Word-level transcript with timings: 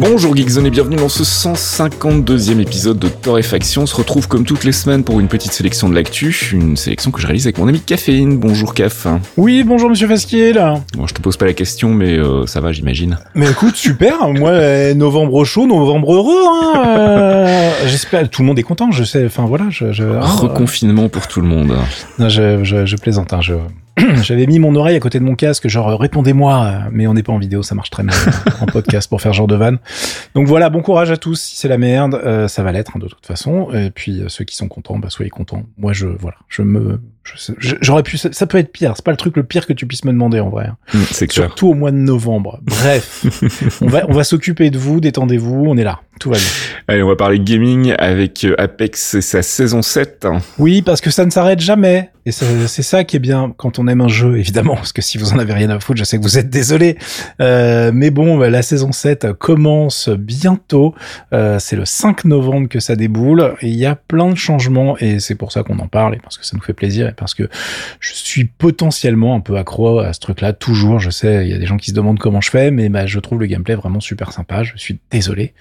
Bonjour 0.00 0.34
Geekzone 0.34 0.64
et 0.64 0.70
bienvenue 0.70 0.96
dans 0.96 1.10
ce 1.10 1.22
152e 1.24 2.58
épisode 2.58 2.98
de 2.98 3.08
Torréfaction. 3.08 3.82
On 3.82 3.86
se 3.86 3.94
retrouve 3.94 4.28
comme 4.28 4.46
toutes 4.46 4.64
les 4.64 4.72
semaines 4.72 5.04
pour 5.04 5.20
une 5.20 5.28
petite 5.28 5.52
sélection 5.52 5.90
de 5.90 5.94
l'actu, 5.94 6.52
une 6.54 6.78
sélection 6.78 7.10
que 7.10 7.20
je 7.20 7.26
réalise 7.26 7.46
avec 7.46 7.58
mon 7.58 7.68
ami 7.68 7.80
Caféine. 7.80 8.38
Bonjour 8.38 8.72
Caf. 8.72 9.06
Oui, 9.36 9.62
bonjour 9.62 9.90
Monsieur 9.90 10.08
Fasquier 10.08 10.54
là. 10.54 10.80
Bon, 10.96 11.06
je 11.06 11.12
te 11.12 11.20
pose 11.20 11.36
pas 11.36 11.44
la 11.44 11.52
question, 11.52 11.90
mais 11.90 12.16
euh, 12.16 12.46
ça 12.46 12.62
va, 12.62 12.72
j'imagine. 12.72 13.18
Mais 13.34 13.50
écoute, 13.50 13.76
super. 13.76 14.26
Moi, 14.32 14.48
euh, 14.48 14.94
novembre 14.94 15.44
chaud, 15.44 15.66
novembre 15.66 16.14
heureux. 16.14 16.44
Hein, 16.48 16.82
euh, 16.86 17.70
J'espère 17.86 18.26
tout 18.30 18.40
le 18.40 18.46
monde 18.46 18.58
est 18.58 18.62
content. 18.62 18.90
Je 18.92 19.04
sais. 19.04 19.26
Enfin 19.26 19.44
voilà, 19.44 19.66
je. 19.68 19.92
je 19.92 20.04
Reconfinement 20.04 21.10
pour 21.10 21.28
tout 21.28 21.42
le 21.42 21.46
monde. 21.46 21.76
Non, 22.18 22.30
je, 22.30 22.64
je, 22.64 22.86
je 22.86 22.96
plaisante. 22.96 23.34
Hein, 23.34 23.42
je 23.42 23.52
j'avais 24.22 24.46
mis 24.46 24.58
mon 24.58 24.74
oreille 24.74 24.96
à 24.96 25.00
côté 25.00 25.18
de 25.18 25.24
mon 25.24 25.34
casque, 25.34 25.68
genre 25.68 25.98
répondez-moi, 25.98 26.84
mais 26.90 27.06
on 27.06 27.14
n'est 27.14 27.22
pas 27.22 27.32
en 27.32 27.38
vidéo, 27.38 27.62
ça 27.62 27.74
marche 27.74 27.90
très 27.90 28.02
mal 28.02 28.14
en 28.60 28.66
podcast 28.72 29.08
pour 29.08 29.20
faire 29.20 29.32
genre 29.32 29.46
de 29.46 29.56
van. 29.56 29.76
Donc 30.34 30.46
voilà, 30.46 30.70
bon 30.70 30.82
courage 30.82 31.10
à 31.10 31.16
tous. 31.16 31.40
Si 31.40 31.56
c'est 31.56 31.68
la 31.68 31.78
merde, 31.78 32.14
euh, 32.14 32.48
ça 32.48 32.62
va 32.62 32.72
l'être 32.72 32.92
hein, 32.96 33.00
de 33.00 33.08
toute 33.08 33.26
façon. 33.26 33.70
Et 33.72 33.90
puis 33.90 34.20
euh, 34.20 34.28
ceux 34.28 34.44
qui 34.44 34.56
sont 34.56 34.68
contents, 34.68 34.98
bah 34.98 35.10
soyez 35.10 35.30
contents. 35.30 35.64
Moi, 35.78 35.92
je 35.92 36.06
voilà, 36.06 36.36
je 36.48 36.62
me, 36.62 37.00
j'aurais 37.80 38.02
pu, 38.02 38.16
ça, 38.16 38.46
peut 38.46 38.58
être 38.58 38.72
pire. 38.72 38.92
C'est 38.96 39.04
pas 39.04 39.10
le 39.10 39.16
truc 39.16 39.36
le 39.36 39.44
pire 39.44 39.66
que 39.66 39.72
tu 39.72 39.86
puisses 39.86 40.04
me 40.04 40.12
demander 40.12 40.40
en 40.40 40.48
vrai. 40.48 40.66
Hein. 40.66 40.76
Mm, 40.94 41.02
c'est 41.10 41.30
Surtout 41.30 41.68
au 41.68 41.74
mois 41.74 41.90
de 41.90 41.96
novembre. 41.96 42.60
Bref, 42.62 43.24
on 43.80 43.86
va 43.86 44.04
on 44.08 44.12
va 44.12 44.24
s'occuper 44.24 44.70
de 44.70 44.78
vous, 44.78 45.00
détendez-vous, 45.00 45.64
on 45.66 45.76
est 45.76 45.84
là, 45.84 46.00
tout 46.18 46.30
va 46.30 46.36
bien. 46.36 46.46
Allez, 46.88 47.02
on 47.02 47.08
va 47.08 47.16
parler 47.16 47.38
gaming 47.40 47.94
avec 47.98 48.44
euh, 48.44 48.54
Apex 48.58 49.14
et 49.14 49.20
sa 49.20 49.42
saison 49.42 49.82
7. 49.82 50.26
Oui, 50.58 50.82
parce 50.82 51.00
que 51.00 51.10
ça 51.10 51.24
ne 51.24 51.30
s'arrête 51.30 51.60
jamais. 51.60 52.10
Et 52.26 52.32
c'est 52.32 52.82
ça 52.82 53.02
qui 53.04 53.16
est 53.16 53.20
bien 53.20 53.54
quand 53.56 53.78
on 53.78 53.88
aime 53.88 54.02
un 54.02 54.08
jeu, 54.08 54.38
évidemment, 54.38 54.74
parce 54.74 54.92
que 54.92 55.00
si 55.00 55.16
vous 55.16 55.32
en 55.32 55.38
avez 55.38 55.54
rien 55.54 55.70
à 55.70 55.80
foutre, 55.80 55.98
je 55.98 56.04
sais 56.04 56.18
que 56.18 56.22
vous 56.22 56.36
êtes 56.36 56.50
désolé. 56.50 56.98
Euh, 57.40 57.90
mais 57.94 58.10
bon, 58.10 58.36
bah, 58.36 58.50
la 58.50 58.60
saison 58.60 58.92
7 58.92 59.32
commence 59.32 60.10
bientôt. 60.10 60.94
Euh, 61.32 61.58
c'est 61.58 61.76
le 61.76 61.86
5 61.86 62.26
novembre 62.26 62.68
que 62.68 62.78
ça 62.78 62.94
déboule. 62.94 63.54
Il 63.62 63.74
y 63.74 63.86
a 63.86 63.94
plein 63.94 64.28
de 64.28 64.34
changements, 64.34 64.98
et 64.98 65.18
c'est 65.18 65.34
pour 65.34 65.50
ça 65.50 65.62
qu'on 65.62 65.78
en 65.78 65.88
parle, 65.88 66.14
et 66.14 66.18
parce 66.18 66.36
que 66.36 66.44
ça 66.44 66.56
nous 66.56 66.62
fait 66.62 66.74
plaisir, 66.74 67.08
parce 67.20 67.34
que 67.34 67.48
je 68.00 68.12
suis 68.12 68.46
potentiellement 68.46 69.36
un 69.36 69.40
peu 69.40 69.56
accro 69.56 70.00
à 70.00 70.12
ce 70.12 70.18
truc-là, 70.18 70.52
toujours. 70.52 70.98
Je 70.98 71.10
sais, 71.10 71.46
il 71.46 71.50
y 71.50 71.54
a 71.54 71.58
des 71.58 71.66
gens 71.66 71.76
qui 71.76 71.90
se 71.90 71.94
demandent 71.94 72.18
comment 72.18 72.40
je 72.40 72.50
fais, 72.50 72.72
mais 72.72 72.88
bah, 72.88 73.06
je 73.06 73.20
trouve 73.20 73.38
le 73.38 73.46
gameplay 73.46 73.76
vraiment 73.76 74.00
super 74.00 74.32
sympa. 74.32 74.64
Je 74.64 74.72
suis 74.76 74.98
désolé. 75.12 75.52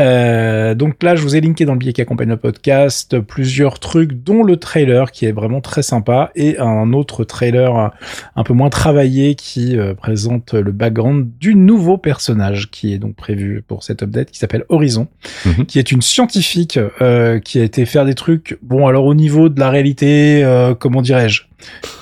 Euh, 0.00 0.74
donc 0.74 1.00
là, 1.02 1.14
je 1.14 1.22
vous 1.22 1.36
ai 1.36 1.40
linké 1.40 1.64
dans 1.64 1.74
le 1.74 1.78
billet 1.78 1.92
qui 1.92 2.00
accompagne 2.00 2.30
le 2.30 2.36
podcast 2.36 3.20
plusieurs 3.20 3.78
trucs, 3.78 4.24
dont 4.24 4.42
le 4.42 4.56
trailer 4.56 5.12
qui 5.12 5.26
est 5.26 5.32
vraiment 5.32 5.60
très 5.60 5.82
sympa 5.82 6.32
et 6.34 6.58
un 6.58 6.92
autre 6.92 7.24
trailer 7.24 7.92
un 8.36 8.42
peu 8.42 8.54
moins 8.54 8.70
travaillé 8.70 9.34
qui 9.34 9.76
euh, 9.76 9.94
présente 9.94 10.54
le 10.54 10.72
background 10.72 11.30
du 11.38 11.54
nouveau 11.54 11.98
personnage 11.98 12.70
qui 12.70 12.94
est 12.94 12.98
donc 12.98 13.14
prévu 13.14 13.62
pour 13.66 13.82
cette 13.82 14.02
update 14.02 14.30
qui 14.30 14.38
s'appelle 14.38 14.64
Horizon, 14.68 15.08
mhm. 15.44 15.66
qui 15.66 15.78
est 15.78 15.92
une 15.92 16.02
scientifique 16.02 16.78
euh, 17.00 17.38
qui 17.38 17.60
a 17.60 17.64
été 17.64 17.84
faire 17.84 18.04
des 18.04 18.14
trucs. 18.14 18.58
Bon, 18.62 18.86
alors 18.86 19.04
au 19.04 19.14
niveau 19.14 19.48
de 19.48 19.60
la 19.60 19.70
réalité, 19.70 20.42
euh, 20.44 20.74
comment 20.92 21.02
dirais-je? 21.02 21.42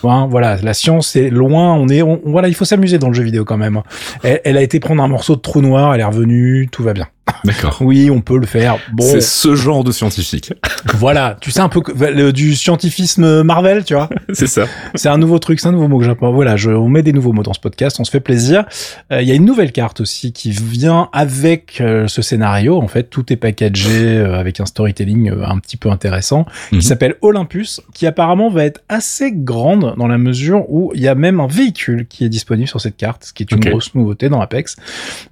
Hein, 0.04 0.26
voilà, 0.30 0.56
la 0.56 0.74
science 0.74 1.16
est 1.16 1.30
loin. 1.30 1.74
On 1.74 1.88
est, 1.88 2.02
voilà, 2.24 2.48
il 2.48 2.54
faut 2.54 2.64
s'amuser 2.64 2.98
dans 2.98 3.08
le 3.08 3.14
jeu 3.14 3.22
vidéo 3.22 3.44
quand 3.44 3.58
même. 3.58 3.82
Elle, 4.22 4.40
elle, 4.44 4.56
a 4.56 4.62
été 4.62 4.80
prendre 4.80 5.02
un 5.02 5.08
morceau 5.08 5.36
de 5.36 5.40
trou 5.40 5.60
noir, 5.60 5.94
elle 5.94 6.00
est 6.00 6.04
revenue, 6.04 6.68
tout 6.70 6.82
va 6.82 6.92
bien. 6.92 7.06
D'accord. 7.44 7.78
Oui, 7.90 8.10
on 8.10 8.20
peut 8.20 8.38
le 8.38 8.46
faire. 8.46 8.78
Bon. 8.92 9.04
C'est 9.04 9.22
ce 9.22 9.54
genre 9.54 9.82
de 9.84 9.90
scientifique. 9.90 10.52
voilà, 10.94 11.36
tu 11.40 11.50
sais 11.50 11.60
un 11.60 11.68
peu 11.68 11.82
du 12.32 12.54
scientifisme 12.54 13.42
Marvel, 13.42 13.84
tu 13.84 13.94
vois. 13.94 14.08
c'est 14.32 14.46
ça. 14.46 14.66
C'est 14.94 15.08
un 15.08 15.18
nouveau 15.18 15.38
truc, 15.38 15.60
c'est 15.60 15.68
un 15.68 15.72
nouveau 15.72 15.88
mot 15.88 15.98
que 15.98 16.04
j'apprends. 16.04 16.30
Voilà, 16.30 16.56
je, 16.56 16.70
on 16.70 16.88
met 16.88 17.02
des 17.02 17.12
nouveaux 17.12 17.32
mots 17.32 17.42
dans 17.42 17.54
ce 17.54 17.60
podcast, 17.60 17.98
on 17.98 18.04
se 18.04 18.10
fait 18.10 18.20
plaisir. 18.20 18.64
Euh, 19.12 19.22
il 19.22 19.28
y 19.28 19.32
a 19.32 19.34
une 19.34 19.44
nouvelle 19.44 19.72
carte 19.72 20.00
aussi 20.00 20.32
qui 20.32 20.50
vient 20.50 21.08
avec 21.12 21.80
euh, 21.80 22.06
ce 22.06 22.22
scénario. 22.22 22.76
En 22.76 22.86
fait, 22.86 23.04
tout 23.04 23.32
est 23.32 23.36
packagé 23.36 24.18
euh, 24.18 24.38
avec 24.38 24.60
un 24.60 24.66
storytelling 24.66 25.32
un 25.42 25.58
petit 25.58 25.76
peu 25.76 25.90
intéressant 25.90 26.44
qui 26.68 26.76
mhm. 26.76 26.82
s'appelle 26.82 27.14
Olympus, 27.22 27.80
qui 27.94 28.06
apparemment 28.06 28.50
va 28.50 28.64
être 28.64 28.82
assez 28.88 29.32
grande 29.50 29.94
dans 29.96 30.06
la 30.08 30.18
mesure 30.18 30.70
où 30.70 30.92
il 30.94 31.00
y 31.00 31.08
a 31.08 31.14
même 31.14 31.40
un 31.40 31.46
véhicule 31.46 32.06
qui 32.06 32.24
est 32.24 32.28
disponible 32.28 32.68
sur 32.68 32.80
cette 32.80 32.96
carte, 32.96 33.24
ce 33.24 33.32
qui 33.32 33.42
est 33.42 33.52
une 33.52 33.60
grosse 33.60 33.94
nouveauté 33.94 34.28
dans 34.28 34.40
Apex, 34.40 34.76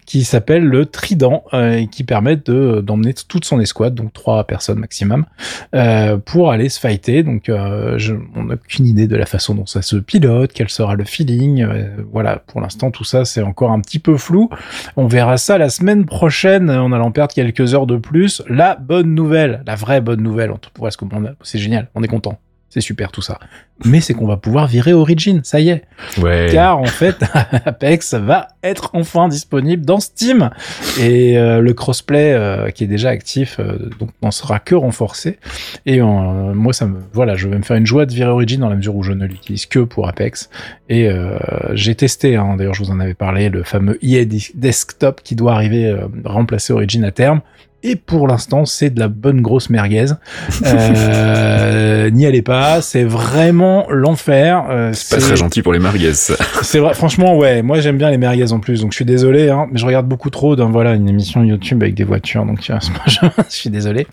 qui 0.06 0.25
s'appelle 0.25 0.65
le 0.65 0.87
Trident 0.87 1.45
et 1.53 1.87
qui 1.89 2.05
permet 2.05 2.37
de 2.37 2.81
d'emmener 2.81 3.15
toute 3.15 3.45
son 3.45 3.61
escouade, 3.61 3.95
donc 3.95 4.12
trois 4.12 4.45
personnes 4.45 4.79
maximum, 4.79 5.27
euh, 5.75 6.17
pour 6.17 6.51
aller 6.51 6.69
se 6.69 6.81
fighter. 6.81 7.23
Donc, 7.23 7.49
euh, 7.49 7.99
je, 7.99 8.15
on 8.34 8.45
n'a 8.45 8.55
aucune 8.55 8.87
idée 8.87 9.06
de 9.06 9.17
la 9.17 9.27
façon 9.27 9.55
dont 9.55 9.67
ça 9.67 9.83
se 9.83 9.97
pilote, 9.97 10.53
quel 10.53 10.69
sera 10.69 10.95
le 10.95 11.05
feeling. 11.05 11.62
Euh, 11.62 11.89
voilà, 12.12 12.37
pour 12.47 12.61
l'instant, 12.61 12.91
tout 12.91 13.05
ça 13.05 13.25
c'est 13.25 13.43
encore 13.43 13.71
un 13.71 13.81
petit 13.81 13.99
peu 13.99 14.17
flou. 14.17 14.50
On 14.97 15.06
verra 15.06 15.37
ça 15.37 15.59
la 15.59 15.69
semaine 15.69 16.05
prochaine 16.05 16.71
en 16.71 16.93
allant 16.93 17.11
perdre 17.11 17.35
quelques 17.35 17.75
heures 17.75 17.87
de 17.87 17.97
plus. 17.97 18.43
La 18.49 18.77
bonne 18.77 19.15
nouvelle, 19.15 19.62
la 19.67 19.75
vraie 19.75 20.00
bonne 20.00 20.23
nouvelle, 20.23 20.53
parce 20.75 20.97
que 20.97 21.05
c'est 21.43 21.59
génial, 21.59 21.89
on 21.95 22.03
est 22.03 22.09
content 22.09 22.39
c'est 22.71 22.81
super 22.81 23.11
tout 23.11 23.23
ça. 23.23 23.39
Mais 23.84 24.01
c'est 24.01 24.12
qu'on 24.12 24.27
va 24.27 24.37
pouvoir 24.37 24.67
virer 24.67 24.93
Origin, 24.93 25.41
ça 25.45 25.61
y 25.61 25.71
est. 25.71 25.84
Ouais. 26.21 26.49
Car 26.51 26.79
en 26.79 26.87
fait, 26.87 27.23
Apex 27.65 28.15
va 28.15 28.49
être 28.62 28.91
enfin 28.93 29.29
disponible 29.29 29.84
dans 29.84 30.01
Steam 30.01 30.51
et 31.01 31.39
euh, 31.39 31.61
le 31.61 31.73
crossplay 31.75 32.33
euh, 32.33 32.71
qui 32.71 32.84
est 32.84 32.89
déjà 32.89 33.11
actif 33.11 33.59
euh, 33.61 33.89
donc 33.99 34.11
n'en 34.21 34.31
sera 34.31 34.59
que 34.59 34.75
renforcé. 34.75 35.39
Et 35.87 36.01
moi 36.01 36.73
ça 36.73 36.87
me 36.87 36.99
voilà, 37.12 37.37
je 37.37 37.49
vais 37.49 37.56
me 37.56 37.62
faire 37.62 37.77
une 37.77 37.87
joie 37.87 38.05
de 38.05 38.12
virer 38.12 38.31
Origin 38.31 38.61
dans 38.61 38.69
la 38.69 38.77
mesure 38.77 38.97
où 38.97 39.03
je 39.03 39.12
ne 39.12 39.27
l'utilise 39.27 39.67
que 39.67 39.81
pour 39.81 40.09
Apex 40.09 40.50
et 40.89 41.09
j'ai 41.73 41.95
testé 41.95 42.37
hein, 42.37 42.56
d'ailleurs 42.56 42.75
je 42.75 42.83
vous 42.83 42.91
en 42.91 43.00
avais 43.00 43.15
parlé 43.15 43.49
le 43.49 43.62
fameux 43.62 43.99
EA 44.03 44.25
Desktop 44.55 45.23
qui 45.23 45.35
doit 45.35 45.55
arriver 45.55 45.97
remplacer 46.25 46.73
Origin 46.73 47.05
à 47.05 47.11
terme. 47.11 47.41
Et 47.84 47.94
pour 47.94 48.27
l'instant, 48.27 48.65
c'est 48.65 48.91
de 48.91 48.99
la 48.99 49.06
bonne 49.06 49.41
grosse 49.41 49.71
merguez. 49.71 50.06
Euh, 50.66 52.11
N'y 52.12 52.27
allez 52.27 52.43
pas, 52.43 52.83
c'est 52.83 53.05
vraiment 53.05 53.87
l'enfer. 53.89 54.65
Euh, 54.69 54.91
c'est 54.93 55.15
pas 55.15 55.22
très 55.22 55.37
gentil 55.37 55.62
pour 55.62 55.72
les 55.72 55.78
merguez. 55.78 56.12
c'est 56.62 56.81
vrai, 56.81 56.94
franchement, 56.94 57.37
ouais. 57.37 57.62
Moi, 57.62 57.78
j'aime 57.78 57.97
bien 57.97 58.11
les 58.11 58.19
merguez 58.19 58.50
en 58.50 58.59
plus, 58.59 58.81
donc 58.81 58.91
je 58.91 58.97
suis 58.97 59.05
désolé, 59.05 59.49
hein, 59.49 59.69
mais 59.71 59.78
je 59.78 59.87
regarde 59.87 60.09
beaucoup 60.09 60.28
trop 60.28 60.56
d'un 60.56 60.71
voilà 60.71 60.94
une 60.94 61.09
émission 61.09 61.44
YouTube 61.44 61.81
avec 61.84 61.94
des 61.94 62.03
voitures, 62.03 62.44
donc 62.44 62.61
je, 62.62 62.72
je 63.06 63.43
suis 63.49 63.71
désolé. 63.71 64.09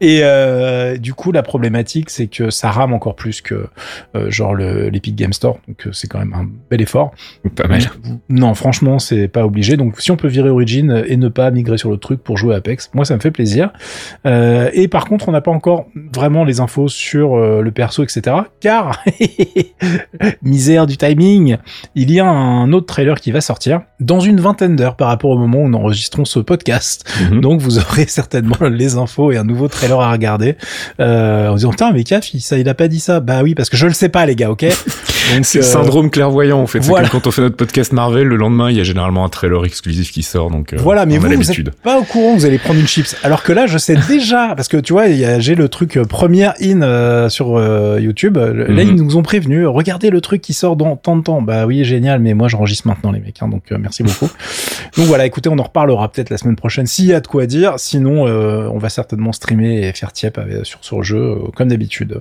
Et 0.00 0.20
euh, 0.22 0.96
du 0.96 1.12
coup, 1.12 1.32
la 1.32 1.42
problématique, 1.42 2.08
c'est 2.08 2.28
que 2.28 2.50
ça 2.50 2.70
rame 2.70 2.92
encore 2.92 3.16
plus 3.16 3.40
que 3.40 3.66
genre 4.28 4.54
l'Epic 4.54 5.16
Game 5.16 5.32
Store, 5.32 5.58
donc 5.66 5.88
c'est 5.92 6.06
quand 6.06 6.20
même 6.20 6.34
un 6.34 6.48
bel 6.70 6.80
effort. 6.80 7.10
Pas 7.56 7.66
mal. 7.66 7.82
Non, 8.28 8.54
franchement, 8.54 9.00
c'est 9.00 9.26
pas 9.26 9.44
obligé. 9.44 9.76
Donc, 9.76 10.00
si 10.00 10.12
on 10.12 10.16
peut 10.16 10.28
virer 10.28 10.50
Origin 10.50 11.02
et 11.08 11.16
ne 11.16 11.28
pas 11.28 11.50
migrer 11.50 11.78
sur 11.78 11.90
le 11.90 11.96
truc 11.96 12.22
pour 12.22 12.36
jouer 12.36 12.54
à 12.54 12.59
Apex. 12.60 12.90
Moi, 12.94 13.04
ça 13.04 13.14
me 13.14 13.20
fait 13.20 13.30
plaisir. 13.30 13.70
Euh, 14.26 14.70
et 14.72 14.88
par 14.88 15.06
contre, 15.06 15.28
on 15.28 15.32
n'a 15.32 15.40
pas 15.40 15.50
encore 15.50 15.86
vraiment 16.14 16.44
les 16.44 16.60
infos 16.60 16.88
sur 16.88 17.34
euh, 17.34 17.62
le 17.62 17.70
perso, 17.72 18.02
etc. 18.02 18.36
Car, 18.60 19.02
misère 20.42 20.86
du 20.86 20.96
timing, 20.96 21.56
il 21.94 22.10
y 22.10 22.20
a 22.20 22.26
un 22.26 22.72
autre 22.72 22.86
trailer 22.86 23.20
qui 23.20 23.32
va 23.32 23.40
sortir 23.40 23.82
dans 23.98 24.20
une 24.20 24.40
vingtaine 24.40 24.76
d'heures 24.76 24.96
par 24.96 25.08
rapport 25.08 25.30
au 25.30 25.38
moment 25.38 25.58
où 25.58 25.68
nous 25.68 25.78
enregistrons 25.78 26.24
ce 26.24 26.38
podcast. 26.38 27.10
Mhm. 27.30 27.40
Donc, 27.40 27.60
vous 27.60 27.78
aurez 27.78 28.06
certainement 28.06 28.56
les 28.68 28.96
infos 28.96 29.32
et 29.32 29.36
un 29.36 29.44
nouveau 29.44 29.68
trailer 29.68 30.00
à 30.00 30.12
regarder 30.12 30.56
euh, 31.00 31.48
en 31.48 31.54
disant, 31.54 31.70
putain, 31.70 31.92
mais 31.92 32.04
Caf, 32.04 32.32
il, 32.34 32.40
ça, 32.40 32.58
il 32.58 32.68
a 32.68 32.74
pas 32.74 32.88
dit 32.88 33.00
ça. 33.00 33.20
Bah 33.20 33.42
oui, 33.42 33.54
parce 33.54 33.70
que 33.70 33.76
je 33.76 33.86
le 33.86 33.92
sais 33.92 34.08
pas, 34.08 34.26
les 34.26 34.36
gars, 34.36 34.50
ok? 34.50 34.66
c'est 35.42 35.58
le 35.58 35.64
syndrome 35.64 36.10
clairvoyant, 36.10 36.60
en 36.60 36.66
fait. 36.66 36.82
C'est 36.82 36.92
comme 36.92 37.08
quand 37.08 37.26
on 37.26 37.30
fait 37.30 37.42
notre 37.42 37.56
podcast 37.56 37.92
Marvel, 37.92 38.26
le 38.26 38.36
lendemain, 38.36 38.70
il 38.70 38.76
y 38.76 38.80
a 38.80 38.84
généralement 38.84 39.24
un 39.24 39.28
trailer 39.28 39.64
exclusif 39.64 40.12
qui 40.12 40.22
sort. 40.22 40.50
Donc, 40.50 40.74
voilà, 40.74 41.06
mais 41.06 41.18
vous, 41.18 41.28
vous 41.28 41.50
êtes 41.50 41.70
pas 41.82 41.98
au 41.98 42.04
courant, 42.04 42.34
vous 42.34 42.46
allez 42.46 42.58
prendre 42.58 42.80
une 42.80 42.86
chips. 42.86 43.16
Alors 43.22 43.42
que 43.42 43.52
là, 43.52 43.66
je 43.66 43.78
sais 43.78 43.96
déjà, 44.08 44.54
parce 44.56 44.68
que 44.68 44.76
tu 44.76 44.92
vois, 44.92 45.06
j'ai 45.38 45.54
le 45.54 45.68
truc 45.68 45.96
euh, 45.96 46.04
première 46.04 46.54
in 46.60 46.82
euh, 46.82 47.28
sur 47.28 47.56
euh, 47.56 47.98
YouTube. 48.00 48.36
Là, 48.36 48.52
mhm. 48.52 48.78
ils 48.78 48.94
nous 48.94 49.16
ont 49.16 49.22
prévenu, 49.22 49.66
regardez 49.66 50.10
le 50.10 50.20
truc 50.20 50.42
qui 50.42 50.52
sort 50.52 50.76
dans 50.76 50.96
tant 50.96 51.16
de 51.16 51.22
temps. 51.22 51.42
Bah 51.42 51.66
oui, 51.66 51.84
génial, 51.84 52.20
mais 52.20 52.34
moi, 52.34 52.48
j'enregistre 52.48 52.86
maintenant, 52.88 53.12
les 53.12 53.20
mecs. 53.20 53.42
Hein, 53.42 53.48
donc, 53.48 53.70
merci 53.70 54.02
beaucoup. 54.02 54.28
donc 54.96 55.06
voilà, 55.06 55.26
écoutez, 55.26 55.48
on 55.48 55.58
en 55.58 55.62
reparlera 55.62 56.10
peut-être 56.10 56.30
la 56.30 56.38
semaine 56.38 56.56
prochaine 56.56 56.86
s'il 56.86 57.06
y 57.06 57.14
a 57.14 57.20
de 57.20 57.26
quoi 57.26 57.46
dire. 57.46 57.74
Sinon, 57.78 58.22
on 58.22 58.78
va 58.78 58.88
certainement 58.88 59.32
streamer 59.32 59.86
et 59.86 59.92
faire 59.92 60.12
tiep 60.12 60.38
sur, 60.64 60.78
sur 60.82 60.98
le 60.98 61.04
jeu, 61.04 61.36
comme 61.54 61.68
d'habitude. 61.68 62.20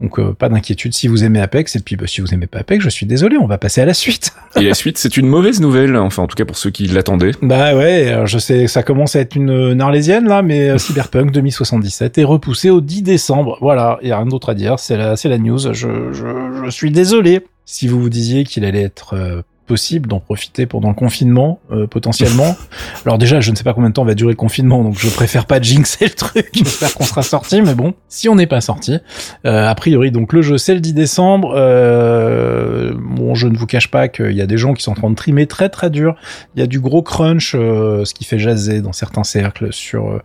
Donc, 0.00 0.20
pas 0.34 0.48
d'inquiétude 0.48 0.94
si 0.94 1.08
vous 1.08 1.24
aimez 1.24 1.40
Apex. 1.40 1.76
Et 1.76 1.80
puis, 1.80 1.96
bah, 1.96 2.06
si 2.06 2.20
vous 2.20 2.34
aimez 2.34 2.47
pas 2.48 2.60
Apex, 2.60 2.82
je 2.82 2.88
suis 2.88 3.06
désolé, 3.06 3.36
on 3.36 3.46
va 3.46 3.58
passer 3.58 3.80
à 3.80 3.84
la 3.84 3.94
suite. 3.94 4.32
Et 4.56 4.62
la 4.62 4.74
suite, 4.74 4.98
c'est 4.98 5.16
une 5.16 5.26
mauvaise 5.26 5.60
nouvelle, 5.60 5.96
enfin 5.96 6.22
en 6.22 6.26
tout 6.26 6.36
cas 6.36 6.44
pour 6.44 6.56
ceux 6.56 6.70
qui 6.70 6.86
l'attendaient. 6.86 7.32
Bah 7.42 7.76
ouais, 7.76 8.22
je 8.26 8.38
sais, 8.38 8.66
ça 8.66 8.82
commence 8.82 9.16
à 9.16 9.20
être 9.20 9.36
une, 9.36 9.72
narlésienne 9.74 10.26
là, 10.26 10.42
mais 10.42 10.70
euh, 10.70 10.78
Cyberpunk 10.78 11.32
2077 11.32 12.18
est 12.18 12.24
repoussé 12.24 12.70
au 12.70 12.80
10 12.80 13.02
décembre. 13.02 13.58
Voilà, 13.60 13.98
il 14.02 14.08
y 14.08 14.12
a 14.12 14.16
rien 14.16 14.26
d'autre 14.26 14.50
à 14.50 14.54
dire, 14.54 14.78
c'est 14.78 14.96
la, 14.96 15.16
c'est 15.16 15.28
la 15.28 15.38
news. 15.38 15.58
Je, 15.58 16.12
je, 16.12 16.62
je 16.64 16.70
suis 16.70 16.90
désolé. 16.90 17.44
Si 17.64 17.86
vous 17.86 18.00
vous 18.00 18.08
disiez 18.08 18.44
qu'il 18.44 18.64
allait 18.64 18.82
être 18.82 19.14
euh, 19.14 19.42
possible 19.68 20.08
d'en 20.08 20.18
profiter 20.18 20.66
pendant 20.66 20.88
le 20.88 20.94
confinement 20.94 21.60
euh, 21.70 21.86
potentiellement. 21.86 22.56
Alors 23.04 23.18
déjà, 23.18 23.40
je 23.40 23.52
ne 23.52 23.56
sais 23.56 23.64
pas 23.64 23.74
combien 23.74 23.90
de 23.90 23.94
temps 23.94 24.04
va 24.04 24.14
durer 24.14 24.32
le 24.32 24.36
confinement, 24.36 24.82
donc 24.82 24.98
je 24.98 25.08
préfère 25.08 25.46
pas 25.46 25.60
jinxer 25.60 26.06
le 26.06 26.14
truc. 26.14 26.48
J'espère 26.52 26.94
qu'on 26.94 27.04
sera 27.04 27.22
sorti, 27.22 27.62
mais 27.62 27.74
bon, 27.74 27.94
si 28.08 28.28
on 28.28 28.34
n'est 28.34 28.46
pas 28.46 28.60
sorti, 28.60 28.98
euh, 29.46 29.68
a 29.68 29.74
priori, 29.76 30.10
donc 30.10 30.32
le 30.32 30.42
jeu 30.42 30.58
c'est 30.58 30.74
le 30.74 30.80
10 30.80 30.94
décembre. 30.94 31.52
Euh, 31.54 32.92
bon, 32.98 33.34
je 33.34 33.48
ne 33.48 33.56
vous 33.56 33.66
cache 33.66 33.90
pas 33.90 34.08
qu'il 34.08 34.32
y 34.32 34.42
a 34.42 34.46
des 34.46 34.56
gens 34.56 34.74
qui 34.74 34.82
sont 34.82 34.92
en 34.92 34.94
train 34.94 35.10
de 35.10 35.14
trimer 35.14 35.46
très 35.46 35.68
très 35.68 35.90
dur. 35.90 36.16
Il 36.54 36.60
y 36.60 36.62
a 36.62 36.66
du 36.66 36.80
gros 36.80 37.02
crunch, 37.02 37.54
euh, 37.54 38.04
ce 38.04 38.14
qui 38.14 38.24
fait 38.24 38.38
jaser 38.38 38.80
dans 38.80 38.92
certains 38.92 39.24
cercles 39.24 39.72
sur 39.72 40.20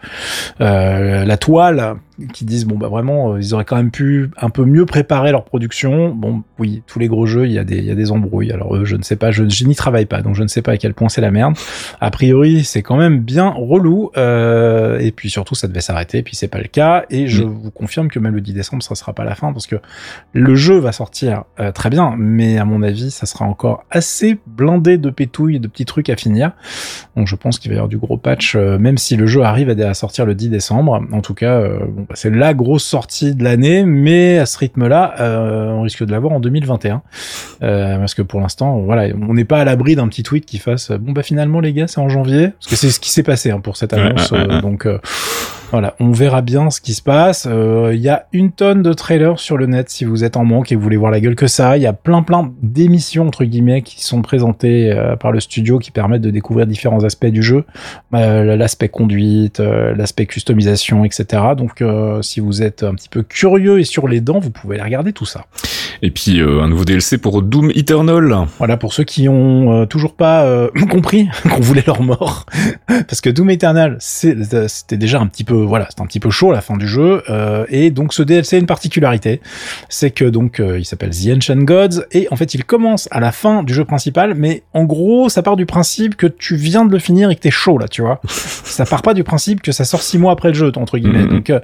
euh, 0.61 1.25
la 1.25 1.37
toile 1.37 1.95
qui 2.31 2.45
disent 2.45 2.65
bon 2.65 2.77
bah 2.77 2.89
vraiment 2.89 3.37
ils 3.37 3.55
auraient 3.55 3.65
quand 3.65 3.75
même 3.75 3.89
pu 3.89 4.29
un 4.37 4.51
peu 4.51 4.65
mieux 4.65 4.85
préparer 4.85 5.31
leur 5.31 5.43
production. 5.43 6.09
Bon 6.09 6.43
oui, 6.59 6.83
tous 6.87 6.99
les 6.99 7.07
gros 7.07 7.25
jeux, 7.25 7.47
il 7.47 7.51
y 7.51 7.59
a 7.59 7.63
des 7.63 7.77
il 7.77 7.85
y 7.85 7.91
a 7.91 7.95
des 7.95 8.11
embrouilles. 8.11 8.51
Alors 8.51 8.85
je 8.85 8.95
ne 8.95 9.03
sais 9.03 9.15
pas 9.15 9.31
je, 9.33 9.65
n'y 9.65 9.75
travaille 9.75 10.05
pas, 10.05 10.21
donc 10.21 10.35
je 10.35 10.43
ne 10.43 10.47
sais 10.47 10.61
pas 10.61 10.73
à 10.73 10.77
quel 10.77 10.93
point 10.93 11.09
c'est 11.09 11.21
la 11.21 11.31
merde. 11.31 11.55
A 11.99 12.11
priori, 12.11 12.63
c'est 12.63 12.81
quand 12.81 12.97
même 12.97 13.19
bien 13.19 13.49
relou, 13.49 14.11
euh, 14.17 14.99
et 14.99 15.11
puis 15.11 15.29
surtout, 15.29 15.55
ça 15.55 15.67
devait 15.67 15.81
s'arrêter, 15.81 16.19
et 16.19 16.23
puis 16.23 16.35
c'est 16.35 16.47
pas 16.47 16.59
le 16.59 16.67
cas, 16.67 17.05
et 17.09 17.27
je 17.27 17.43
mm. 17.43 17.47
vous 17.47 17.71
confirme 17.71 18.07
que 18.09 18.19
même 18.19 18.35
le 18.35 18.41
10 18.41 18.53
décembre, 18.53 18.83
ça 18.83 18.95
sera 18.95 19.13
pas 19.13 19.23
la 19.23 19.35
fin, 19.35 19.51
parce 19.51 19.67
que 19.67 19.75
le 20.33 20.55
jeu 20.55 20.77
va 20.77 20.91
sortir 20.91 21.43
euh, 21.59 21.71
très 21.71 21.89
bien, 21.89 22.15
mais 22.17 22.57
à 22.57 22.65
mon 22.65 22.83
avis, 22.83 23.11
ça 23.11 23.25
sera 23.25 23.45
encore 23.45 23.85
assez 23.91 24.37
blindé 24.47 24.97
de 24.97 25.09
pétouilles, 25.09 25.59
de 25.59 25.67
petits 25.67 25.85
trucs 25.85 26.09
à 26.09 26.15
finir. 26.15 26.51
Donc 27.15 27.27
je 27.27 27.35
pense 27.35 27.59
qu'il 27.59 27.69
va 27.71 27.75
y 27.75 27.77
avoir 27.77 27.89
du 27.89 27.97
gros 27.97 28.17
patch, 28.17 28.55
euh, 28.55 28.77
même 28.77 28.97
si 28.97 29.15
le 29.15 29.25
jeu 29.25 29.43
arrive 29.43 29.69
à, 29.69 29.93
sortir 29.93 30.25
le 30.25 30.35
10 30.35 30.49
décembre. 30.49 31.03
En 31.11 31.21
tout 31.21 31.33
cas, 31.33 31.61
bon, 31.61 32.05
bah, 32.07 32.15
c'est 32.15 32.29
la 32.29 32.53
grosse 32.53 32.83
sortie 32.83 33.35
de 33.35 33.43
l'année, 33.43 33.83
mais 33.83 34.39
à 34.39 34.45
ce 34.45 34.57
rythme-là, 34.57 35.15
on 35.73 35.81
risque 35.81 36.03
de 36.05 36.11
l'avoir 36.11 36.33
en 36.33 36.39
2021, 36.39 37.01
parce 37.59 38.13
que 38.13 38.21
pour 38.21 38.39
l'instant, 38.39 38.79
voilà, 38.79 39.13
on 39.29 39.33
n'est 39.33 39.45
pas 39.45 39.59
à 39.59 39.65
l'abri 39.65 39.95
d'un 39.95 40.07
petit 40.07 40.23
tweet 40.23 40.45
qui 40.45 40.57
fasse 40.57 40.91
bon 40.91 41.11
bah 41.11 41.23
finalement 41.23 41.59
les 41.59 41.73
gars 41.73 41.87
c'est 41.87 41.99
en 41.99 42.09
janvier. 42.09 42.49
Parce 42.49 42.67
que 42.67 42.75
c'est 42.75 42.89
ce 42.89 42.99
qui 42.99 43.11
s'est 43.11 43.23
passé 43.23 43.51
hein, 43.51 43.59
pour 43.59 43.77
cette 43.77 43.93
annonce 43.93 44.31
euh, 44.33 44.61
donc 44.61 44.85
euh, 44.85 44.99
voilà, 45.71 45.95
on 45.99 46.11
verra 46.11 46.41
bien 46.41 46.69
ce 46.69 46.81
qui 46.81 46.93
se 46.93 47.01
passe. 47.01 47.45
Il 47.45 47.51
euh, 47.51 47.95
y 47.95 48.09
a 48.09 48.27
une 48.33 48.51
tonne 48.51 48.83
de 48.83 48.93
trailers 48.93 49.39
sur 49.39 49.57
le 49.57 49.65
net 49.65 49.89
si 49.89 50.05
vous 50.05 50.23
êtes 50.23 50.37
en 50.37 50.45
manque 50.45 50.71
et 50.71 50.75
vous 50.75 50.81
voulez 50.81 50.97
voir 50.97 51.11
la 51.11 51.19
gueule 51.19 51.35
que 51.35 51.47
ça. 51.47 51.77
Il 51.77 51.83
y 51.83 51.87
a 51.87 51.93
plein 51.93 52.23
plein 52.23 52.51
d'émissions 52.61 53.27
entre 53.27 53.45
guillemets 53.45 53.81
qui 53.81 54.03
sont 54.03 54.21
présentées 54.21 54.93
par 55.19 55.31
le 55.31 55.39
studio 55.39 55.79
qui 55.79 55.91
permettent 55.91 56.21
de 56.21 56.31
découvrir 56.31 56.67
différents 56.67 57.03
aspects 57.03 57.25
du 57.27 57.41
jeu, 57.41 57.65
l'aspect 58.11 58.89
conduite, 58.89 59.59
l'aspect 59.59 60.25
customisation, 60.25 61.05
etc. 61.05 61.41
Donc 61.57 61.83
si 62.21 62.39
vous 62.39 62.61
êtes 62.61 62.83
un 62.83 62.93
petit 62.95 63.09
peu 63.09 63.23
curieux 63.23 63.79
et 63.79 63.83
sur 63.83 64.07
les 64.07 64.21
dents, 64.21 64.39
vous 64.39 64.51
pouvez 64.51 64.75
aller 64.75 64.85
regarder 64.85 65.13
tout 65.13 65.25
ça. 65.25 65.45
Et 66.01 66.11
puis 66.11 66.41
un 66.41 66.67
nouveau 66.67 66.85
DLC 66.85 67.17
pour 67.17 67.41
Doom 67.41 67.71
Eternal. 67.75 68.47
Voilà 68.57 68.77
pour 68.77 68.93
ceux 68.93 69.03
qui 69.03 69.29
ont 69.29 69.81
euh, 69.81 69.85
toujours 69.85 70.15
pas 70.15 70.43
euh, 70.43 70.69
compris 70.89 71.27
qu'on 71.49 71.61
voulait 71.61 71.83
leur 71.85 72.01
mort, 72.01 72.45
parce 72.87 73.21
que 73.21 73.29
Doom 73.29 73.49
Eternal 73.49 73.97
c'était 73.99 74.97
déjà 74.97 75.19
un 75.19 75.27
petit 75.27 75.43
peu 75.43 75.52
voilà 75.55 75.87
c'était 75.89 76.01
un 76.01 76.05
petit 76.05 76.19
peu 76.19 76.29
chaud 76.29 76.51
à 76.51 76.53
la 76.53 76.61
fin 76.61 76.77
du 76.77 76.87
jeu 76.87 77.23
euh, 77.29 77.65
et 77.69 77.91
donc 77.91 78.13
ce 78.13 78.23
DLC 78.23 78.57
a 78.57 78.59
une 78.59 78.65
particularité, 78.65 79.41
c'est 79.89 80.11
que 80.11 80.25
donc 80.25 80.59
il 80.59 80.85
s'appelle 80.85 81.11
The 81.11 81.37
Ancient 81.37 81.63
Gods 81.63 82.03
et 82.11 82.27
en 82.31 82.35
fait 82.35 82.53
il 82.53 82.65
commence 82.65 83.07
à 83.11 83.19
la 83.19 83.31
fin 83.31 83.63
du 83.63 83.73
jeu 83.73 83.85
principal, 83.85 84.35
mais 84.35 84.63
en 84.73 84.83
gros 84.83 85.29
ça 85.29 85.41
part 85.41 85.55
du 85.55 85.65
principe 85.65 86.15
que 86.15 86.27
tu 86.27 86.55
viens 86.55 86.85
de 86.85 86.91
le 86.91 86.99
finir 86.99 87.29
et 87.29 87.35
que 87.35 87.41
t'es 87.41 87.51
chaud 87.51 87.77
là, 87.77 87.87
tu 87.87 88.01
vois. 88.01 88.21
ça 88.27 88.85
part 88.85 89.01
pas 89.01 89.13
du 89.13 89.23
principe 89.23 89.61
que 89.61 89.71
ça 89.71 89.85
sort 89.85 90.01
six 90.01 90.17
mois 90.17 90.31
après 90.31 90.49
le 90.49 90.55
jeu 90.55 90.71
entre 90.75 90.97
guillemets. 90.97 91.23
Mm-hmm. 91.23 91.29
Donc 91.29 91.61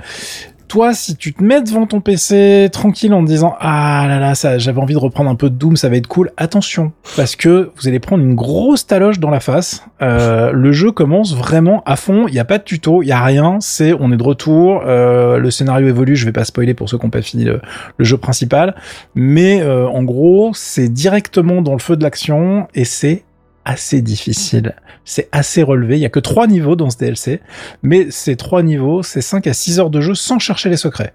toi, 0.69 0.93
si 0.93 1.17
tu 1.17 1.33
te 1.33 1.43
mets 1.43 1.61
devant 1.61 1.87
ton 1.87 1.99
PC 1.99 2.69
tranquille 2.71 3.13
en 3.13 3.23
te 3.23 3.27
disant 3.27 3.55
ah 3.59 4.05
là 4.07 4.19
là, 4.19 4.35
ça, 4.35 4.59
j'avais 4.59 4.79
envie 4.79 4.93
de 4.93 4.99
reprendre 4.99 5.29
un 5.29 5.35
peu 5.35 5.49
de 5.49 5.55
Doom, 5.55 5.75
ça 5.75 5.89
va 5.89 5.97
être 5.97 6.07
cool. 6.07 6.31
Attention, 6.37 6.93
parce 7.17 7.35
que 7.35 7.71
vous 7.75 7.87
allez 7.87 7.99
prendre 7.99 8.23
une 8.23 8.35
grosse 8.35 8.85
taloche 8.85 9.19
dans 9.19 9.31
la 9.31 9.39
face. 9.39 9.83
Euh, 10.01 10.51
le 10.51 10.71
jeu 10.71 10.91
commence 10.91 11.35
vraiment 11.35 11.83
à 11.85 11.95
fond. 11.95 12.27
Il 12.27 12.35
y 12.35 12.39
a 12.39 12.45
pas 12.45 12.59
de 12.59 12.63
tuto, 12.63 13.01
il 13.01 13.07
y 13.07 13.11
a 13.11 13.21
rien. 13.21 13.57
C'est 13.59 13.93
on 13.99 14.11
est 14.11 14.17
de 14.17 14.23
retour. 14.23 14.83
Euh, 14.85 15.39
le 15.39 15.49
scénario 15.49 15.87
évolue. 15.87 16.15
Je 16.15 16.25
vais 16.25 16.31
pas 16.31 16.45
spoiler 16.45 16.75
pour 16.75 16.87
ceux 16.87 16.99
qui 16.99 17.05
n'ont 17.05 17.09
pas 17.09 17.23
fini 17.23 17.45
le, 17.45 17.61
jeu 17.99 18.17
principal, 18.17 18.75
mais 19.15 19.61
euh, 19.61 19.87
en 19.87 20.03
gros, 20.03 20.51
c'est 20.53 20.87
directement 20.87 21.61
dans 21.61 21.73
le 21.73 21.79
feu 21.79 21.97
de 21.97 22.03
l'action 22.03 22.67
et 22.75 22.85
c'est 22.85 23.23
assez 23.65 24.01
difficile. 24.01 24.75
C'est 25.05 25.29
assez 25.31 25.63
relevé. 25.63 25.97
Il 25.97 26.01
y 26.01 26.05
a 26.05 26.09
que 26.09 26.19
trois 26.19 26.47
niveaux 26.47 26.75
dans 26.75 26.89
ce 26.89 26.97
DLC, 26.97 27.41
mais 27.83 28.11
ces 28.11 28.35
trois 28.35 28.63
niveaux, 28.63 29.03
c'est 29.03 29.21
5 29.21 29.47
à 29.47 29.53
6 29.53 29.79
heures 29.79 29.89
de 29.89 30.01
jeu 30.01 30.15
sans 30.15 30.39
chercher 30.39 30.69
les 30.69 30.77
secrets. 30.77 31.13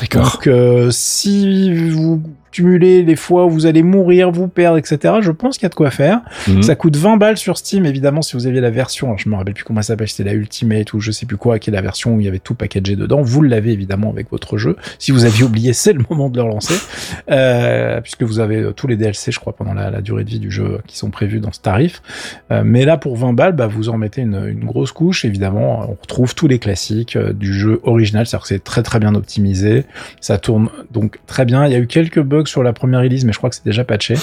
D'accord. 0.00 0.32
Donc, 0.32 0.46
euh, 0.46 0.90
si 0.90 1.90
vous 1.90 2.22
cumuler 2.54 3.02
les 3.02 3.16
fois 3.16 3.46
où 3.46 3.50
vous 3.50 3.66
allez 3.66 3.82
mourir, 3.82 4.30
vous 4.30 4.46
perdre, 4.46 4.78
etc. 4.78 5.14
Je 5.20 5.32
pense 5.32 5.58
qu'il 5.58 5.64
y 5.64 5.66
a 5.66 5.70
de 5.70 5.74
quoi 5.74 5.90
faire. 5.90 6.20
Mhm. 6.46 6.62
Ça 6.62 6.76
coûte 6.76 6.96
20 6.96 7.16
balles 7.16 7.36
sur 7.36 7.58
Steam, 7.58 7.84
évidemment, 7.84 8.22
si 8.22 8.36
vous 8.36 8.46
aviez 8.46 8.60
la 8.60 8.70
version, 8.70 9.08
alors 9.08 9.18
je 9.18 9.28
me 9.28 9.34
rappelle 9.34 9.54
plus 9.54 9.64
comment 9.64 9.82
ça 9.82 9.88
s'appelle, 9.88 10.08
c'était 10.08 10.30
la 10.30 10.34
Ultimate 10.34 10.92
ou 10.92 11.00
je 11.00 11.10
sais 11.10 11.26
plus 11.26 11.36
quoi, 11.36 11.58
qui 11.58 11.70
est 11.70 11.72
la 11.72 11.82
version 11.82 12.14
où 12.14 12.20
il 12.20 12.26
y 12.26 12.28
avait 12.28 12.38
tout 12.38 12.54
packagé 12.54 12.94
dedans. 12.94 13.22
Vous 13.22 13.42
l'avez 13.42 13.72
évidemment 13.72 14.10
avec 14.10 14.30
votre 14.30 14.56
jeu. 14.56 14.76
Si 15.00 15.10
vous 15.10 15.24
aviez 15.24 15.42
oublié, 15.42 15.72
c'est 15.72 15.92
le 15.92 16.04
moment 16.08 16.30
de 16.30 16.36
le 16.36 16.42
relancer, 16.44 16.76
euh, 17.28 18.00
puisque 18.00 18.22
vous 18.22 18.38
avez 18.38 18.58
euh, 18.58 18.72
tous 18.72 18.86
les 18.86 18.96
DLC, 18.96 19.32
je 19.32 19.40
crois, 19.40 19.54
pendant 19.56 19.74
la, 19.74 20.00
durée 20.00 20.22
de 20.22 20.30
vie 20.30 20.38
du 20.38 20.52
jeu 20.52 20.78
qui 20.86 20.96
sont 20.96 21.10
prévus 21.10 21.40
dans 21.40 21.52
ce 21.52 21.60
tarif. 21.60 22.02
Euh, 22.52 22.62
mais 22.64 22.84
là, 22.84 22.98
pour 22.98 23.16
20 23.16 23.32
balles, 23.32 23.56
bah, 23.56 23.66
vous 23.66 23.88
en 23.88 23.98
mettez 23.98 24.22
une, 24.22 24.46
une, 24.46 24.64
grosse 24.64 24.92
couche. 24.92 25.24
Évidemment, 25.24 25.86
on 25.88 25.96
retrouve 26.00 26.36
tous 26.36 26.46
les 26.46 26.60
classiques 26.60 27.18
du 27.18 27.52
jeu 27.52 27.80
original, 27.82 28.26
c'est-à-dire 28.26 28.42
que 28.42 28.48
c'est 28.48 28.62
très 28.62 28.84
très 28.84 29.00
bien 29.00 29.16
optimisé. 29.16 29.63
Ça 30.20 30.38
tourne 30.38 30.68
donc 30.90 31.18
très 31.26 31.44
bien. 31.44 31.66
Il 31.66 31.72
y 31.72 31.74
a 31.74 31.78
eu 31.78 31.86
quelques 31.86 32.20
bugs 32.20 32.46
sur 32.46 32.62
la 32.62 32.72
première 32.72 33.00
release, 33.00 33.24
mais 33.24 33.32
je 33.32 33.38
crois 33.38 33.50
que 33.50 33.56
c'est 33.56 33.64
déjà 33.64 33.84
patché. 33.84 34.14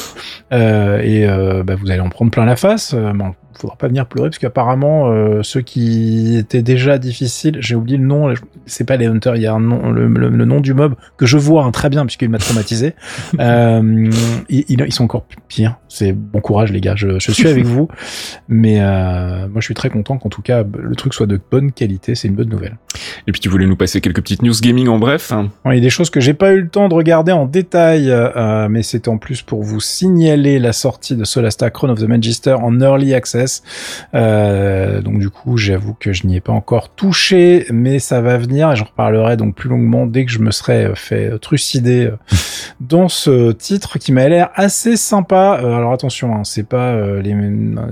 Euh, 0.51 0.99
et 1.01 1.27
euh, 1.27 1.63
bah, 1.63 1.75
vous 1.75 1.89
allez 1.91 2.01
en 2.01 2.09
prendre 2.09 2.31
plein 2.31 2.45
la 2.45 2.55
face. 2.55 2.93
Euh, 2.93 3.13
bon, 3.13 3.33
faudra 3.61 3.75
pas 3.75 3.87
venir 3.87 4.07
pleurer 4.07 4.29
parce 4.29 4.39
qu'apparemment 4.39 5.09
euh, 5.09 5.43
ceux 5.43 5.61
qui 5.61 6.35
étaient 6.35 6.63
déjà 6.63 6.97
difficiles, 6.97 7.57
j'ai 7.59 7.75
oublié 7.75 7.97
le 7.97 8.05
nom, 8.05 8.33
c'est 8.65 8.83
pas 8.83 8.97
les 8.97 9.05
hunters, 9.05 9.35
il 9.35 9.43
y 9.43 9.47
a 9.47 9.53
un 9.53 9.59
nom, 9.59 9.91
le, 9.91 10.29
nom 10.45 10.59
du 10.59 10.73
mob 10.73 10.95
que 11.17 11.25
je 11.25 11.37
vois 11.37 11.63
hein, 11.63 11.71
très 11.71 11.89
bien 11.89 12.05
puisqu'il 12.05 12.29
m'a 12.29 12.39
traumatisé. 12.39 12.95
euh, 13.39 14.09
ils, 14.49 14.65
ils, 14.67 14.93
sont 14.93 15.03
encore 15.03 15.25
pires. 15.47 15.77
C'est 15.87 16.13
bon 16.13 16.41
courage 16.41 16.71
les 16.71 16.81
gars, 16.81 16.95
je, 16.95 17.19
je 17.19 17.31
suis 17.31 17.47
avec 17.47 17.65
vous, 17.65 17.87
mais 18.47 18.81
euh, 18.81 19.47
moi 19.47 19.61
je 19.61 19.65
suis 19.65 19.75
très 19.75 19.89
content 19.89 20.17
qu'en 20.17 20.29
tout 20.29 20.41
cas 20.41 20.63
le 20.63 20.95
truc 20.95 21.13
soit 21.13 21.27
de 21.27 21.39
bonne 21.51 21.71
qualité, 21.71 22.15
c'est 22.15 22.27
une 22.27 22.35
bonne 22.35 22.49
nouvelle. 22.49 22.77
Et 23.27 23.31
puis 23.31 23.41
tu 23.41 23.49
voulais 23.49 23.67
nous 23.67 23.75
passer 23.77 24.01
quelques 24.01 24.21
petites 24.21 24.41
news 24.41 24.53
gaming 24.61 24.87
en 24.87 24.97
bref. 24.97 25.20
Hein. 25.29 25.49
il 25.65 25.75
y 25.75 25.77
a 25.77 25.81
des 25.81 25.89
choses 25.89 26.09
que 26.09 26.19
j'ai 26.19 26.33
pas 26.33 26.51
eu 26.51 26.61
le 26.61 26.69
temps 26.69 26.89
de 26.89 26.93
regarder 26.93 27.31
en 27.31 27.45
détail, 27.45 28.09
euh, 28.09 28.67
mais 28.69 28.83
c'est 28.83 29.07
en 29.07 29.17
plus 29.17 29.41
pour 29.41 29.63
vous 29.63 29.79
signaler 29.79 30.59
la 30.59 30.73
sortie 30.73 31.15
de 31.15 31.23
Solasta 31.23 31.69
Crown 31.69 31.91
of 31.91 31.99
the 31.99 32.07
Magister 32.07 32.53
en 32.53 32.79
early 32.81 33.13
access 33.13 33.63
euh, 34.13 35.01
donc 35.01 35.19
du 35.19 35.29
coup, 35.29 35.57
j'avoue 35.57 35.93
que 35.93 36.13
je 36.13 36.27
n'y 36.27 36.37
ai 36.37 36.41
pas 36.41 36.53
encore 36.53 36.89
touché, 36.89 37.65
mais 37.71 37.99
ça 37.99 38.21
va 38.21 38.37
venir 38.37 38.71
et 38.71 38.75
j'en 38.75 38.85
reparlerai 38.85 39.37
donc 39.37 39.55
plus 39.55 39.69
longuement 39.69 40.05
dès 40.05 40.25
que 40.25 40.31
je 40.31 40.39
me 40.39 40.51
serai 40.51 40.91
fait 40.95 41.37
trucider 41.39 42.05
euh, 42.05 42.17
dans 42.79 43.09
ce 43.09 43.51
titre 43.51 43.99
qui 43.99 44.11
m'a 44.11 44.27
l'air 44.27 44.49
assez 44.55 44.97
sympa. 44.97 45.59
Euh, 45.63 45.75
alors 45.75 45.93
attention, 45.93 46.35
hein, 46.35 46.43
c'est 46.43 46.67
pas 46.67 46.99
les, 47.21 47.35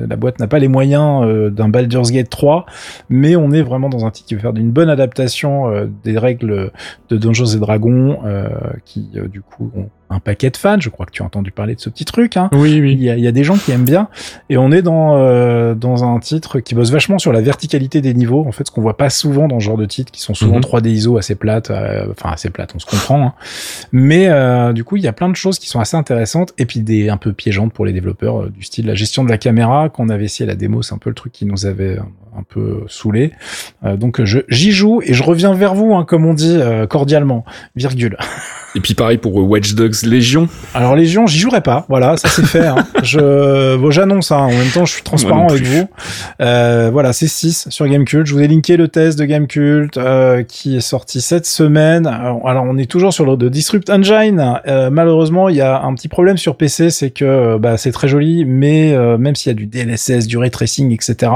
la 0.08 0.16
boîte 0.16 0.40
n'a 0.40 0.48
pas 0.48 0.60
les 0.60 0.68
moyens 0.68 1.52
d'un 1.52 1.70
Baldur's 1.70 2.12
Gate 2.12 2.30
3, 2.30 2.66
mais 3.10 3.36
on 3.36 3.52
est 3.52 3.62
vraiment 3.62 3.90
dans 3.90 4.06
un 4.06 4.12
titre 4.12 4.28
qui 4.28 4.36
veut 4.36 4.42
faire 4.42 4.56
une 4.56 4.72
bonne 4.72 4.90
adaptation 4.90 5.90
des 6.04 6.18
règles 6.18 6.72
de 7.10 7.18
Dungeons 7.20 7.46
et 7.46 7.60
Dragons, 7.60 8.20
qui 8.86 9.12
du 9.32 9.42
coup 9.42 9.72
ont 9.76 9.90
un 10.10 10.20
paquet 10.20 10.50
de 10.50 10.58
fans. 10.58 10.80
Je 10.80 10.90
crois 10.90 11.06
que 11.06 11.12
tu 11.12 11.22
as 11.22 11.26
entendu 11.26 11.52
parler 11.52 11.76
de 11.76 11.80
ce 11.80 11.90
petit 11.90 12.06
truc. 12.06 12.38
Hein. 12.38 12.50
Oui, 12.52 12.80
oui. 12.82 12.94
Il 12.94 13.04
y, 13.04 13.10
a, 13.10 13.16
il 13.16 13.24
y 13.24 13.28
a 13.28 13.32
des 13.32 13.44
gens 13.44 13.58
qui 13.58 13.72
aiment 13.72 13.86
bien. 13.86 14.10
Et 14.50 14.58
on 14.58 14.72
est 14.72 14.82
dans 14.82 15.18
euh, 15.18 15.76
dans 15.76 16.04
un 16.04 16.20
titre 16.20 16.60
qui 16.60 16.76
bosse 16.76 16.92
vachement 16.92 17.20
sur 17.20 17.32
la 17.32 17.42
verticalité 17.42 18.02
des 18.02 18.14
niveaux. 18.14 18.46
En 18.48 18.52
fait, 18.52 18.66
ce 18.68 18.72
qu'on 18.72 18.82
voit 18.82 18.98
pas 18.98 19.10
souvent 19.10 19.48
dans 19.48 19.60
ce 19.60 19.66
genre 19.66 19.78
de 19.78 19.86
titres, 19.86 20.12
qui 20.12 20.22
sont 20.22 20.34
souvent 20.34 20.60
3D 20.60 20.90
mhm. 20.90 20.96
ISO 20.96 21.18
assez 21.18 21.36
plates. 21.36 21.70
Euh, 21.70 22.08
enfin, 22.12 22.32
assez 22.32 22.50
plates, 22.50 22.74
on 22.76 22.80
se 22.80 22.86
comprend. 22.86 23.28
Hein. 23.28 23.34
Mais 23.92 24.28
euh, 24.30 24.74
du 24.74 24.84
coup, 24.84 24.98
il 24.98 25.04
y 25.04 25.08
a 25.08 25.14
plein 25.14 25.30
de 25.30 25.36
choses 25.36 25.60
qui 25.60 25.68
sont 25.68 25.80
assez 25.80 25.98
intéressantes 25.98 26.54
et 26.58 26.66
puis 26.66 26.82
des 26.82 27.10
un 27.10 27.18
peu 27.18 27.34
piégeantes 27.34 27.74
pour 27.74 27.86
les 27.86 27.94
développeurs, 27.94 28.44
euh, 28.44 28.50
du 28.50 28.64
style 28.64 28.88
la 28.88 28.96
gestion 28.96 29.24
de 29.24 29.30
la 29.30 29.38
caméra. 29.38 29.90
Qu'on 29.90 30.10
avait 30.10 30.26
essayé 30.26 30.50
à 30.50 30.52
la 30.52 30.56
démo, 30.56 30.82
c'est 30.82 30.94
un 30.94 30.98
peu 30.98 31.10
le 31.10 31.16
truc 31.16 31.32
qui 31.32 31.46
nous 31.46 31.66
avait 31.66 31.98
un, 32.36 32.44
peu 32.48 32.84
saoulé. 32.88 33.34
donc, 33.84 34.22
j'y 34.24 34.72
joue 34.72 35.02
et 35.04 35.14
je 35.14 35.24
reviens 35.24 35.54
vers 35.54 35.76
vous, 35.76 35.94
hein, 35.94 36.06
comme 36.06 36.26
on 36.26 36.34
dit 36.34 36.60
cordialement, 36.90 37.44
virgule. 37.76 38.18
Et 38.76 38.82
puis 38.82 38.94
pareil 38.94 39.18
pour 39.18 39.36
Watch 39.36 39.74
Dogs 39.74 40.04
Légion. 40.04 40.48
Alors 40.74 40.96
Légion, 40.96 41.26
j'y 41.26 41.40
jouerai 41.40 41.62
pas. 41.62 41.86
Voilà, 41.90 42.18
ça 42.18 42.30
c'est 42.30 42.46
fait. 42.46 42.68
Hein. 42.68 42.86
Je, 43.04 43.78
bon, 43.78 43.90
j'annonce. 43.92 44.32
Hein. 44.32 44.38
En 44.38 44.52
même 44.52 44.70
temps, 44.74 44.86
je 44.86 44.94
suis 44.94 45.04
transparent 45.04 45.48
avec 45.48 45.64
vous. 45.64 45.88
Euh, 46.42 46.90
voilà, 46.92 47.14
c'est 47.14 47.28
6 47.28 47.68
sur 47.70 47.88
Gamecult. 47.88 48.26
Je 48.26 48.34
vous 48.34 48.42
ai 48.42 48.48
linké 48.48 48.78
le 48.78 48.88
test 48.88 49.18
de 49.18 49.26
Gamecult 49.26 49.98
euh, 49.98 50.44
qui 50.44 50.76
est 50.76 50.82
sorti 50.82 51.22
cette 51.22 51.46
semaine. 51.46 52.06
Alors, 52.06 52.66
on 52.66 52.78
est 52.78 52.90
toujours 52.90 53.14
sur 53.14 53.26
le 53.26 53.38
de 53.38 53.50
Disrupt 53.50 53.90
Engine. 53.90 54.60
Euh, 54.68 54.90
malheureusement, 54.90 55.50
il 55.50 55.56
y 55.56 55.62
a 55.62 55.82
un 55.82 55.94
petit 55.94 56.08
problème 56.08 56.38
sur 56.38 56.56
PC, 56.56 56.90
c'est 56.90 57.10
que 57.10 57.58
bah, 57.58 57.78
c'est 57.78 57.92
très 57.92 58.08
joli, 58.08 58.46
mais 58.46 58.94
euh, 58.94 59.18
même 59.18 59.36
s'il 59.36 59.50
y 59.50 59.52
a 59.52 59.56
du 59.56 59.66
DLSS, 59.66 60.28
du 60.28 60.38
ray 60.38 60.52
tracing, 60.52 60.92
etc. 60.94 61.32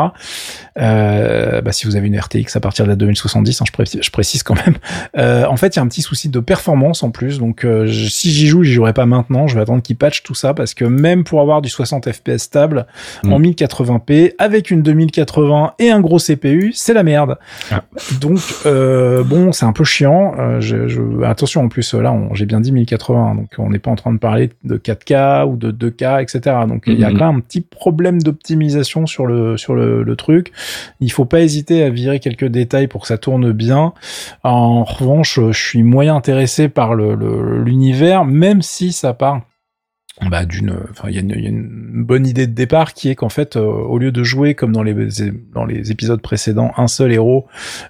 Euh, 0.78 1.62
bah, 1.62 1.72
si 1.72 1.86
vous 1.86 1.96
avez 1.96 2.08
une 2.08 2.20
RTX 2.20 2.56
à 2.56 2.60
partir 2.60 2.86
de 2.86 2.90
la 2.90 2.96
2070, 2.96 3.62
hein, 3.62 3.66
je, 3.68 3.72
précise, 3.72 4.02
je, 4.02 4.12
précise 4.12 4.44
quand 4.44 4.56
même. 4.66 4.76
Euh, 5.18 5.46
en 5.46 5.58
fait, 5.58 5.76
il 5.76 5.78
y 5.78 5.80
a 5.80 5.84
un 5.84 5.88
petit 5.88 6.02
souci 6.02 6.30
de 6.30 6.40
performance 6.40 7.04
en 7.04 7.12
plus. 7.12 7.23
Donc, 7.40 7.66
euh, 7.66 7.88
si 7.88 8.32
j'y 8.32 8.48
joue, 8.48 8.64
j'y 8.64 8.74
jouerai 8.74 8.94
pas 8.94 9.06
maintenant. 9.06 9.48
Je 9.48 9.56
vais 9.56 9.62
attendre 9.62 9.82
qu'il 9.82 9.96
patch 9.96 10.24
tout 10.24 10.36
ça 10.36 10.54
parce 10.54 10.74
que 10.74 10.86
même 10.86 11.24
pour 11.24 11.42
avoir 11.42 11.62
du 11.62 11.70
60 11.70 12.12
FPS 12.12 12.38
stable 12.38 12.86
en 13.24 13.40
1080p 13.40 14.26
mm. 14.26 14.30
avec 14.38 14.72
une 14.72 14.82
2080 14.82 15.74
et 15.80 15.90
un 15.90 16.02
gros 16.02 16.20
CPU, 16.20 16.72
c'est 16.74 16.94
la 16.94 17.04
merde. 17.04 17.38
Ah. 17.72 17.84
Donc, 18.20 18.40
euh, 18.66 19.24
bon, 19.24 19.52
c'est 19.52 19.66
un 19.66 19.74
peu 19.74 19.84
chiant. 19.84 20.34
Euh, 20.38 20.62
je, 20.62 20.88
je, 20.88 21.24
attention, 21.24 21.62
en 21.64 21.70
plus, 21.70 21.94
là, 21.94 22.16
j'ai 22.34 22.46
bien 22.46 22.62
dit 22.62 22.72
1080, 22.72 23.36
donc 23.36 23.50
on 23.58 23.70
n'est 23.70 23.80
pas 23.80 23.92
en 23.92 23.96
train 23.96 24.14
de 24.14 24.20
parler 24.20 24.50
de 24.64 24.78
4K 24.78 25.46
ou 25.46 25.58
de 25.58 25.72
2K, 25.72 26.22
etc. 26.22 26.58
Donc, 26.68 26.84
il 26.88 27.00
y 27.00 27.06
a 27.06 27.10
quand 27.10 27.28
même 27.28 27.38
un 27.38 27.40
petit 27.40 27.62
problème 27.62 28.22
d'optimisation 28.22 29.06
sur 29.06 29.26
le 29.26 29.58
sur 29.58 29.76
le, 29.76 30.04
le 30.04 30.16
truc. 30.16 30.52
Il 31.00 31.12
faut 31.12 31.26
pas 31.26 31.42
hésiter 31.42 31.84
à 31.84 31.90
virer 31.90 32.20
quelques 32.20 32.46
détails 32.46 32.88
pour 32.88 33.02
que 33.02 33.08
ça 33.08 33.18
tourne 33.18 33.52
bien. 33.52 33.94
En 34.44 34.84
revanche, 34.84 35.40
je 35.40 35.52
suis 35.52 35.84
moyen 35.84 36.16
intéressé 36.16 36.70
par 36.70 36.96
l'univers, 37.16 38.26
même 38.26 38.62
si 38.62 38.92
ça 38.92 39.14
part 39.14 39.42
bah, 40.30 40.46
d'une, 40.46 40.76
enfin, 40.92 41.10
il 41.10 41.16
y, 41.16 41.42
y, 41.42 41.46
a 41.46 41.50
une 41.50 42.04
bonne 42.04 42.26
idée 42.28 42.48
de 42.48 42.54
départ 42.54 42.94
qui 42.94 43.10
est 43.10 43.16
qu'en 43.16 43.30
fait, 43.30 43.56
euh, 43.56 43.62
au 43.62 43.98
lieu 43.98 44.12
de 44.12 44.24
jouer 44.24 44.56
comme 44.56 44.72
dans 44.72 44.84
les 44.84 44.94
dans 45.54 45.66
les 45.66 45.92
épisodes 45.92 46.22
précédents, 46.22 46.72
un 46.78 46.88
seul 46.88 47.12
héros 47.12 47.46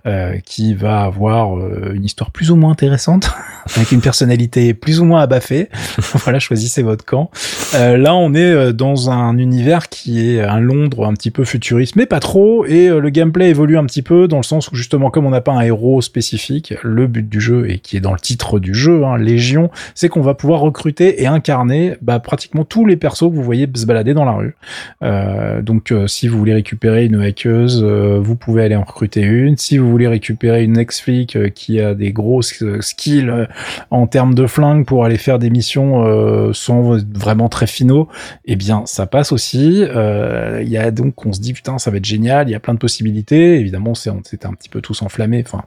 euh, 0.06 0.38
qui 0.46 0.74
va 0.74 1.02
avoir 1.02 1.58
euh, 1.58 1.92
une 1.94 2.06
histoire 2.06 2.32
plus 2.32 2.52
ou 2.52 2.56
moins 2.56 2.72
intéressante, 2.72 3.32
avec 3.76 3.92
une 3.92 4.02
personnalité 4.02 4.74
plus 4.74 5.00
ou 5.00 5.06
moins 5.06 5.22
abaffée. 5.22 5.70
voilà, 5.98 6.40
choisissez 6.40 6.84
votre 6.84 7.06
camp. 7.06 7.32
là, 7.74 8.16
on 8.16 8.34
est 8.34 8.74
dans 8.74 9.10
un 9.10 9.38
univers 9.38 9.90
qui 9.90 10.30
est 10.30 10.42
un 10.42 10.60
Londres 10.60 11.06
un 11.06 11.14
petit 11.14 11.32
peu 11.32 11.44
futuriste, 11.44 11.96
mais 11.96 12.06
pas 12.06 12.20
trop, 12.20 12.66
et 12.66 12.90
le 12.90 13.10
gameplay 13.10 13.50
évolue 13.50 13.78
un 13.78 13.86
petit 13.86 14.02
peu 14.02 14.28
dans 14.28 14.38
le 14.38 14.44
sens 14.44 14.72
où 14.72 14.76
justement, 14.76 15.10
comme 15.10 15.26
on 15.26 15.32
n'a 15.32 15.42
pas 15.42 15.54
un 15.54 15.62
héros 15.62 16.02
spécifique, 16.02 16.74
le 16.84 17.08
but 17.08 17.28
du 17.28 17.42
jeu 17.42 17.70
et 17.70 17.80
qui 17.80 17.98
est 17.98 18.02
dans 18.02 18.14
le 18.14 18.20
titre 18.20 18.60
du 18.60 18.74
jeu, 18.74 19.06
hein, 19.06 19.18
Légion, 19.18 19.70
c'est 19.96 20.10
qu'on 20.10 20.22
va 20.22 20.34
pouvoir 20.34 20.62
recruter 20.62 21.22
et 21.22 21.28
incarner 21.28 21.96
bah, 22.02 22.20
pratiquement 22.24 22.66
tous 22.66 22.86
les 22.86 22.98
persos 22.98 23.30
que 23.30 23.36
vous 23.36 23.44
voyez 23.44 23.70
se 23.74 23.86
balader 23.86 24.14
dans 24.14 24.26
la 24.26 24.32
rue. 24.32 24.56
Euh, 25.04 25.62
donc 25.62 25.92
euh, 25.92 26.08
si 26.08 26.28
vous 26.28 26.38
voulez 26.38 26.54
récupérer 26.54 27.06
une 27.06 27.22
hackeuse, 27.22 27.82
euh, 27.84 28.20
vous 28.20 28.36
pouvez 28.36 28.64
aller 28.64 28.76
en 28.76 28.84
recruter 28.84 29.22
une. 29.22 29.58
Si 29.58 29.78
vous 29.78 29.90
voulez 29.90 30.08
récupérer 30.08 30.64
une 30.64 30.78
ex-flic 30.78 31.54
qui 31.54 31.80
a 31.80 31.94
des 31.94 32.12
gros 32.12 32.42
skills 32.42 33.48
en 33.92 34.08
termes 34.08 34.34
de 34.34 34.48
flingue 34.48 34.86
pour 34.86 35.06
aller 35.06 35.18
faire 35.18 35.40
des 35.40 35.50
missions 35.50 36.54
sans 36.54 36.98
vraiment 37.14 37.50
très 37.50 37.68
finaux, 37.68 38.08
eh 38.46 38.56
bien 38.56 38.84
ça 38.86 39.06
passe 39.06 39.32
aussi. 39.32 39.84
Il 39.84 40.70
y 40.70 40.78
a 40.78 40.92
donc 40.92 41.26
on 41.26 41.34
se 41.34 41.40
dit 41.40 41.54
putain 41.54 41.78
ça 41.78 41.92
va 41.92 41.98
être 41.98 42.06
génial, 42.06 42.48
il 42.50 42.52
y 42.52 42.56
a 42.56 42.60
plein 42.60 42.74
de 42.74 42.80
possibilités. 42.80 43.60
Évidemment 43.60 43.94
c'est 43.96 44.10
un 44.10 44.54
petit 44.54 44.70
peu 44.70 44.82
tous 44.82 45.02
enflammés. 45.02 45.44
Enfin 45.46 45.64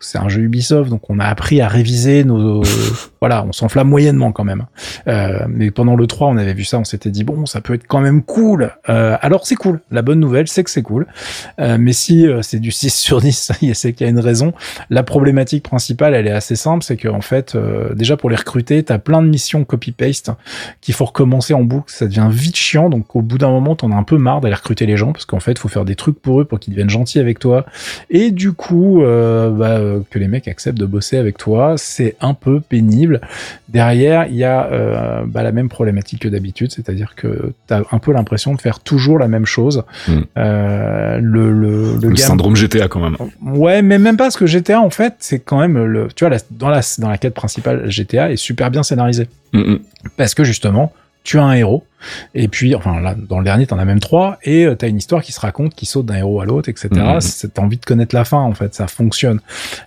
c'est 0.00 0.18
un 0.18 0.28
jeu 0.28 0.42
Ubisoft, 0.42 0.90
donc 0.90 1.08
on 1.08 1.18
a 1.18 1.24
appris 1.24 1.60
à 1.60 1.68
réviser 1.68 2.24
nos, 2.24 2.62
voilà, 3.20 3.44
on 3.44 3.52
s'enflamme 3.52 3.88
moyennement 3.88 4.32
quand 4.32 4.44
même. 4.44 4.66
Euh, 5.06 5.46
mais 5.48 5.70
pendant 5.70 5.96
le 5.96 6.06
3, 6.06 6.28
on 6.28 6.36
avait 6.36 6.54
vu 6.54 6.64
ça, 6.64 6.78
on 6.78 6.84
s'était 6.84 7.10
dit 7.10 7.24
bon, 7.24 7.46
ça 7.46 7.60
peut 7.60 7.74
être 7.74 7.86
quand 7.86 8.00
même 8.00 8.22
cool. 8.22 8.70
Euh, 8.88 9.16
alors 9.20 9.46
c'est 9.46 9.56
cool. 9.56 9.80
La 9.90 10.02
bonne 10.02 10.20
nouvelle, 10.20 10.48
c'est 10.48 10.64
que 10.64 10.70
c'est 10.70 10.82
cool. 10.82 11.06
Euh, 11.60 11.76
mais 11.80 11.92
si 11.92 12.26
euh, 12.26 12.42
c'est 12.42 12.60
du 12.60 12.70
6 12.70 12.90
sur 12.94 13.20
10, 13.20 13.52
c'est 13.74 13.92
qu'il 13.92 14.04
y 14.04 14.08
a 14.08 14.10
une 14.10 14.20
raison. 14.20 14.52
La 14.90 15.02
problématique 15.02 15.64
principale, 15.64 16.14
elle 16.14 16.26
est 16.26 16.32
assez 16.32 16.56
simple, 16.56 16.84
c'est 16.84 16.96
que 16.96 17.08
en 17.08 17.20
fait, 17.20 17.54
euh, 17.54 17.94
déjà 17.94 18.16
pour 18.16 18.30
les 18.30 18.36
recruter, 18.36 18.82
t'as 18.82 18.98
plein 18.98 19.22
de 19.22 19.28
missions 19.28 19.64
copy-paste 19.64 20.32
qu'il 20.80 20.94
faut 20.94 21.06
recommencer 21.06 21.54
en 21.54 21.62
boucle. 21.62 21.92
Ça 21.92 22.06
devient 22.06 22.28
vite 22.30 22.56
chiant. 22.56 22.90
Donc 22.90 23.16
au 23.16 23.22
bout 23.22 23.38
d'un 23.38 23.50
moment, 23.50 23.74
t'en 23.76 23.92
as 23.92 23.96
un 23.96 24.04
peu 24.04 24.18
marre 24.18 24.40
d'aller 24.40 24.54
recruter 24.54 24.86
les 24.86 24.96
gens 24.96 25.12
parce 25.12 25.24
qu'en 25.24 25.40
fait, 25.40 25.58
faut 25.58 25.68
faire 25.68 25.84
des 25.84 25.96
trucs 25.96 26.20
pour 26.20 26.40
eux 26.40 26.44
pour 26.44 26.58
qu'ils 26.58 26.72
deviennent 26.72 26.90
gentils 26.90 27.18
avec 27.18 27.38
toi. 27.38 27.66
Et 28.10 28.30
du 28.30 28.52
coup, 28.52 29.02
bah 29.02 29.80
euh, 29.88 30.00
que 30.10 30.18
les 30.18 30.28
mecs 30.28 30.48
acceptent 30.48 30.78
de 30.78 30.86
bosser 30.86 31.16
avec 31.16 31.38
toi. 31.38 31.74
C'est 31.76 32.16
un 32.20 32.34
peu 32.34 32.60
pénible. 32.60 33.20
Derrière, 33.68 34.26
il 34.26 34.36
y 34.36 34.44
a 34.44 34.66
euh, 34.66 35.22
bah, 35.26 35.42
la 35.42 35.52
même 35.52 35.68
problématique 35.68 36.22
que 36.22 36.28
d'habitude, 36.28 36.70
c'est-à-dire 36.72 37.14
que 37.16 37.52
tu 37.66 37.74
as 37.74 37.82
un 37.90 37.98
peu 37.98 38.12
l'impression 38.12 38.54
de 38.54 38.60
faire 38.60 38.80
toujours 38.80 39.18
la 39.18 39.28
même 39.28 39.46
chose. 39.46 39.84
Hmm. 40.06 40.20
Euh, 40.36 41.18
le, 41.20 41.52
le, 41.52 41.96
le, 42.00 42.16
syndrome 42.16 42.56
GTA 42.56 42.88
quand 42.88 43.00
même. 43.00 43.16
Ouais, 43.42 43.82
mais 43.82 43.98
même 43.98 44.16
pas 44.16 44.24
parce 44.24 44.36
que 44.36 44.46
GTA 44.46 44.80
en 44.80 44.90
fait, 44.90 45.14
c'est 45.18 45.38
quand 45.38 45.58
même 45.58 45.82
le, 45.84 46.08
tu 46.14 46.26
vois, 46.26 46.36
dans 46.50 46.68
la 46.68 46.80
dans 46.98 47.08
la 47.08 47.18
quête 47.18 47.34
principale, 47.34 47.90
GTA 47.90 48.30
est 48.30 48.36
super 48.36 48.70
bien 48.70 48.82
scénarisé 48.82 49.28
hmm, 49.52 49.60
hmm. 49.60 49.78
parce 50.16 50.34
que 50.34 50.44
justement, 50.44 50.92
tu 51.24 51.38
as 51.38 51.44
un 51.44 51.52
héros 51.52 51.84
et 52.34 52.48
puis, 52.48 52.74
enfin, 52.74 53.00
là, 53.00 53.14
dans 53.14 53.38
le 53.38 53.44
dernier, 53.44 53.66
t'en 53.66 53.78
as 53.78 53.84
même 53.84 54.00
trois, 54.00 54.38
et 54.42 54.64
euh, 54.64 54.74
t'as 54.74 54.88
une 54.88 54.96
histoire 54.96 55.22
qui 55.22 55.32
se 55.32 55.40
raconte, 55.40 55.74
qui 55.74 55.86
saute 55.86 56.06
d'un 56.06 56.16
héros 56.16 56.40
à 56.40 56.44
l'autre, 56.44 56.68
etc. 56.68 56.88
Mmh. 56.92 57.48
T'as 57.54 57.62
envie 57.62 57.78
de 57.78 57.84
connaître 57.84 58.14
la 58.14 58.24
fin, 58.24 58.38
en 58.38 58.54
fait, 58.54 58.74
ça 58.74 58.86
fonctionne. 58.86 59.40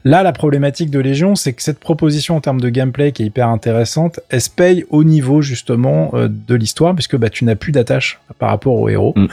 Là, 0.03 0.23
la 0.23 0.33
problématique 0.33 0.89
de 0.89 0.99
Légion, 0.99 1.35
c'est 1.35 1.53
que 1.53 1.61
cette 1.61 1.79
proposition 1.79 2.35
en 2.35 2.41
termes 2.41 2.61
de 2.61 2.69
gameplay 2.69 3.11
qui 3.11 3.23
est 3.23 3.25
hyper 3.27 3.47
intéressante, 3.47 4.19
elle 4.29 4.41
se 4.41 4.49
paye 4.49 4.85
au 4.89 5.03
niveau, 5.03 5.41
justement, 5.41 6.11
euh, 6.13 6.27
de 6.29 6.55
l'histoire, 6.55 6.93
puisque 6.95 7.15
bah, 7.15 7.29
tu 7.29 7.45
n'as 7.45 7.55
plus 7.55 7.71
d'attache 7.71 8.19
par 8.39 8.49
rapport 8.49 8.75
au 8.75 8.89
héros, 8.89 9.13
mmh. 9.15 9.27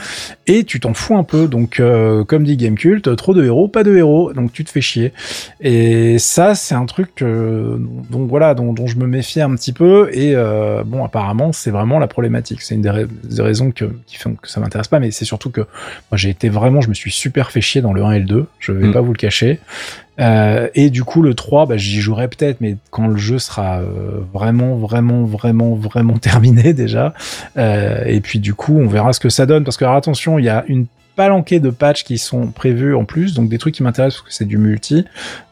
et 0.47 0.63
tu 0.63 0.79
t'en 0.79 0.93
fous 0.93 1.17
un 1.17 1.23
peu. 1.23 1.47
Donc, 1.47 1.79
euh, 1.79 2.23
comme 2.23 2.43
dit 2.43 2.57
Gamecult, 2.57 3.15
trop 3.15 3.33
de 3.33 3.43
héros, 3.43 3.67
pas 3.67 3.83
de 3.83 3.95
héros, 3.95 4.33
donc 4.33 4.53
tu 4.53 4.63
te 4.63 4.69
fais 4.69 4.81
chier. 4.81 5.13
Et 5.61 6.17
ça, 6.19 6.55
c'est 6.55 6.75
un 6.75 6.85
truc, 6.85 7.21
donc 7.21 8.29
voilà, 8.29 8.53
dont, 8.53 8.73
dont, 8.73 8.87
je 8.87 8.97
me 8.97 9.07
méfie 9.07 9.41
un 9.41 9.53
petit 9.55 9.73
peu, 9.73 10.09
et 10.13 10.35
bon, 10.85 11.03
apparemment, 11.03 11.51
c'est 11.51 11.71
vraiment 11.71 11.99
la 11.99 12.07
problématique 12.07 12.61
c'est 12.69 12.75
une 12.75 12.81
des, 12.81 13.41
raisons 13.41 13.71
que, 13.71 13.85
qui 14.05 14.17
font 14.17 14.35
que 14.35 14.47
ça 14.47 14.59
m'intéresse 14.59 14.87
pas, 14.87 14.99
mais 14.99 15.09
c'est 15.09 15.25
surtout 15.25 15.49
que 15.49 15.61
moi 15.61 16.17
j'ai 16.17 16.29
été 16.29 16.49
vraiment, 16.49 16.81
je 16.81 16.89
me 16.89 16.93
suis 16.93 17.11
super 17.11 17.51
fait 17.51 17.61
chier 17.61 17.81
dans 17.81 17.93
le 17.93 18.03
1 18.03 18.11
et 18.11 18.19
le 18.19 18.25
2, 18.25 18.45
je 18.59 18.71
vais 18.71 18.87
mm. 18.87 18.93
pas 18.93 19.01
vous 19.01 19.11
le 19.11 19.17
cacher. 19.17 19.59
Euh, 20.19 20.67
et 20.75 20.89
du 20.89 21.03
coup, 21.03 21.21
le 21.21 21.33
3, 21.33 21.65
bah, 21.65 21.77
j'y 21.77 21.99
jouerai 22.01 22.27
peut-être, 22.27 22.61
mais 22.61 22.75
quand 22.91 23.07
le 23.07 23.17
jeu 23.17 23.39
sera 23.39 23.79
euh, 23.79 24.19
vraiment, 24.33 24.75
vraiment, 24.75 25.23
vraiment, 25.23 25.75
vraiment 25.75 26.17
terminé 26.19 26.73
déjà. 26.73 27.13
Euh, 27.57 28.03
et 28.05 28.19
puis 28.21 28.39
du 28.39 28.53
coup, 28.53 28.77
on 28.77 28.87
verra 28.87 29.13
ce 29.13 29.19
que 29.19 29.29
ça 29.29 29.45
donne. 29.45 29.63
Parce 29.63 29.77
que 29.77 29.85
alors, 29.85 29.95
attention, 29.95 30.37
il 30.37 30.45
y 30.45 30.49
a 30.49 30.63
une 30.67 30.85
palanquée 31.19 31.59
de 31.59 31.69
patchs 31.69 32.05
qui 32.05 32.17
sont 32.17 32.47
prévus 32.47 32.95
en 32.95 33.03
plus, 33.03 33.33
donc 33.33 33.49
des 33.49 33.57
trucs 33.57 33.75
qui 33.75 33.83
m'intéressent 33.83 34.21
parce 34.21 34.29
que 34.29 34.33
c'est 34.33 34.45
du 34.45 34.57
multi. 34.57 35.03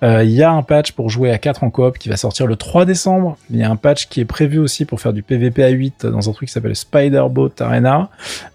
Euh, 0.01 0.23
il 0.23 0.31
y 0.31 0.41
a 0.41 0.49
un 0.49 0.63
patch 0.63 0.93
pour 0.93 1.09
jouer 1.09 1.29
à 1.29 1.37
4 1.37 1.65
en 1.65 1.69
coop 1.71 1.97
qui 1.97 2.07
va 2.07 2.15
sortir 2.15 2.47
le 2.47 2.55
3 2.55 2.85
décembre. 2.85 3.37
Il 3.49 3.57
y 3.57 3.63
a 3.63 3.69
un 3.69 3.75
patch 3.75 4.07
qui 4.07 4.21
est 4.21 4.25
prévu 4.25 4.59
aussi 4.59 4.85
pour 4.85 5.01
faire 5.01 5.11
du 5.11 5.23
PVP 5.23 5.65
à 5.65 5.67
8 5.67 6.05
dans 6.05 6.29
un 6.29 6.31
truc 6.31 6.47
qui 6.47 6.53
s'appelle 6.53 6.73
Spider-Boat 6.73 7.55
Arena. 7.59 8.09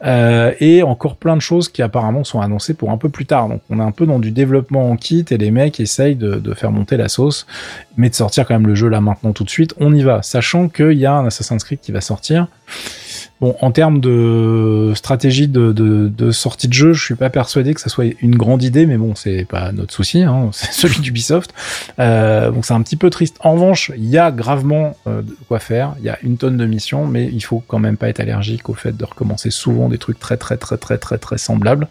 Euh, 0.07 0.54
et 0.61 0.83
encore 0.83 1.16
plein 1.16 1.37
de 1.37 1.42
choses 1.42 1.69
qui 1.69 1.83
apparemment 1.83 2.25
sont 2.25 2.40
annoncées 2.40 2.73
pour 2.73 2.90
un 2.90 2.97
peu 2.97 3.11
plus 3.11 3.26
tard. 3.26 3.50
Donc 3.50 3.61
on 3.69 3.78
est 3.78 3.85
un 3.85 3.92
peu 3.92 4.07
dans 4.07 4.19
du 4.19 4.31
développement 4.31 4.90
en 4.90 4.97
kit 4.97 5.26
et 5.28 5.37
les 5.37 5.50
mecs 5.50 5.81
essayent 5.81 6.16
de, 6.16 6.37
de 6.37 6.54
faire 6.54 6.73
monter 6.73 6.97
la 6.97 7.11
sauce, 7.11 7.47
mais 7.99 8.09
de 8.09 8.14
sortir 8.14 8.47
quand 8.47 8.54
même 8.54 8.66
le 8.66 8.75
jeu 8.75 8.88
là 8.88 9.02
maintenant 9.02 9.33
tout 9.33 9.45
de 9.45 9.50
suite. 9.50 9.75
On 9.78 9.95
y 9.95 10.02
va, 10.02 10.23
sachant 10.23 10.71
qu'il 10.71 10.92
y 10.92 11.04
a 11.04 11.12
un 11.12 11.26
Assassin's 11.26 11.62
Creed 11.62 11.81
qui 11.81 11.92
va 11.92 12.00
sortir. 12.00 12.47
Bon, 13.42 13.56
en 13.60 13.72
termes 13.72 13.98
de 13.98 14.92
stratégie 14.94 15.48
de, 15.48 16.30
sortie 16.30 16.68
de 16.68 16.72
jeu, 16.72 16.92
je 16.92 17.04
suis 17.04 17.16
pas 17.16 17.28
persuadé 17.28 17.74
que 17.74 17.80
ça 17.80 17.88
soit 17.88 18.04
une 18.20 18.36
grande 18.36 18.62
idée, 18.62 18.86
mais 18.86 18.96
bon, 18.96 19.16
c'est 19.16 19.44
pas 19.44 19.72
notre 19.72 19.92
souci, 19.92 20.22
hein, 20.22 20.50
c'est 20.52 20.72
celui 20.72 21.00
d'Ubisoft. 21.00 21.52
Euh, 21.98 22.52
donc 22.52 22.64
c'est 22.64 22.72
un 22.72 22.82
petit 22.82 22.94
peu 22.94 23.10
triste. 23.10 23.38
En 23.40 23.54
revanche, 23.54 23.90
il 23.96 24.08
y 24.08 24.16
a 24.16 24.30
gravement 24.30 24.96
euh, 25.08 25.22
de 25.22 25.36
quoi 25.48 25.58
faire, 25.58 25.96
il 25.98 26.04
y 26.04 26.08
a 26.08 26.20
une 26.22 26.36
tonne 26.36 26.56
de 26.56 26.64
missions, 26.66 27.04
mais 27.04 27.28
il 27.32 27.40
faut 27.40 27.64
quand 27.66 27.80
même 27.80 27.96
pas 27.96 28.08
être 28.08 28.20
allergique 28.20 28.68
au 28.68 28.74
fait 28.74 28.96
de 28.96 29.04
recommencer 29.04 29.50
souvent 29.50 29.88
des 29.88 29.98
trucs 29.98 30.20
très 30.20 30.36
très 30.36 30.56
très 30.56 30.76
très 30.76 30.96
très 30.98 31.18
très 31.18 31.36
semblables. 31.36 31.88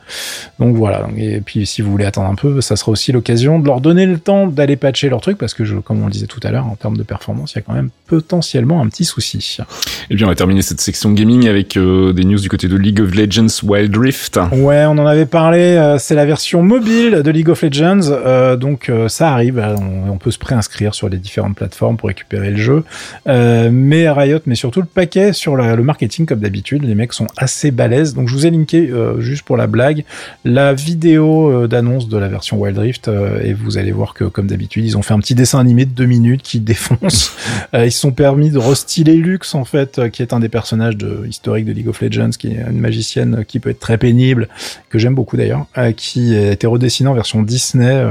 Donc 0.57 0.77
voilà. 0.77 1.05
Et 1.17 1.41
puis 1.41 1.65
si 1.65 1.81
vous 1.81 1.91
voulez 1.91 2.05
attendre 2.05 2.29
un 2.29 2.35
peu, 2.35 2.61
ça 2.61 2.77
sera 2.77 2.93
aussi 2.93 3.11
l'occasion 3.11 3.59
de 3.59 3.65
leur 3.65 3.81
donner 3.81 4.05
le 4.05 4.19
temps 4.19 4.47
d'aller 4.47 4.77
patcher 4.77 5.09
leur 5.09 5.19
truc, 5.19 5.38
parce 5.38 5.53
que 5.53 5.63
comme 5.81 6.01
on 6.01 6.05
le 6.05 6.13
disait 6.13 6.27
tout 6.27 6.39
à 6.43 6.51
l'heure, 6.51 6.67
en 6.67 6.77
termes 6.77 6.95
de 6.95 7.03
performance, 7.03 7.51
il 7.51 7.55
y 7.57 7.59
a 7.59 7.61
quand 7.61 7.73
même 7.73 7.89
potentiellement 8.07 8.81
un 8.81 8.88
petit 8.88 9.03
souci. 9.03 9.57
Et 9.59 9.63
eh 10.11 10.15
bien 10.15 10.27
on 10.27 10.29
va 10.29 10.35
terminer 10.35 10.61
section 10.80 11.12
gaming 11.12 11.48
avec 11.48 11.78
des 11.78 12.24
news 12.24 12.40
du 12.40 12.50
côté 12.50 12.68
de 12.68 12.75
League 12.75 13.01
of 13.01 13.13
Legends 13.13 13.63
Wild 13.63 13.96
Rift. 13.98 14.40
Ouais, 14.54 14.86
on 14.86 14.92
en 14.92 15.06
avait 15.06 15.25
parlé. 15.25 15.96
c'est 16.00 16.16
la 16.16 16.25
version 16.25 16.62
mobile 16.63 17.22
de 17.24 17.32
League 17.32 17.50
of 17.50 17.62
Legends, 17.62 18.58
donc 18.58 18.92
ça 19.08 19.32
arrive. 19.32 19.62
On, 20.08 20.18
peut 20.18 20.32
se 20.32 20.38
préinscrire 20.38 20.94
sur 20.94 21.10
les 21.10 21.18
différentes 21.18 21.56
plateformes 21.56 21.98
pour 21.98 22.08
récupérer 22.08 22.51
le 22.51 22.58
jeu. 22.58 22.84
mais 23.25 24.10
Riot, 24.10 24.40
mais 24.46 24.56
surtout 24.56 24.82
le 24.82 24.86
paquet 24.86 25.34
sur 25.34 25.56
le 25.56 25.84
marketing 25.84 26.25
comme 26.25 26.40
d'habitude. 26.40 26.84
Les 26.84 26.96
mecs 26.96 27.13
sont 27.13 27.28
assez 27.38 27.72
balèzes. 27.72 28.13
Donc 28.13 28.28
je 28.28 28.36
vous 28.36 28.46
ai 28.46 28.51
linké 28.51 28.92
juste 29.20 29.44
pour 29.44 29.58
la 29.58 29.68
blague 29.68 30.06
la 30.46 30.74
vidéo 30.74 31.68
d'annonce 31.68 32.08
de 32.08 32.18
la 32.18 32.28
version 32.28 32.58
Wild 32.58 32.78
Rift 32.78 33.10
et 33.44 33.54
vous 33.54 33.78
allez 33.78 33.92
voir 33.92 34.13
que 34.13 34.25
comme 34.25 34.48
d'habitude 34.48 34.86
ils 34.86 34.98
ont 34.98 35.01
fait 35.01 35.13
un 35.13 35.20
petit 35.20 35.36
dessin 35.36 35.60
animé 35.60 35.86
de 35.86 35.92
deux 35.92 36.06
minutes 36.06 36.42
qui 36.42 36.60
défonce. 36.72 37.36
Euh, 37.74 37.86
ils 37.86 37.92
se 37.92 38.00
sont 38.00 38.12
permis 38.12 38.51
de 38.51 38.58
restyler 38.58 39.16
Lux 39.16 39.56
en 39.56 39.66
fait, 39.66 40.00
euh, 40.00 40.10
qui 40.10 40.22
est 40.22 40.34
un 40.34 40.40
des 40.40 40.50
personnages 40.50 40.61
de, 40.96 41.25
historiques 41.27 41.65
de 41.65 41.72
League 41.72 41.88
of 41.88 42.01
Legends, 42.01 42.32
qui 42.32 42.48
est 42.48 42.62
une 42.70 42.80
magicienne 42.80 43.46
qui 43.48 43.60
peut 43.60 43.70
être 43.70 43.80
très 43.80 43.98
pénible, 43.98 44.48
que 44.89 45.00
j'aime 45.00 45.15
beaucoup 45.15 45.38
d'ailleurs, 45.38 45.65
euh, 45.77 45.91
qui 45.91 46.36
a 46.36 46.51
été 46.51 46.68
redessiné 46.68 47.10
en 47.10 47.13
version 47.13 47.41
Disney. 47.44 48.06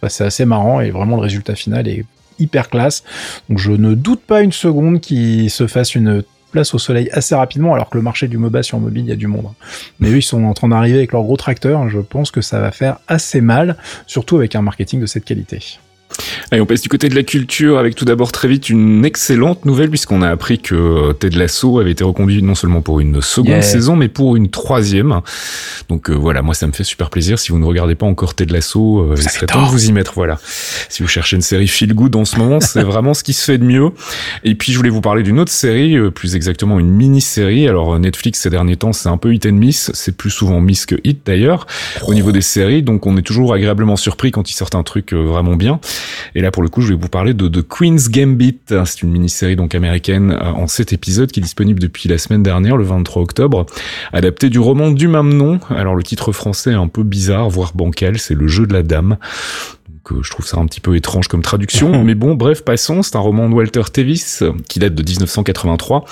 Bah, 0.00 0.08
c'est 0.08 0.24
assez 0.24 0.44
marrant 0.44 0.80
et 0.80 0.90
vraiment 0.90 1.16
le 1.16 1.22
résultat 1.22 1.54
final 1.54 1.88
est 1.88 2.04
hyper 2.38 2.68
classe. 2.68 3.04
Donc 3.48 3.58
je 3.58 3.72
ne 3.72 3.94
doute 3.94 4.20
pas 4.20 4.42
une 4.42 4.52
seconde 4.52 5.00
qu'il 5.00 5.50
se 5.50 5.66
fasse 5.66 5.94
une 5.94 6.22
place 6.54 6.72
au 6.72 6.78
soleil 6.78 7.10
assez 7.12 7.34
rapidement, 7.34 7.74
alors 7.74 7.90
que 7.90 7.98
le 7.98 8.02
marché 8.02 8.28
du 8.28 8.38
MOBA 8.38 8.62
sur 8.62 8.78
mobile, 8.78 9.04
il 9.04 9.08
y 9.08 9.12
a 9.12 9.16
du 9.16 9.26
monde. 9.26 9.48
Mais 9.98 10.08
eux, 10.10 10.18
ils 10.18 10.22
sont 10.22 10.44
en 10.44 10.54
train 10.54 10.68
d'arriver 10.68 10.98
avec 10.98 11.12
leur 11.12 11.24
gros 11.24 11.36
tracteur. 11.36 11.88
Je 11.88 11.98
pense 11.98 12.30
que 12.30 12.40
ça 12.40 12.60
va 12.60 12.70
faire 12.70 12.98
assez 13.08 13.40
mal, 13.40 13.76
surtout 14.06 14.36
avec 14.36 14.54
un 14.54 14.62
marketing 14.62 15.00
de 15.00 15.06
cette 15.06 15.24
qualité. 15.24 15.78
Allez, 16.50 16.60
on 16.60 16.66
passe 16.66 16.82
du 16.82 16.88
côté 16.88 17.08
de 17.08 17.14
la 17.14 17.22
culture 17.22 17.78
avec 17.78 17.94
tout 17.94 18.04
d'abord 18.04 18.32
très 18.32 18.48
vite 18.48 18.68
une 18.68 19.04
excellente 19.04 19.64
nouvelle 19.64 19.90
puisqu'on 19.90 20.22
a 20.22 20.28
appris 20.28 20.58
que 20.58 20.74
euh, 20.74 21.12
Ted 21.12 21.36
Lasso 21.36 21.78
avait 21.78 21.90
été 21.90 22.04
reconduit 22.04 22.42
non 22.42 22.54
seulement 22.54 22.82
pour 22.82 23.00
une 23.00 23.20
seconde 23.22 23.62
saison 23.62 23.96
mais 23.96 24.08
pour 24.08 24.36
une 24.36 24.50
troisième. 24.50 25.20
Donc 25.88 26.10
euh, 26.10 26.14
voilà, 26.14 26.42
moi 26.42 26.54
ça 26.54 26.66
me 26.66 26.72
fait 26.72 26.84
super 26.84 27.10
plaisir. 27.10 27.38
Si 27.38 27.50
vous 27.50 27.58
ne 27.58 27.64
regardez 27.64 27.94
pas 27.94 28.06
encore 28.06 28.34
Ted 28.34 28.52
Lasso, 28.52 29.00
euh, 29.00 29.14
il 29.16 29.28
serait 29.28 29.46
temps 29.46 29.64
de 29.64 29.70
vous 29.70 29.86
y 29.86 29.92
mettre. 29.92 30.12
Voilà. 30.14 30.38
Si 30.88 31.02
vous 31.02 31.08
cherchez 31.08 31.36
une 31.36 31.42
série 31.42 31.66
feel 31.66 31.94
good 31.94 32.14
en 32.16 32.24
ce 32.24 32.36
moment, 32.36 32.60
c'est 32.60 32.82
vraiment 32.84 33.14
ce 33.14 33.24
qui 33.24 33.32
se 33.32 33.44
fait 33.44 33.58
de 33.58 33.64
mieux. 33.64 33.90
Et 34.44 34.54
puis 34.54 34.72
je 34.72 34.76
voulais 34.76 34.90
vous 34.90 35.00
parler 35.00 35.22
d'une 35.22 35.40
autre 35.40 35.52
série, 35.52 35.96
plus 36.10 36.36
exactement 36.36 36.78
une 36.78 36.90
mini-série. 36.90 37.68
Alors 37.68 37.98
Netflix 37.98 38.40
ces 38.40 38.50
derniers 38.50 38.76
temps 38.76 38.92
c'est 38.92 39.08
un 39.08 39.16
peu 39.16 39.34
hit 39.34 39.46
and 39.46 39.52
miss, 39.52 39.90
c'est 39.94 40.16
plus 40.16 40.30
souvent 40.30 40.60
miss 40.60 40.86
que 40.86 40.96
hit 41.04 41.20
d'ailleurs 41.26 41.66
au 42.06 42.14
niveau 42.14 42.32
des 42.32 42.42
séries. 42.42 42.82
Donc 42.82 43.06
on 43.06 43.16
est 43.16 43.22
toujours 43.22 43.54
agréablement 43.54 43.96
surpris 43.96 44.30
quand 44.30 44.50
ils 44.50 44.54
sortent 44.54 44.74
un 44.74 44.82
truc 44.82 45.12
vraiment 45.12 45.56
bien. 45.56 45.80
Et 46.34 46.40
là, 46.40 46.50
pour 46.50 46.62
le 46.62 46.68
coup, 46.68 46.80
je 46.80 46.88
vais 46.88 46.98
vous 47.00 47.08
parler 47.08 47.34
de 47.34 47.48
The 47.48 47.66
Queen's 47.66 48.10
Gambit. 48.10 48.58
C'est 48.68 49.02
une 49.02 49.10
mini-série 49.10 49.56
donc 49.56 49.74
américaine 49.74 50.32
euh, 50.32 50.52
en 50.52 50.66
7 50.66 50.92
épisodes 50.92 51.30
qui 51.30 51.40
est 51.40 51.42
disponible 51.42 51.80
depuis 51.80 52.08
la 52.08 52.18
semaine 52.18 52.42
dernière, 52.42 52.76
le 52.76 52.84
23 52.84 53.22
octobre, 53.22 53.66
adapté 54.12 54.50
du 54.50 54.58
roman 54.58 54.90
du 54.90 55.08
même 55.08 55.32
nom. 55.32 55.60
Alors 55.70 55.94
le 55.94 56.02
titre 56.02 56.32
français 56.32 56.70
est 56.70 56.74
un 56.74 56.88
peu 56.88 57.02
bizarre, 57.02 57.48
voire 57.48 57.72
bancal, 57.74 58.18
c'est 58.18 58.34
Le 58.34 58.48
jeu 58.48 58.66
de 58.66 58.72
la 58.72 58.82
dame 58.82 59.16
je 60.22 60.30
trouve 60.30 60.46
ça 60.46 60.58
un 60.58 60.66
petit 60.66 60.80
peu 60.80 60.96
étrange 60.96 61.28
comme 61.28 61.42
traduction. 61.42 62.02
mais 62.04 62.14
bon, 62.14 62.34
bref, 62.34 62.64
passons. 62.64 63.02
C'est 63.02 63.16
un 63.16 63.20
roman 63.20 63.48
de 63.48 63.54
Walter 63.54 63.82
Tevis 63.92 64.42
qui 64.68 64.78
date 64.78 64.94
de 64.94 65.02
1983. 65.02 66.04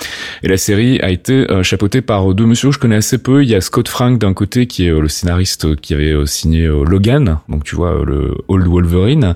Et 0.43 0.47
la 0.47 0.57
série 0.57 0.99
a 1.01 1.09
été 1.09 1.49
euh, 1.51 1.63
chapeautée 1.63 2.01
par 2.01 2.33
deux 2.33 2.45
messieurs 2.45 2.69
que 2.69 2.75
je 2.75 2.79
connais 2.79 2.95
assez 2.95 3.17
peu. 3.17 3.43
Il 3.43 3.49
y 3.49 3.55
a 3.55 3.61
Scott 3.61 3.87
Frank 3.87 4.19
d'un 4.19 4.33
côté 4.33 4.67
qui 4.67 4.85
est 4.85 4.89
euh, 4.89 4.99
le 4.99 5.07
scénariste 5.07 5.75
qui 5.77 5.93
avait 5.93 6.11
euh, 6.11 6.25
signé 6.25 6.67
Logan, 6.67 7.39
donc 7.49 7.63
tu 7.63 7.75
vois 7.75 8.03
le 8.05 8.35
Old 8.47 8.67
Wolverine, 8.67 9.35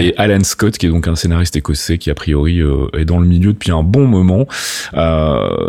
et 0.00 0.14
Alan 0.16 0.42
Scott 0.42 0.78
qui 0.78 0.86
est 0.86 0.88
donc 0.88 1.08
un 1.08 1.16
scénariste 1.16 1.56
écossais 1.56 1.98
qui 1.98 2.10
a 2.10 2.14
priori 2.14 2.60
est 2.96 3.04
dans 3.04 3.18
le 3.18 3.26
milieu 3.26 3.52
depuis 3.52 3.70
un 3.70 3.82
bon 3.82 4.06
moment. 4.06 4.46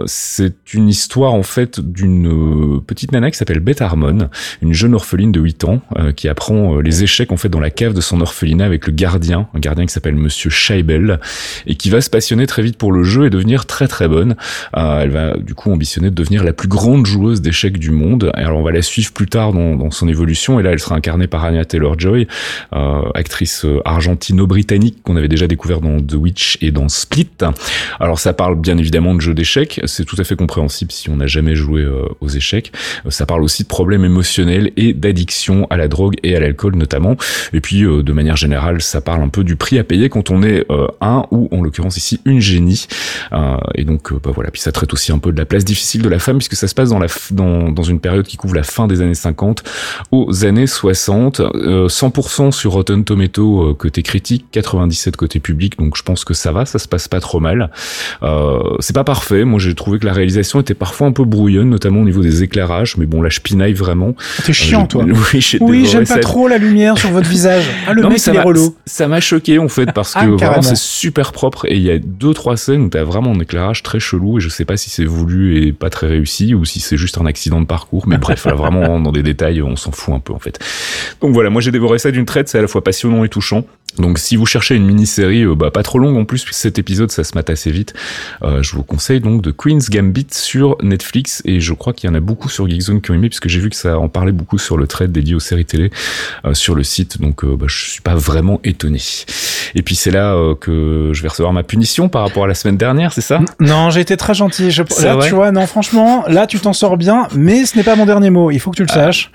c'est 0.06 0.74
une 0.74 0.89
histoire 0.89 1.34
en 1.34 1.44
fait 1.44 1.79
d'une 1.79 2.82
petite 2.86 3.12
nana 3.12 3.32
qui 3.32 3.38
s'appelle 3.38 3.60
Beth 3.60 3.82
Harmon, 3.82 4.29
une 4.62 4.74
jeune 4.74 4.94
orpheline 4.94 5.32
de 5.32 5.39
8 5.39 5.63
ans 5.65 5.82
qui 6.15 6.27
apprend 6.27 6.79
les 6.79 7.03
échecs 7.03 7.32
en 7.32 7.38
fait 7.38 7.50
dans 7.50 7.60
la 7.60 7.70
cave 7.70 7.94
de 7.94 8.01
son 8.01 8.22
orphelinat 8.27 8.65
avec 8.65 8.88
le 8.88 8.93
gardien, 8.93 9.48
un 9.53 9.60
gardien 9.60 9.86
qui 9.86 9.93
s'appelle 9.93 10.15
Monsieur 10.15 10.50
Scheibel, 10.50 11.19
et 11.65 11.75
qui 11.75 11.89
va 11.89 12.01
se 12.01 12.10
passionner 12.10 12.46
très 12.46 12.62
vite 12.62 12.77
pour 12.77 12.91
le 12.91 13.03
jeu 13.03 13.25
et 13.25 13.29
devenir 13.29 13.65
très 13.65 13.88
très 13.88 14.07
bonne. 14.07 14.36
Euh, 14.75 15.01
elle 15.01 15.12
va 15.12 15.38
du 15.38 15.55
coup 15.55 15.72
ambitionner 15.72 16.10
de 16.10 16.15
devenir 16.15 16.43
la 16.43 16.53
plus 16.53 16.67
grande 16.67 17.05
joueuse 17.05 17.41
d'échecs 17.41 17.77
du 17.77 17.91
monde. 17.91 18.31
Alors 18.34 18.60
on 18.60 18.63
va 18.63 18.72
la 18.72 18.81
suivre 18.81 19.12
plus 19.13 19.27
tard 19.27 19.53
dans, 19.53 19.91
son 19.91 20.07
évolution, 20.07 20.60
et 20.60 20.63
là 20.63 20.72
elle 20.72 20.79
sera 20.79 20.96
incarnée 20.96 21.27
par 21.27 21.46
Anya 21.46 21.63
Taylor-Joy, 21.63 22.27
euh, 22.74 23.01
actrice 23.15 23.63
euh, 23.65 23.79
argentino-britannique 23.86 24.98
qu'on 25.03 25.15
avait 25.15 25.29
déjà 25.29 25.48
découvert 25.48 25.79
dans 25.79 26.01
The 26.01 26.15
Witch 26.15 26.57
et 26.62 26.72
dans 26.72 26.89
Split. 26.89 27.29
Alors 28.00 28.19
ça 28.19 28.34
parle 28.34 28.60
bien 28.60 28.77
évidemment 28.77 29.15
de 29.15 29.22
jeux 29.22 29.34
d'échecs, 29.34 29.79
c'est 29.86 30.03
tout 30.03 30.17
à 30.19 30.25
fait 30.25 30.36
compréhensible 30.36 30.91
si 30.91 31.10
on 31.10 31.17
n'a 31.17 31.27
jamais 31.27 31.55
joué 31.55 31.81
euh, 31.81 32.03
aux 32.19 32.29
échecs. 32.29 32.72
Ça 33.10 33.25
parle 33.25 33.43
aussi 33.43 33.63
de 33.63 33.67
problèmes 33.67 34.03
émotionnels 34.03 34.72
et 34.75 34.93
d'addiction 34.93 35.67
à 35.69 35.77
la 35.77 35.88
drogue 35.88 36.15
et 36.24 36.36
à 36.36 36.39
l'alcool 36.39 36.75
notamment. 36.75 37.15
Et 37.53 37.62
puis 37.62 37.86
manière 38.18 38.36
générale, 38.36 38.82
ça 38.82 39.00
parle 39.00 39.24
un 39.24 39.30
peu 39.30 39.46
du 39.46 39.56
prix 39.56 39.80
à 39.80 39.84
payer 39.84 40.10
quand 40.10 40.30
on 40.30 40.44
est 40.44 40.66
euh, 40.70 40.88
un 41.00 41.24
ou 41.32 41.48
en 41.52 41.62
l'occurrence 41.62 41.96
ici 41.96 42.20
une 42.26 42.42
génie. 42.42 42.88
Euh, 43.32 43.58
et 43.76 43.86
donc 43.86 44.12
euh, 44.12 44.20
bah 44.22 44.32
voilà, 44.34 44.52
puis 44.52 44.62
ça 44.62 44.74
traite 44.74 44.92
aussi 44.92 45.12
un 45.14 45.20
peu 45.20 45.32
de 45.32 45.38
la 45.38 45.46
place 45.46 45.64
difficile 45.64 46.02
de 46.02 46.10
la 46.10 46.20
femme 46.20 46.38
puisque 46.38 46.56
ça 46.56 46.68
se 46.68 46.76
passe 46.76 46.90
dans 46.90 47.00
la 47.00 47.08
dans, 47.32 47.72
dans 47.72 47.84
une 47.84 48.00
période 48.00 48.26
qui 48.26 48.36
couvre 48.36 48.56
la 48.56 48.64
fin 48.64 48.88
des 48.88 49.02
années 49.02 49.14
50 49.14 49.64
aux 50.12 50.46
années 50.46 50.68
60, 50.68 51.40
100% 51.40 52.52
sur 52.52 52.74
Rotten 52.74 53.04
Tomato 53.06 53.76
côté 53.76 54.02
critique, 54.04 54.46
97 54.52 55.16
côté 55.16 55.40
public. 55.40 55.78
Donc 55.78 55.96
je 55.96 56.04
pense 56.04 56.26
que 56.26 56.34
ça 56.34 56.52
va, 56.52 56.66
ça 56.66 56.80
se 56.80 56.88
passe 56.88 57.08
pas 57.08 57.20
trop 57.20 57.40
mal. 57.40 57.70
c'est 58.80 58.96
pas 58.96 59.04
parfait. 59.04 59.46
Moi 59.46 59.60
j'ai 59.60 59.76
trouvé 59.76 60.00
que 60.00 60.06
la 60.06 60.14
réalisation 60.14 60.60
était 60.60 60.74
parfois 60.74 61.08
un 61.08 61.12
peu 61.12 61.24
brouillonne, 61.24 61.70
notamment 61.70 62.02
au 62.02 62.06
niveau 62.06 62.22
des 62.22 62.44
éclairages. 62.44 62.98
Mais 62.98 63.06
bon, 63.06 63.22
là 63.22 63.30
je 63.30 63.40
pinaille 63.40 63.74
vraiment. 63.74 64.16
T'es 64.44 64.53
chiant 64.53 64.88
toi. 64.88 65.06
Oui, 65.34 65.58
oui 65.62 65.86
j'aime 65.86 66.08
pas 66.08 66.20
trop 66.20 66.48
la 66.48 66.58
lumière 66.58 66.98
sur 66.98 67.12
votre 67.12 67.30
visage. 67.30 67.64
Ah, 67.88 67.94
le 67.94 68.06
mec, 68.09 68.20
ça 68.20 68.33
est 68.33 68.39
relou. 68.39 68.75
Ça 68.85 69.07
m'a 69.07 69.20
choqué, 69.20 69.59
en 69.59 69.67
fait, 69.67 69.91
parce 69.93 70.13
ah, 70.15 70.25
que 70.25 70.31
vraiment, 70.31 70.61
c'est 70.61 70.77
super 70.77 71.31
propre 71.31 71.65
et 71.65 71.75
il 71.75 71.81
y 71.81 71.91
a 71.91 72.00
deux, 72.00 72.33
trois 72.33 72.57
scènes 72.57 72.81
où 72.81 72.89
t'as 72.89 73.03
vraiment 73.03 73.31
un 73.31 73.39
éclairage 73.39 73.83
très 73.83 74.00
chelou 74.00 74.37
et 74.37 74.41
je 74.41 74.50
sais 74.50 74.65
pas 74.65 74.77
si 74.77 74.89
c'est 74.89 75.05
voulu 75.05 75.63
et 75.63 75.74
pas 75.74 75.89
très 75.89 76.07
réussi 76.07 76.53
ou 76.53 76.65
si 76.65 76.79
c'est 76.79 76.98
juste 76.98 77.17
un 77.17 77.25
accident 77.25 77.61
de 77.61 77.65
parcours. 77.65 78.07
Mais 78.07 78.17
bref, 78.17 78.46
là, 78.46 78.53
vraiment, 78.53 79.00
dans 79.01 79.11
des 79.11 79.24
détails, 79.24 79.61
on 79.61 79.75
s'en 79.75 79.91
fout 79.91 80.13
un 80.13 80.20
peu, 80.20 80.33
en 80.33 80.39
fait. 80.39 80.59
Donc 81.22 81.33
voilà, 81.33 81.50
moi 81.50 81.61
j'ai 81.61 81.72
dévoré 81.72 82.00
ça 82.00 82.11
d'une 82.11 82.25
traite, 82.25 82.50
c'est 82.50 82.59
à 82.59 82.61
la 82.61 82.67
fois 82.67 82.83
passionnant 82.83 83.24
et 83.24 83.29
touchant. 83.29 83.65
Donc 83.98 84.20
si 84.20 84.36
vous 84.36 84.46
cherchez 84.46 84.76
une 84.76 84.86
mini-série, 84.86 85.44
euh, 85.44 85.56
bah, 85.56 85.72
pas 85.72 85.84
trop 85.84 86.00
longue 86.00 86.18
en 86.18 86.26
plus, 86.26 86.44
puisque 86.44 86.60
cet 86.60 86.78
épisode 86.78 87.12
ça 87.12 87.24
se 87.24 87.34
mate 87.36 87.50
assez 87.50 87.72
vite, 87.72 87.94
euh, 88.44 88.62
je 88.62 88.74
vous 88.74 88.84
conseille 88.84 89.20
donc 89.20 89.42
de 89.42 89.52
Queen's 89.52 89.90
Gambit 89.90 90.28
sur 90.32 90.78
Netflix 90.84 91.42
et 91.46 91.60
je 91.60 91.74
crois 91.74 91.94
qu'il 91.94 92.10
y 92.10 92.12
en 92.12 92.16
a 92.16 92.20
beaucoup 92.20 92.50
sur 92.50 92.70
Geekzone 92.70 93.02
qui 93.02 93.12
ont 93.12 93.16
aimé 93.16 93.30
puisque 93.30 93.48
j'ai 93.48 93.60
vu 93.60 93.70
que 93.70 93.76
ça 93.76 93.98
en 93.98 94.08
parlait 94.08 94.32
beaucoup 94.32 94.60
sur 94.60 94.78
le 94.78 94.88
trade 94.88 95.12
dédié 95.12 95.36
aux 95.36 95.40
séries 95.40 95.66
télé 95.66 95.92
euh, 96.46 96.54
sur 96.54 96.76
le 96.76 96.84
site, 96.84 97.20
donc 97.20 97.44
bah, 97.46 97.66
je 97.68 97.90
suis 97.90 98.02
pas 98.02 98.16
vraiment 98.16 98.60
étonné. 98.64 99.02
Et 99.76 99.82
puis 99.82 99.96
c'est 99.96 100.12
là 100.12 100.36
que 100.60 101.12
je 101.14 101.22
vais 101.22 101.28
recevoir 101.28 101.54
ma 101.54 101.64
punition 101.64 102.10
par 102.10 102.22
rapport 102.22 102.44
à 102.44 102.48
la 102.48 102.56
semaine 102.56 102.78
dernière, 102.78 103.14
c'est 103.14 103.22
ça? 103.22 103.40
Non, 103.60 103.90
j'ai 103.90 104.02
été 104.02 104.16
très 104.18 104.34
gentil. 104.34 104.72
Je... 104.72 104.84
Là, 105.04 105.18
tu 105.22 105.34
vois, 105.34 105.52
non, 105.52 105.68
franchement, 105.68 106.24
là 106.28 106.48
tu 106.48 106.60
t'en 106.60 106.74
sors 106.74 106.98
bien, 106.98 107.28
mais 107.36 107.66
ce 107.66 107.78
n'est 107.78 107.84
pas 107.84 107.96
mon 107.96 108.06
dernier 108.06 108.30
mot. 108.30 108.52
Il 108.52 108.60
faut 108.60 108.72
que 108.72 108.78
tu 108.78 108.84
le 108.84 108.90
ah. 108.92 108.94
saches. 108.94 109.32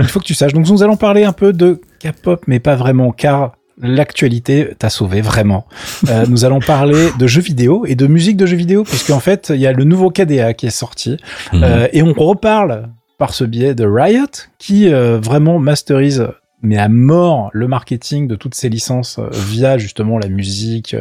Il 0.00 0.06
faut 0.06 0.20
que 0.20 0.24
tu 0.24 0.34
saches. 0.34 0.52
Donc 0.52 0.68
nous 0.68 0.82
allons 0.82 0.96
parler 0.96 1.24
un 1.24 1.32
peu 1.32 1.52
de 1.52 1.80
K-pop, 2.00 2.44
mais 2.46 2.60
pas 2.60 2.76
vraiment, 2.76 3.12
car 3.12 3.52
l'actualité 3.78 4.74
t'a 4.78 4.88
sauvé 4.88 5.20
vraiment. 5.20 5.66
Euh, 6.08 6.24
nous 6.28 6.44
allons 6.44 6.60
parler 6.60 7.10
de 7.18 7.26
jeux 7.26 7.42
vidéo 7.42 7.84
et 7.86 7.94
de 7.94 8.06
musique 8.06 8.36
de 8.36 8.46
jeux 8.46 8.56
vidéo, 8.56 8.84
puisque 8.84 9.10
en 9.10 9.20
fait, 9.20 9.52
il 9.54 9.60
y 9.60 9.66
a 9.66 9.72
le 9.72 9.84
nouveau 9.84 10.10
KDA 10.10 10.54
qui 10.54 10.66
est 10.66 10.70
sorti, 10.70 11.18
mhm. 11.52 11.62
euh, 11.62 11.88
et 11.92 12.02
on 12.02 12.12
reparle 12.12 12.88
par 13.18 13.34
ce 13.34 13.44
biais 13.44 13.74
de 13.74 13.84
Riot, 13.86 14.26
qui 14.58 14.92
euh, 14.92 15.18
vraiment 15.18 15.58
masterise 15.58 16.28
mais 16.66 16.78
à 16.78 16.88
mort 16.88 17.50
le 17.52 17.68
marketing 17.68 18.26
de 18.26 18.34
toutes 18.34 18.54
ces 18.54 18.68
licences 18.68 19.18
euh, 19.18 19.28
via 19.30 19.78
justement 19.78 20.18
la 20.18 20.28
musique, 20.28 20.94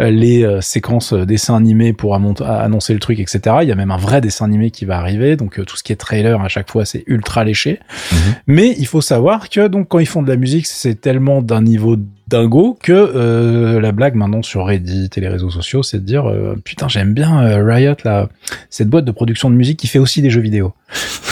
euh, 0.00 0.10
les 0.10 0.44
euh, 0.44 0.60
séquences 0.60 1.14
dessins 1.14 1.56
animés 1.56 1.92
pour 1.92 2.14
annoncer 2.14 2.92
le 2.92 3.00
truc, 3.00 3.20
etc. 3.20 3.56
Il 3.62 3.68
y 3.68 3.72
a 3.72 3.76
même 3.76 3.92
un 3.92 3.96
vrai 3.96 4.20
dessin 4.20 4.44
animé 4.44 4.70
qui 4.70 4.84
va 4.84 4.98
arriver, 4.98 5.36
donc 5.36 5.64
tout 5.64 5.76
ce 5.76 5.82
qui 5.82 5.92
est 5.92 5.96
trailer 5.96 6.40
à 6.40 6.48
chaque 6.48 6.70
fois 6.70 6.84
c'est 6.84 7.04
ultra 7.06 7.44
léché. 7.44 7.80
Mhm. 8.12 8.18
Mais 8.48 8.74
il 8.78 8.86
faut 8.86 9.00
savoir 9.00 9.48
que 9.48 9.68
donc 9.68 9.88
quand 9.88 10.00
ils 10.00 10.06
font 10.06 10.22
de 10.22 10.28
la 10.28 10.36
musique, 10.36 10.66
c'est 10.66 11.00
tellement 11.00 11.42
d'un 11.42 11.62
niveau 11.62 11.96
dingo 12.28 12.78
que 12.82 12.92
euh, 12.92 13.80
la 13.80 13.92
blague 13.92 14.14
maintenant 14.14 14.42
sur 14.42 14.64
Reddit 14.64 15.10
et 15.16 15.20
les 15.20 15.28
réseaux 15.28 15.50
sociaux, 15.50 15.82
c'est 15.82 15.98
de 15.98 16.04
dire 16.04 16.28
euh, 16.28 16.56
putain 16.64 16.88
j'aime 16.88 17.12
bien 17.12 17.42
euh, 17.42 17.64
Riot 17.64 17.96
là, 18.04 18.28
cette 18.70 18.88
boîte 18.88 19.04
de 19.04 19.12
production 19.12 19.50
de 19.50 19.54
musique 19.54 19.78
qui 19.78 19.86
fait 19.88 19.98
aussi 19.98 20.22
des 20.22 20.30
jeux 20.30 20.40
vidéo. 20.40 20.72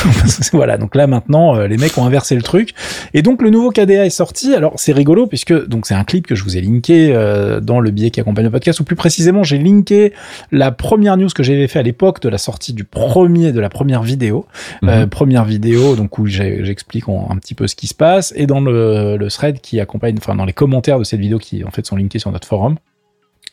voilà, 0.53 0.77
donc 0.79 0.95
là 0.95 1.07
maintenant 1.07 1.61
les 1.61 1.77
mecs 1.77 1.97
ont 1.97 2.05
inversé 2.05 2.35
le 2.35 2.43
truc 2.43 2.75
et 3.15 3.23
donc 3.23 3.41
le 3.41 3.51
nouveau 3.51 3.71
KDA 3.71 4.05
est 4.05 4.11
sorti. 4.11 4.55
Alors 4.55 4.75
c'est 4.77 4.93
rigolo 4.93 5.27
puisque 5.27 5.67
donc 5.67 5.87
c'est 5.87 5.95
un 5.95 6.05
clip 6.05 6.27
que 6.27 6.35
je 6.35 6.43
vous 6.43 6.57
ai 6.57 6.61
linké 6.61 7.15
dans 7.63 7.79
le 7.79 7.91
billet 7.91 8.11
qui 8.11 8.21
accompagne 8.21 8.47
le 8.47 8.51
podcast 8.51 8.81
ou 8.81 8.85
plus 8.85 8.97
précisément 8.97 9.45
j'ai 9.45 9.59
linké 9.59 10.13
la 10.51 10.73
première 10.73 11.17
news 11.17 11.29
que 11.29 11.45
j'avais 11.45 11.69
fait 11.69 11.79
à 11.79 11.83
l'époque 11.83 12.21
de 12.21 12.29
la 12.29 12.39
sortie 12.39 12.73
du 12.73 12.83
premier 12.83 13.53
de 13.53 13.61
la 13.61 13.69
première 13.69 14.03
vidéo, 14.03 14.47
mhm. 14.83 15.07
première 15.07 15.45
vidéo 15.45 15.95
donc 15.95 16.19
où 16.19 16.27
j'explique 16.27 17.05
un 17.09 17.37
petit 17.37 17.55
peu 17.55 17.69
ce 17.69 17.77
qui 17.77 17.87
se 17.87 17.95
passe 17.95 18.35
et 18.37 18.47
dans 18.47 18.61
le, 18.61 19.17
le 19.17 19.29
thread 19.29 19.61
qui 19.61 19.79
accompagne, 19.79 20.17
enfin 20.19 20.35
dans 20.35 20.45
les 20.45 20.53
commentaires 20.53 20.82
de 20.83 21.05
cette 21.05 21.21
vidéo 21.21 21.39
qui 21.39 21.65
en 21.65 21.71
fait 21.71 21.87
sont 21.87 21.97
linkés 21.97 22.19
sur 22.19 22.33
notre 22.33 22.47
forum. 22.47 22.77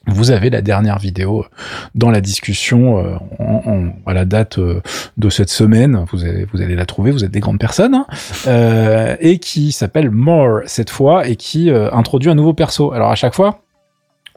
vous 0.08 0.32
avez 0.32 0.50
la 0.50 0.62
dernière 0.62 0.98
vidéo 0.98 1.46
dans 1.96 2.10
la 2.10 2.22
discussion 2.22 2.98
euh, 2.98 3.18
à 4.06 4.14
la 4.14 4.26
date 4.26 4.58
euh, 4.58 4.82
de 5.18 5.30
cette 5.30 5.50
semaine. 5.50 6.06
Vous 6.12 6.24
allez, 6.24 6.76
la 6.76 6.86
trouver, 6.86 7.12
vous 7.12 7.24
êtes 7.24 7.32
des 7.32 7.40
grandes 7.40 7.60
personnes. 7.60 7.94
Hein. 7.94 8.06
euh, 8.48 9.16
et 9.20 9.40
qui 9.40 9.72
s'appelle 9.72 10.10
More 10.12 10.62
cette 10.66 10.90
fois 10.90 11.28
et 11.28 11.36
qui 11.36 11.70
euh, 11.70 11.92
introduit 11.94 12.30
un 12.30 12.36
nouveau 12.36 12.54
perso. 12.54 12.92
Alors 12.92 13.12
à 13.12 13.16
chaque 13.16 13.36
fois, 13.36 13.62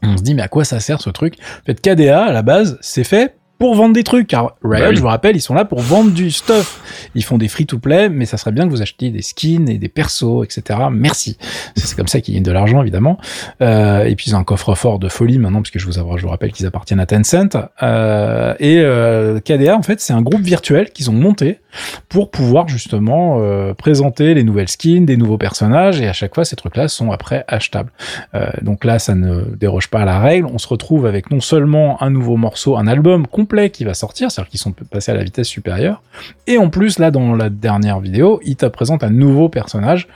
on 0.02 0.16
se 0.16 0.22
dit 0.22 0.34
mais 0.34 0.42
à 0.42 0.48
quoi 0.48 0.64
ça 0.64 0.80
sert 0.80 1.00
ce 1.00 1.10
truc? 1.10 1.36
En 1.60 1.64
fait, 1.66 1.80
KDA 1.80 2.24
à 2.24 2.32
la 2.32 2.42
base, 2.42 2.78
c'est 2.80 3.04
fait 3.04 3.36
pour 3.62 3.76
vendre 3.76 3.94
des 3.94 4.02
trucs. 4.02 4.26
Car 4.26 4.56
Riot, 4.64 4.82
Bah 4.82 4.88
oui. 4.90 4.96
je 4.96 5.00
vous 5.00 5.06
rappelle, 5.06 5.36
ils 5.36 5.40
sont 5.40 5.54
là 5.54 5.64
pour 5.64 5.78
vendre 5.78 6.10
du 6.10 6.32
stuff. 6.32 6.80
Ils 7.14 7.22
font 7.22 7.38
des 7.38 7.46
free-to-play, 7.46 8.08
mais 8.08 8.24
ça 8.26 8.36
serait 8.36 8.50
bien 8.50 8.64
que 8.64 8.70
vous 8.70 8.82
achetiez 8.82 9.10
des 9.10 9.22
skins 9.22 9.68
et 9.68 9.78
des 9.78 9.88
persos, 9.88 10.42
etc. 10.42 10.80
Merci. 10.90 11.38
C'est 11.76 11.94
comme 11.96 12.08
ça 12.08 12.20
qu'ils 12.20 12.34
gagnent 12.34 12.42
de 12.42 12.50
l'argent, 12.50 12.82
évidemment. 12.82 13.18
Euh, 13.60 14.02
et 14.02 14.16
puis 14.16 14.30
ils 14.30 14.34
ont 14.34 14.40
un 14.40 14.42
coffre-fort 14.44 14.98
de 14.98 15.08
folie 15.08 15.38
maintenant, 15.38 15.62
puisque 15.62 15.78
je 15.78 15.86
vous, 15.86 15.92
je 15.92 16.22
vous 16.22 16.28
rappelle 16.28 16.50
qu'ils 16.50 16.66
appartiennent 16.66 16.98
à 16.98 17.06
Tencent. 17.06 17.56
Euh, 17.84 18.54
et 18.58 18.80
euh, 18.80 19.38
KDA, 19.38 19.76
en 19.76 19.82
fait, 19.82 20.00
c'est 20.00 20.12
un 20.12 20.22
groupe 20.22 20.42
virtuel 20.42 20.90
qu'ils 20.90 21.08
ont 21.08 21.14
monté 21.14 21.60
pour 22.08 22.32
pouvoir 22.32 22.66
justement 22.68 23.36
euh, 23.38 23.74
présenter 23.74 24.34
les 24.34 24.42
nouvelles 24.42 24.68
skins, 24.68 25.06
des 25.06 25.16
nouveaux 25.16 25.38
personnages, 25.38 26.00
et 26.00 26.08
à 26.08 26.12
chaque 26.12 26.34
fois, 26.34 26.44
ces 26.44 26.56
trucs-là 26.56 26.88
sont 26.88 27.12
après 27.12 27.44
achetables. 27.46 27.92
Euh, 28.34 28.50
donc 28.60 28.84
là, 28.84 28.98
ça 28.98 29.14
ne 29.14 29.42
déroge 29.56 29.88
pas 29.88 30.00
à 30.00 30.04
la 30.04 30.18
règle. 30.18 30.46
On 30.52 30.58
se 30.58 30.66
retrouve 30.66 31.06
avec 31.06 31.30
non 31.30 31.40
seulement 31.40 32.02
un 32.02 32.10
nouveau 32.10 32.36
morceau, 32.36 32.76
un 32.76 32.88
album 32.88 33.26
complet 33.28 33.51
qui 33.70 33.84
va 33.84 33.94
sortir, 33.94 34.30
c'est-à-dire 34.30 34.50
qu'ils 34.50 34.60
sont 34.60 34.72
passés 34.72 35.12
à 35.12 35.14
la 35.14 35.24
vitesse 35.24 35.48
supérieure, 35.48 36.02
et 36.46 36.58
en 36.58 36.70
plus, 36.70 36.98
là, 36.98 37.10
dans 37.10 37.34
la 37.34 37.50
dernière 37.50 38.00
vidéo, 38.00 38.40
il 38.44 38.56
te 38.56 38.66
présente 38.66 39.04
un 39.04 39.10
nouveau 39.10 39.48
personnage 39.48 40.08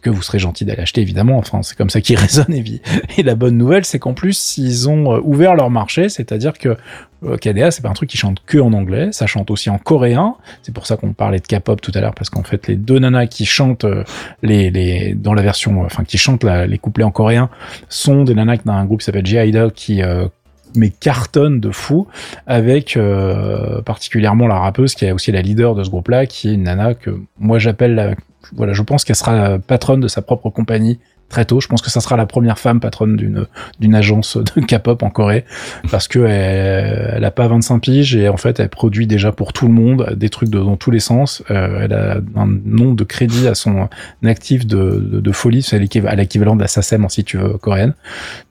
que 0.00 0.10
vous 0.10 0.22
serez 0.22 0.38
gentil 0.38 0.64
d'aller 0.64 0.82
acheter, 0.82 1.00
évidemment. 1.00 1.38
Enfin, 1.38 1.62
c'est 1.62 1.76
comme 1.76 1.90
ça 1.90 2.00
qu'il 2.00 2.16
résonne. 2.18 2.52
Et, 2.52 2.64
et 3.16 3.22
la 3.22 3.34
bonne 3.34 3.56
nouvelle, 3.56 3.84
c'est 3.84 3.98
qu'en 3.98 4.14
plus, 4.14 4.58
ils 4.58 4.88
ont 4.88 5.14
euh, 5.14 5.20
ouvert 5.22 5.54
leur 5.54 5.70
marché, 5.70 6.08
c'est-à-dire 6.08 6.52
que 6.52 6.76
euh, 7.24 7.36
KDA, 7.36 7.70
c'est 7.70 7.82
pas 7.82 7.88
un 7.88 7.94
truc 7.94 8.10
qui 8.10 8.18
chante 8.18 8.42
que 8.46 8.58
en 8.58 8.72
anglais, 8.72 9.08
ça 9.12 9.26
chante 9.26 9.50
aussi 9.50 9.70
en 9.70 9.78
coréen. 9.78 10.36
C'est 10.62 10.72
pour 10.72 10.86
ça 10.86 10.96
qu'on 10.96 11.12
parlait 11.12 11.40
de 11.40 11.46
K-pop 11.46 11.80
tout 11.80 11.92
à 11.94 12.00
l'heure, 12.00 12.14
parce 12.14 12.30
qu'en 12.30 12.42
fait, 12.42 12.66
les 12.68 12.76
deux 12.76 12.98
nanas 12.98 13.26
qui 13.26 13.46
chantent 13.46 13.84
euh, 13.84 14.04
les, 14.42 14.70
les, 14.70 15.14
dans 15.14 15.34
la 15.34 15.42
version, 15.42 15.82
enfin, 15.82 16.04
qui 16.04 16.18
chantent 16.18 16.44
les 16.44 16.78
couplets 16.78 17.04
en 17.04 17.10
coréen 17.10 17.48
sont 17.88 18.24
des 18.24 18.34
nanas 18.34 18.58
d'un 18.64 18.84
groupe 18.84 19.00
qui 19.00 19.06
s'appelle 19.06 19.26
J-Idol 19.26 19.72
qui, 19.72 20.02
mais 20.74 20.90
cartonne 20.90 21.60
de 21.60 21.70
fou 21.70 22.06
avec 22.46 22.96
euh, 22.96 23.80
particulièrement 23.82 24.46
la 24.46 24.58
rappeuse 24.58 24.94
qui 24.94 25.04
est 25.04 25.12
aussi 25.12 25.32
la 25.32 25.42
leader 25.42 25.74
de 25.74 25.84
ce 25.84 25.90
groupe-là, 25.90 26.26
qui 26.26 26.48
est 26.48 26.54
une 26.54 26.64
nana 26.64 26.94
que 26.94 27.18
moi 27.38 27.58
j'appelle 27.58 28.16
voilà, 28.52 28.72
je 28.72 28.82
pense 28.82 29.04
qu'elle 29.04 29.16
sera 29.16 29.58
patronne 29.58 30.00
de 30.00 30.08
sa 30.08 30.22
propre 30.22 30.50
compagnie 30.50 30.98
très 31.34 31.44
tôt. 31.44 31.60
Je 31.60 31.66
pense 31.66 31.82
que 31.82 31.90
ça 31.90 32.00
sera 32.00 32.16
la 32.16 32.26
première 32.26 32.60
femme 32.60 32.78
patronne 32.78 33.16
d'une 33.16 33.46
d'une 33.80 33.96
agence 33.96 34.36
de 34.56 34.60
K-pop 34.60 35.02
en 35.02 35.10
Corée 35.10 35.44
parce 35.90 36.06
que 36.06 36.20
elle, 36.20 37.14
elle 37.16 37.24
a 37.24 37.32
pas 37.32 37.48
25 37.48 37.80
piges 37.80 38.14
et 38.14 38.28
en 38.28 38.36
fait 38.36 38.60
elle 38.60 38.68
produit 38.68 39.08
déjà 39.08 39.32
pour 39.32 39.52
tout 39.52 39.66
le 39.66 39.72
monde 39.74 40.14
des 40.16 40.28
trucs 40.28 40.48
dans 40.48 40.76
tous 40.76 40.92
les 40.92 41.00
sens. 41.00 41.42
Euh, 41.50 41.80
elle 41.82 41.92
a 41.92 42.18
un 42.36 42.46
nombre 42.64 42.94
de 42.94 43.02
crédits 43.02 43.48
à 43.48 43.56
son 43.56 43.88
actif 44.24 44.64
de, 44.64 45.20
de, 45.20 45.32
folie, 45.32 45.62
c'est 45.62 45.74
à 45.74 45.80
l'équiv- 45.80 46.06
à 46.06 46.14
l'équivalent 46.14 46.54
de 46.54 46.60
la 46.60 46.68
SACEM 46.68 47.04
si 47.08 47.24
tu 47.24 47.36
veux 47.36 47.58
coréenne. 47.58 47.94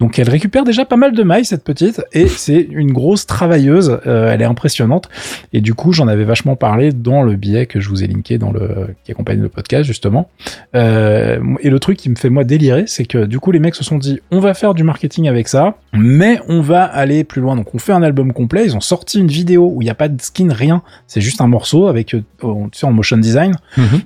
Donc 0.02 0.20
elle 0.20 0.30
récupère 0.30 0.66
déjà 0.66 0.84
pas 0.84 0.98
mal 0.98 1.14
de 1.14 1.24
mailles 1.24 1.46
cette 1.46 1.64
petite 1.64 2.02
et 2.12 2.28
c'est 2.28 2.68
une 2.70 2.92
grosse 2.92 3.26
travailleuse. 3.26 4.02
Euh, 4.06 4.34
elle 4.34 4.42
est 4.42 4.52
impressionnante 4.56 5.08
et 5.54 5.62
du 5.62 5.74
coup 5.74 5.94
j'en 5.94 6.10
avais 6.10 6.26
vachement 6.26 6.58
parlé 6.58 6.92
dans 6.92 7.24
le 7.24 7.38
billet 7.38 7.66
que 7.66 7.80
je 7.80 7.88
vous 7.88 8.04
ai 8.04 8.08
linké 8.08 8.38
dans 8.38 8.52
le 8.52 8.88
qui 9.06 9.12
accompagne 9.14 9.40
le 9.42 9.48
podcast 9.48 9.86
justement. 9.86 10.30
Euh, 10.76 11.40
et 11.62 11.70
le 11.70 11.80
truc 11.80 11.98
qui 11.98 12.10
me 12.10 12.16
fait 12.16 12.30
moi 12.30 12.44
délirer, 12.44 12.73
c'est 12.86 13.06
que 13.06 13.26
du 13.26 13.40
coup 13.40 13.52
les 13.52 13.60
mecs 13.60 13.76
se 13.76 13.84
sont 13.84 13.98
dit 13.98 14.20
on 14.32 14.40
va 14.40 14.54
faire 14.54 14.74
du 14.74 14.84
marketing 14.84 15.28
avec 15.28 15.48
ça, 15.48 15.78
mais 15.94 16.40
on 16.48 16.62
va 16.62 16.84
aller 16.84 17.24
plus 17.24 17.42
loin. 17.42 17.56
Donc 17.56 17.74
on 17.74 17.80
fait 17.80 17.94
un 17.94 18.04
album 18.04 18.34
complet. 18.34 18.66
Ils 18.66 18.76
ont 18.76 18.82
sorti 18.82 19.20
une 19.20 19.28
vidéo 19.28 19.72
où 19.74 19.82
il 19.82 19.86
n'y 19.86 19.92
a 19.92 19.96
pas 19.96 20.08
de 20.08 20.22
skin, 20.22 20.50
rien. 20.52 20.82
C'est 21.08 21.22
juste 21.22 21.42
un 21.42 21.48
morceau 21.48 21.88
avec, 21.88 22.14
euh, 22.14 22.22
tu 22.42 22.80
sais, 22.80 22.86
en 22.86 22.92
motion 22.92 23.18
design 23.18 23.56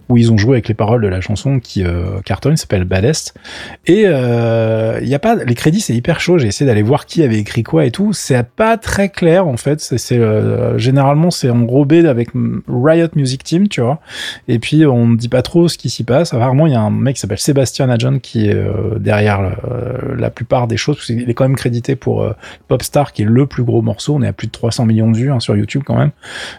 où 0.10 0.18
ils 0.18 0.32
ont 0.32 0.38
joué 0.38 0.54
avec 0.54 0.68
les 0.68 0.74
paroles 0.74 1.02
de 1.02 1.08
la 1.08 1.22
chanson 1.22 1.60
qui 1.60 1.84
euh, 1.84 2.20
cartonne, 2.26 2.58
s'appelle 2.58 2.86
Baddest. 2.86 3.34
Et 3.86 4.04
euh, 4.06 5.00
il 5.02 5.08
y 5.08 5.16
a 5.16 5.20
pas 5.20 5.36
les 5.36 5.56
crédits, 5.56 5.82
c'est 5.82 5.96
hyper 5.96 6.20
chaud. 6.20 6.38
J'ai 6.38 6.48
essayé 6.48 6.68
d'aller 6.68 6.84
voir 6.84 7.06
qui 7.06 7.24
avait 7.24 7.40
écrit 7.40 7.64
quoi 7.64 7.86
et 7.86 7.92
tout. 7.92 8.14
C'est 8.14 8.42
pas 8.44 8.78
très 8.78 9.10
clair 9.10 9.48
en 9.48 9.58
fait. 9.58 9.80
C'est 9.82 9.98
c'est, 9.98 10.18
euh, 10.18 10.78
généralement 10.78 11.32
c'est 11.32 11.50
enrobé 11.50 12.08
avec 12.08 12.34
mm, 12.34 12.62
Riot 12.68 13.10
Music 13.16 13.44
Team, 13.44 13.68
tu 13.68 13.82
vois. 13.82 14.00
Et 14.48 14.60
puis 14.60 14.86
on 14.86 15.08
ne 15.08 15.18
dit 15.18 15.30
pas 15.30 15.42
trop 15.42 15.68
ce 15.68 15.78
qui 15.78 15.90
s'y 15.90 16.04
passe. 16.04 16.34
Apparemment 16.34 16.68
il 16.68 16.74
y 16.74 16.76
a 16.76 16.82
un 16.82 16.92
mec 16.92 17.16
qui 17.16 17.22
s'appelle 17.22 17.40
Sébastien 17.40 17.90
Adjon 17.90 18.20
qui 18.20 18.47
est 18.48 18.56
euh, 18.56 18.98
derrière 19.00 19.40
euh, 19.42 20.16
la 20.18 20.30
plupart 20.30 20.68
des 20.68 20.78
choses. 20.78 21.04
qu'il 21.04 21.30
est 21.30 21.34
quand 21.34 21.46
même 21.46 21.58
crédité 21.58 21.96
pour 21.96 22.24
euh, 22.24 22.34
Popstar 22.68 23.14
qui 23.14 23.24
est 23.24 23.26
le 23.26 23.46
plus 23.46 23.64
gros 23.64 23.82
morceau. 23.82 24.16
On 24.16 24.22
est 24.22 24.28
à 24.28 24.34
plus 24.34 24.48
de 24.48 24.52
300 24.52 24.86
millions 24.86 25.12
de 25.12 25.18
vues 25.18 25.32
hein, 25.32 25.40
sur 25.40 25.56
YouTube 25.56 25.84
quand 25.86 25.98
même. 25.98 26.12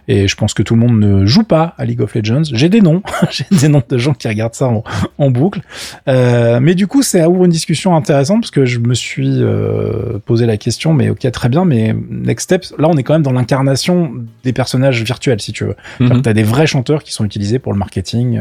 Et 0.07 0.29
je 0.29 0.37
pense 0.37 0.55
que 0.55 0.63
tout 0.63 0.75
le 0.75 0.81
monde 0.81 0.99
ne 0.99 1.27
joue 1.27 1.45
pas 1.45 1.75
à 1.79 1.85
League 1.85 2.01
of 2.01 2.15
Legends. 2.15 2.45
J'ai 2.53 2.69
des 2.69 2.81
noms, 2.81 3.03
j'ai 3.31 3.47
des 3.51 3.69
noms 3.69 3.83
de 3.89 3.99
gens 3.99 4.15
qui 4.15 4.29
regardent 4.29 4.55
ça 4.55 4.67
en, 4.67 4.85
en 5.19 5.31
boucle. 5.31 5.61
Euh, 6.09 6.61
mais 6.61 6.75
du 6.75 6.87
coup, 6.87 7.03
ça 7.03 7.29
ouvre 7.29 7.45
une 7.45 7.51
discussion 7.51 7.97
intéressante 7.97 8.43
parce 8.43 8.51
que 8.51 8.65
je 8.65 8.79
me 8.79 8.95
suis 8.95 9.43
euh, 9.43 10.19
posé 10.25 10.47
la 10.47 10.57
question, 10.57 10.93
mais 10.93 11.11
ok, 11.11 11.31
très 11.31 11.49
bien, 11.49 11.65
mais 11.65 11.95
Next 12.11 12.45
Steps, 12.45 12.75
là, 12.79 12.89
on 12.89 12.97
est 12.97 13.03
quand 13.03 13.15
même 13.15 13.23
dans 13.23 13.33
l'incarnation 13.33 14.13
des 14.45 14.53
personnages 14.53 15.03
virtuels, 15.03 15.41
si 15.41 15.53
tu 15.53 15.65
veux. 15.65 15.77
Mhm. 16.01 16.23
Tu 16.23 16.29
as 16.29 16.35
des 16.35 16.43
vrais 16.43 16.67
chanteurs 16.67 17.03
qui 17.03 17.13
sont 17.13 17.25
utilisés 17.25 17.59
pour 17.59 17.73
le 17.73 17.79
marketing, 17.79 18.41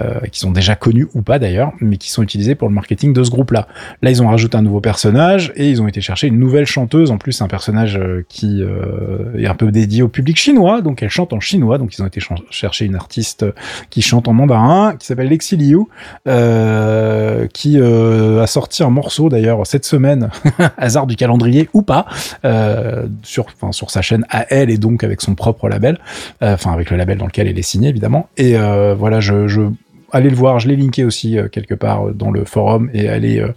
euh, 0.00 0.20
qui 0.32 0.40
sont 0.40 0.50
déjà 0.50 0.74
connus 0.74 1.08
ou 1.14 1.22
pas 1.22 1.38
d'ailleurs, 1.38 1.72
mais 1.80 1.96
qui 1.96 2.10
sont 2.10 2.22
utilisés 2.22 2.54
pour 2.54 2.68
le 2.68 2.74
marketing 2.74 2.83
de 2.88 3.24
ce 3.24 3.30
groupe-là. 3.30 3.66
Là, 4.02 4.10
ils 4.10 4.22
ont 4.22 4.28
rajouté 4.28 4.56
un 4.56 4.62
nouveau 4.62 4.80
personnage 4.80 5.52
et 5.56 5.68
ils 5.68 5.82
ont 5.82 5.88
été 5.88 6.00
chercher 6.00 6.28
une 6.28 6.38
nouvelle 6.38 6.66
chanteuse. 6.66 7.10
En 7.10 7.18
plus, 7.18 7.40
un 7.42 7.48
personnage 7.48 7.96
euh, 7.96 8.24
qui 8.28 8.62
euh, 8.62 9.38
est 9.38 9.46
un 9.46 9.54
peu 9.54 9.70
dédié 9.70 10.02
au 10.02 10.08
public 10.08 10.36
chinois, 10.36 10.80
donc 10.80 11.02
elle 11.02 11.10
chante 11.10 11.32
en 11.32 11.40
chinois. 11.40 11.78
Donc 11.78 11.96
ils 11.96 12.02
ont 12.02 12.06
été 12.06 12.20
chercher 12.50 12.84
une 12.84 12.96
artiste 12.96 13.44
qui 13.90 14.02
chante 14.02 14.28
en 14.28 14.32
mandarin, 14.32 14.96
qui 14.98 15.06
s'appelle 15.06 15.28
Lexi 15.28 15.56
Liu, 15.56 15.80
euh, 16.28 17.46
qui 17.52 17.78
euh, 17.78 18.42
a 18.42 18.46
sorti 18.46 18.82
un 18.82 18.90
morceau 18.90 19.28
d'ailleurs 19.28 19.66
cette 19.66 19.84
semaine, 19.84 20.30
hasard 20.78 21.06
du 21.06 21.16
calendrier 21.16 21.68
ou 21.72 21.82
pas, 21.82 22.06
euh, 22.44 23.06
sur, 23.22 23.46
sa 23.88 24.02
chaîne 24.02 24.24
à 24.30 24.46
elle 24.50 24.70
et 24.70 24.78
donc 24.78 25.04
avec 25.04 25.20
son 25.20 25.34
propre 25.34 25.68
label, 25.68 25.98
euh, 26.42 26.54
enfin 26.54 26.72
avec 26.72 26.90
le 26.90 26.96
label 26.96 27.18
dans 27.18 27.26
lequel 27.26 27.48
elle 27.48 27.58
est 27.58 27.62
signée 27.62 27.88
évidemment. 27.88 28.28
Et 28.36 28.56
euh, 28.56 28.94
voilà, 28.94 29.20
je 29.20 29.68
allez 30.14 30.30
le 30.30 30.36
voir, 30.36 30.58
je 30.60 30.68
l'ai 30.68 30.76
linké 30.76 31.04
aussi 31.04 31.38
euh, 31.38 31.48
quelque 31.48 31.74
part 31.74 32.08
euh, 32.08 32.12
dans 32.12 32.30
le 32.30 32.44
forum 32.44 32.88
et 32.94 33.04
elle 33.04 33.24
est, 33.24 33.40
euh, 33.40 33.48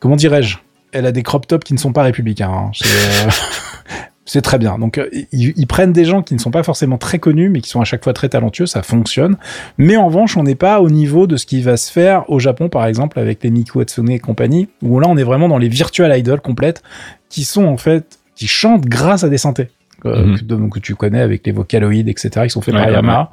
comment 0.00 0.16
dirais-je, 0.16 0.56
elle 0.92 1.06
a 1.06 1.12
des 1.12 1.22
crop 1.22 1.46
tops 1.46 1.64
qui 1.64 1.74
ne 1.74 1.78
sont 1.78 1.92
pas 1.92 2.02
républicains. 2.02 2.50
hein. 2.50 2.70
C'est, 4.24 4.40
très 4.42 4.58
bien. 4.58 4.78
Donc 4.78 5.00
ils, 5.32 5.52
ils 5.56 5.66
prennent 5.66 5.92
des 5.92 6.04
gens 6.04 6.22
qui 6.22 6.34
ne 6.34 6.40
sont 6.40 6.50
pas 6.50 6.62
forcément 6.62 6.98
très 6.98 7.18
connus, 7.18 7.48
mais 7.48 7.60
qui 7.60 7.68
sont 7.70 7.80
à 7.80 7.84
chaque 7.84 8.02
fois 8.02 8.12
très 8.12 8.28
talentueux, 8.28 8.66
ça 8.66 8.82
fonctionne. 8.82 9.36
Mais 9.78 9.96
en 9.96 10.06
revanche, 10.06 10.36
on 10.36 10.42
n'est 10.42 10.54
pas 10.56 10.80
au 10.80 10.90
niveau 10.90 11.26
de 11.26 11.36
ce 11.36 11.46
qui 11.46 11.60
va 11.62 11.76
se 11.76 11.92
faire 11.92 12.28
au 12.30 12.38
Japon, 12.38 12.68
par 12.68 12.86
exemple, 12.86 13.18
avec 13.20 13.42
les 13.44 13.50
Miku 13.50 13.80
Hatsune 13.80 14.10
et 14.10 14.18
compagnie, 14.18 14.68
où 14.82 14.98
là 15.00 15.06
on 15.08 15.16
est 15.16 15.22
vraiment 15.22 15.48
dans 15.48 15.58
les 15.58 15.68
virtual 15.68 16.16
idols 16.18 16.40
complètes, 16.40 16.82
qui 17.28 17.44
sont 17.44 17.66
en 17.66 17.76
fait, 17.76 18.18
qui 18.34 18.46
chantent 18.48 18.86
grâce 18.86 19.22
à 19.22 19.28
des 19.28 19.38
synthés. 19.38 19.68
euh, 20.04 20.24
Mhm. 20.26 20.38
que, 20.38 20.44
donc, 20.44 20.74
que 20.74 20.78
tu 20.78 20.94
connais 20.94 21.20
avec 21.20 21.44
les 21.46 21.52
vocaloïdes, 21.52 22.08
etc., 22.08 22.30
qui 22.44 22.50
sont 22.50 22.60
faits 22.60 22.74
Ouais, 22.74 22.80
par 22.80 22.88
ouais, 22.90 22.94
Yamaha. 22.96 23.32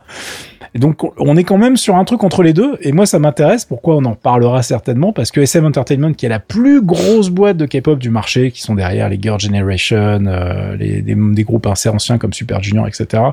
Donc, 0.76 1.04
on 1.17 1.38
est 1.38 1.43
quand 1.43 1.58
même 1.58 1.78
sur 1.78 1.95
un 1.95 2.04
truc 2.04 2.23
entre 2.23 2.43
les 2.43 2.54
deux. 2.54 2.78
Et 2.82 2.91
moi, 2.91 3.06
ça 3.06 3.19
m'intéresse. 3.19 3.65
Pourquoi 3.65 3.95
on 3.95 4.06
en 4.06 4.15
parlera 4.15 4.63
certainement 4.63 5.13
Parce 5.13 5.32
que 5.32 5.41
SM 5.41 5.65
Entertainment, 5.65 6.13
qui 6.13 6.26
est 6.26 6.30
la 6.30 6.39
plus 6.39 6.82
grosse 6.82 7.30
boîte 7.30 7.58
de 7.58 7.65
K-pop 7.65 7.99
du 7.99 8.10
marché, 8.10 8.52
qui 8.52 8.62
sont 8.62 8.76
derrière 8.76 9.10
les 9.10 9.19
Girl 9.21 9.39
Generation, 9.39 10.23
euh, 10.26 10.76
les, 10.76 11.02
des, 11.02 11.43
groupes 11.43 11.67
assez 11.67 11.89
anciens 11.89 12.17
comme 12.17 12.34
Super 12.34 12.63
Junior, 12.63 12.88
etc., 12.88 13.23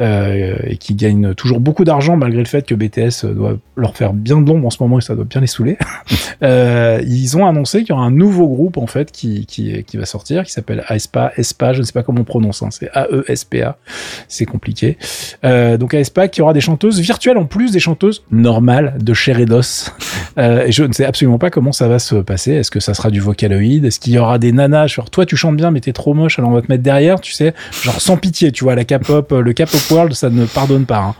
euh, 0.00 0.56
et 0.64 0.76
qui 0.76 0.94
gagnent 0.94 1.34
toujours 1.34 1.60
beaucoup 1.60 1.84
d'argent 1.84 2.16
malgré 2.16 2.40
le 2.40 2.46
fait 2.46 2.66
que 2.66 2.74
BTS 2.74 3.26
doit 3.34 3.56
leur 3.76 3.96
faire 3.96 4.12
bien 4.12 4.40
de 4.40 4.48
l'ombre 4.48 4.66
en 4.66 4.70
ce 4.70 4.82
moment 4.82 4.98
et 4.98 5.02
ça 5.02 5.14
doit 5.14 5.24
bien 5.24 5.40
les 5.40 5.46
saouler. 5.46 5.78
euh, 6.42 7.02
ils 7.06 7.36
ont 7.36 7.46
annoncé 7.46 7.80
qu'il 7.80 7.90
y 7.90 7.92
aura 7.92 8.04
un 8.04 8.10
nouveau 8.10 8.46
groupe 8.48 8.76
en 8.76 8.86
fait 8.86 9.10
qui, 9.10 9.46
qui, 9.46 9.84
qui 9.84 9.96
va 9.96 10.06
sortir, 10.06 10.44
qui 10.44 10.52
s'appelle 10.52 10.84
Aespa, 10.88 11.32
Espa, 11.36 11.72
je 11.72 11.80
ne 11.80 11.84
sais 11.84 11.92
pas 11.92 12.02
comment 12.02 12.20
on 12.20 12.24
prononce, 12.24 12.62
hein, 12.62 12.68
c'est 12.70 12.90
A-E-S-P-A, 12.92 13.76
c'est 14.28 14.46
compliqué. 14.46 14.98
Euh, 15.44 15.76
donc 15.76 15.94
Aespa 15.94 16.28
qui 16.28 16.42
aura 16.42 16.52
des 16.52 16.60
chanteuses 16.64 17.00
virtuelles 17.00 17.36
en 17.38 17.44
plus 17.44 17.70
des 17.72 17.78
chanteuses 17.80 18.24
normales 18.30 18.96
de 19.00 19.14
chair 19.14 19.38
et 19.38 19.46
d'os. 19.46 19.92
Euh, 20.36 20.66
et 20.66 20.72
je 20.72 20.82
ne 20.82 20.92
sais 20.92 21.04
absolument 21.04 21.38
pas 21.38 21.48
comment 21.50 21.70
ça 21.70 21.86
va 21.86 22.00
se 22.00 22.16
passer. 22.16 22.50
Est-ce 22.54 22.72
que 22.72 22.80
ça 22.80 22.92
sera 22.92 23.10
du 23.12 23.20
vocaloïde? 23.20 23.84
Est-ce 23.84 24.00
qu'il 24.00 24.14
y 24.14 24.18
aura 24.18 24.40
des 24.40 24.50
nanas? 24.50 24.88
Genre 24.88 25.08
toi 25.08 25.24
tu 25.26 25.36
chantes 25.36 25.56
bien 25.56 25.70
mais 25.70 25.78
t'es 25.80 25.92
trop 25.92 26.12
moche 26.12 26.40
alors 26.40 26.50
on 26.50 26.54
va 26.54 26.60
te 26.60 26.66
mettre 26.68 26.82
derrière, 26.82 27.20
tu 27.20 27.30
sais, 27.32 27.54
genre 27.84 28.00
sans 28.00 28.16
pitié, 28.16 28.50
tu 28.50 28.64
vois, 28.64 28.74
la 28.74 28.84
K-pop, 28.84 29.30
le 29.30 29.52
K-pop 29.52 29.80
world 29.92 30.12
ça 30.14 30.30
ne 30.30 30.44
pardonne 30.46 30.86
pas. 30.86 30.98
hein. 30.98 31.14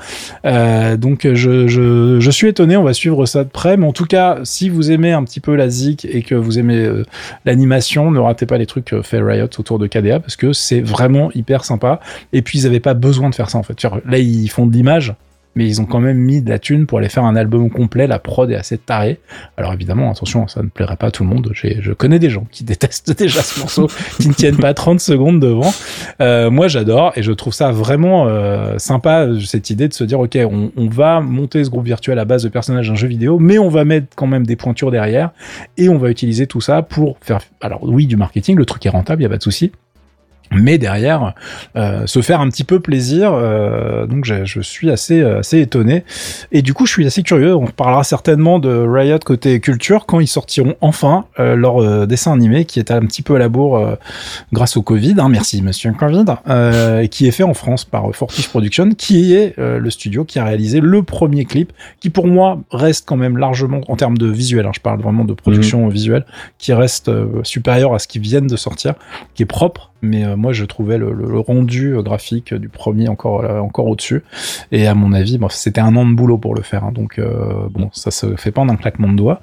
Euh, 0.47 0.97
donc 0.97 1.29
je, 1.33 1.69
je, 1.69 2.19
je 2.19 2.31
suis 2.33 2.49
étonné, 2.49 2.77
on 2.77 2.83
va 2.83 2.93
suivre 2.93 3.25
ça 3.27 3.45
de 3.45 3.49
près, 3.49 3.77
mais 3.77 3.87
en 3.87 3.93
tout 3.93 4.07
cas 4.07 4.39
si 4.43 4.69
vous 4.69 4.91
aimez 4.91 5.13
un 5.13 5.23
petit 5.23 5.39
peu 5.39 5.55
la 5.55 5.69
zik 5.69 6.05
et 6.11 6.23
que 6.23 6.35
vous 6.35 6.59
aimez 6.59 6.79
euh, 6.79 7.05
l'animation, 7.45 8.11
ne 8.11 8.19
ratez 8.19 8.47
pas 8.47 8.59
les 8.59 8.67
trucs 8.67 8.93
euh, 8.95 9.03
fait 9.05 9.21
Riot 9.21 9.47
autour 9.59 9.79
de 9.79 9.87
KDA 9.87 10.19
parce 10.19 10.35
que 10.35 10.53
c'est 10.53 10.81
vraiment 10.81 11.31
hyper 11.37 11.65
sympa. 11.65 12.01
Et 12.33 12.43
puis 12.43 12.59
ils 12.59 12.67
avaient 12.67 12.81
pas 12.81 12.95
besoin 12.95 13.31
de 13.31 13.35
faire 13.37 13.49
ça 13.51 13.59
en 13.59 13.63
fait. 13.63 13.79
Genre, 13.81 13.99
Là 14.07 14.19
ils 14.19 14.49
font 14.49 14.67
de 14.67 14.73
l'image 14.73 15.15
mais 15.55 15.67
ils 15.67 15.81
ont 15.81 15.85
quand 15.85 16.01
même 16.01 16.19
mis 16.19 16.43
de 16.43 16.51
la 16.51 16.59
thune 16.59 16.87
pour 16.87 16.99
aller 16.99 17.09
faire 17.09 17.25
un 17.25 17.37
album 17.37 17.71
complet. 17.71 18.07
La 18.07 18.19
prod 18.19 18.51
est 18.51 18.57
assez 18.57 18.79
tarée. 18.79 19.21
Alors 19.57 19.73
évidemment, 19.73 20.11
attention, 20.11 20.49
ça 20.49 20.63
ne 20.63 20.69
plairait 20.69 20.97
pas 20.97 21.09
à 21.09 21.11
tout 21.11 21.23
le 21.23 21.29
monde. 21.29 21.51
Je 21.55 21.93
connais 21.93 22.19
des 22.19 22.31
gens 22.31 22.47
qui 22.51 22.65
détestent 22.75 23.17
déjà 23.17 23.43
ce 23.43 23.61
morceau, 23.61 23.89
qui 24.21 24.29
ne 24.29 24.35
tiennent 24.35 24.57
pas 24.57 24.75
30 24.75 25.01
secondes 25.01 25.41
devant. 25.41 25.73
Euh, 26.21 26.51
moi, 26.51 26.69
j'adore 26.69 27.13
et 27.17 27.23
je 27.23 27.33
trouve 27.33 27.53
ça 27.53 27.71
vraiment 27.73 28.27
euh, 28.27 28.79
sympa 28.79 29.29
cette 29.45 29.71
idée 29.71 29.89
de 29.89 29.95
se 29.95 30.05
dire, 30.05 30.21
ok, 30.21 30.39
on, 30.45 30.89
va 30.89 31.21
monter 31.21 31.65
ce 31.65 31.71
groupe 31.71 31.87
virtuel 31.87 32.19
à 32.19 32.25
base 32.25 32.45
de 32.45 32.49
personnages 32.49 32.89
d'un 32.89 32.95
jeu 32.95 33.09
vidéo, 33.09 33.39
mais 33.39 33.59
on 33.59 33.69
va 33.69 33.85
mettre 33.85 34.09
quand 34.15 34.27
même 34.27 34.47
des 34.47 34.55
pointures 34.55 34.91
derrière 34.91 35.31
et 35.77 35.89
on 35.89 35.99
va 35.99 36.11
utiliser 36.11 36.47
tout 36.47 36.61
ça 36.61 36.83
pour 36.83 37.17
faire, 37.21 37.41
alors 37.61 37.83
oui, 37.83 38.07
du 38.07 38.17
marketing. 38.17 38.57
Le 38.57 38.67
truc 38.67 38.85
est 38.87 38.91
rentable, 38.91 39.23
il 39.23 39.25
y 39.25 39.27
a 39.27 39.31
pas 39.31 39.39
de 39.39 39.43
souci 39.43 39.73
mais 40.55 40.79
derrière 40.79 41.35
euh, 41.77 42.07
se 42.07 42.23
faire 42.23 42.41
un 42.41 42.49
petit 42.49 42.65
peu 42.65 42.81
plaisir 42.81 43.33
euh, 43.33 44.07
donc 44.07 44.25
je, 44.25 44.45
je, 44.45 44.61
suis 44.61 44.91
assez 44.91 45.23
assez 45.23 45.61
étonné. 45.61 46.05
Et 46.53 46.63
du 46.63 46.75
coup 46.75 46.87
je 46.87 46.93
suis 46.93 47.07
assez 47.07 47.23
curieux. 47.23 47.55
On 47.55 47.67
parlera 47.67 48.05
certainement 48.05 48.59
de 48.59 48.71
Riot 48.71 49.19
côté 49.25 49.61
culture 49.61 50.07
quand 50.07 50.21
ils 50.21 50.27
sortiront 50.27 50.75
enfin 50.81 51.27
euh, 51.39 51.57
leur 51.57 51.83
euh, 51.83 52.07
dessin 52.07 52.33
animé 52.33 52.65
qui 52.65 52.79
est 52.79 52.91
un 52.91 53.01
petit 53.01 53.23
peu 53.23 53.37
à 53.37 53.39
la 53.39 53.49
bourre 53.49 53.77
euh, 53.77 53.95
grâce 54.53 54.77
au 54.77 54.83
Covid. 54.83 55.15
Hein, 55.19 55.29
merci 55.29 55.63
monsieur 55.63 55.93
Covid 55.93 56.25
euh, 56.49 57.07
qui 57.07 57.27
est 57.27 57.31
fait 57.31 57.43
en 57.43 57.55
France 57.55 57.85
par 57.85 58.15
Fortiche 58.15 58.49
Production 58.49 58.91
qui 58.91 59.35
est 59.35 59.55
le 59.57 59.91
studio 59.91 60.25
qui 60.25 60.39
a 60.39 60.45
réalisé 60.45 60.81
le 60.81 61.03
premier 61.03 61.45
clip 61.45 61.73
qui 62.01 62.11
pour 62.11 62.27
moi 62.27 62.61
reste 62.71 63.07
quand 63.07 63.17
même 63.17 63.37
largement 63.37 63.81
en 63.89 63.97
termes 63.97 64.19
de 64.19 64.27
visuel 64.27 64.67
hein, 64.67 64.73
je 64.75 64.81
parle 64.81 65.01
vraiment 65.01 65.25
de 65.25 65.33
production 65.33 65.87
mmh. 65.87 65.91
visuelle 65.91 66.27
qui 66.59 66.73
reste 66.73 67.11
supérieur 67.43 67.95
à 67.95 67.99
ce 67.99 68.09
qui 68.09 68.19
viennent 68.19 68.47
de 68.47 68.57
sortir 68.57 68.95
qui 69.35 69.43
est 69.43 69.47
propre 69.47 69.93
mais 70.05 70.25
euh, 70.25 70.37
moi 70.45 70.53
je 70.53 70.67
trouvais 70.67 70.99
le, 70.99 71.15
le, 71.15 71.39
rendu 71.39 71.95
graphique 72.01 72.53
du 72.53 72.69
premier 72.69 73.09
encore 73.09 73.45
euh, 73.45 73.61
encore 73.61 73.87
au-dessus. 73.87 74.23
Et 74.73 74.87
à 74.87 74.95
mon 74.95 75.15
avis 75.15 75.39
bon, 75.39 75.49
c'était 75.49 75.81
un 75.81 75.97
an 75.97 76.05
de 76.05 76.15
boulot 76.15 76.37
pour 76.37 76.55
le 76.55 76.61
faire 76.61 76.85
hein, 76.85 76.93
donc 76.93 77.19
euh, 77.19 77.67
bon 77.71 77.89
ça 77.95 78.11
se 78.11 78.37
fait 78.37 78.51
pas 78.51 78.61
en 78.61 78.69
un 78.69 78.77
claquement 78.77 79.09
de 79.09 79.17
doigts. 79.17 79.41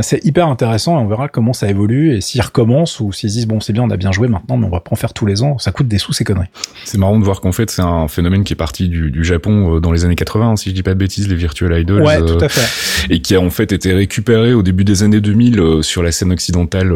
C'est 0.00 0.24
hyper 0.24 0.46
intéressant 0.46 1.00
et 1.00 1.02
on 1.02 1.08
verra 1.08 1.28
comment 1.28 1.52
ça 1.52 1.68
évolue 1.68 2.14
et 2.14 2.20
s'ils 2.20 2.42
recommencent 2.42 3.00
ou 3.00 3.12
s'ils 3.12 3.30
disent 3.30 3.48
bon 3.48 3.58
c'est 3.58 3.72
bien 3.72 3.82
on 3.82 3.90
a 3.90 3.96
bien 3.96 4.12
joué 4.12 4.28
maintenant 4.28 4.56
mais 4.56 4.66
on 4.66 4.70
va 4.70 4.78
pas 4.78 4.92
en 4.92 4.94
faire 4.96 5.12
tous 5.12 5.26
les 5.26 5.42
ans 5.42 5.58
ça 5.58 5.72
coûte 5.72 5.88
des 5.88 5.98
sous 5.98 6.12
ces 6.12 6.22
conneries. 6.22 6.46
C'est 6.84 6.98
marrant 6.98 7.18
de 7.18 7.24
voir 7.24 7.40
qu'en 7.40 7.52
fait 7.52 7.68
c'est 7.68 7.82
un 7.82 8.06
phénomène 8.06 8.44
qui 8.44 8.52
est 8.52 8.56
parti 8.56 8.88
du, 8.88 9.10
du 9.10 9.24
Japon 9.24 9.80
dans 9.80 9.90
les 9.90 10.04
années 10.04 10.14
80 10.14 10.50
hein, 10.50 10.56
si 10.56 10.70
je 10.70 10.74
dis 10.76 10.84
pas 10.84 10.94
de 10.94 10.98
bêtises 11.00 11.28
les 11.28 11.34
virtual 11.34 11.76
idols 11.76 12.02
ouais, 12.02 12.24
tout 12.24 12.38
à 12.40 12.48
fait. 12.48 13.12
et 13.12 13.20
qui 13.20 13.34
a 13.34 13.40
en 13.40 13.50
fait 13.50 13.72
été 13.72 13.92
récupéré 13.92 14.54
au 14.54 14.62
début 14.62 14.84
des 14.84 15.02
années 15.02 15.20
2000 15.20 15.82
sur 15.82 16.04
la 16.04 16.12
scène 16.12 16.30
occidentale 16.30 16.94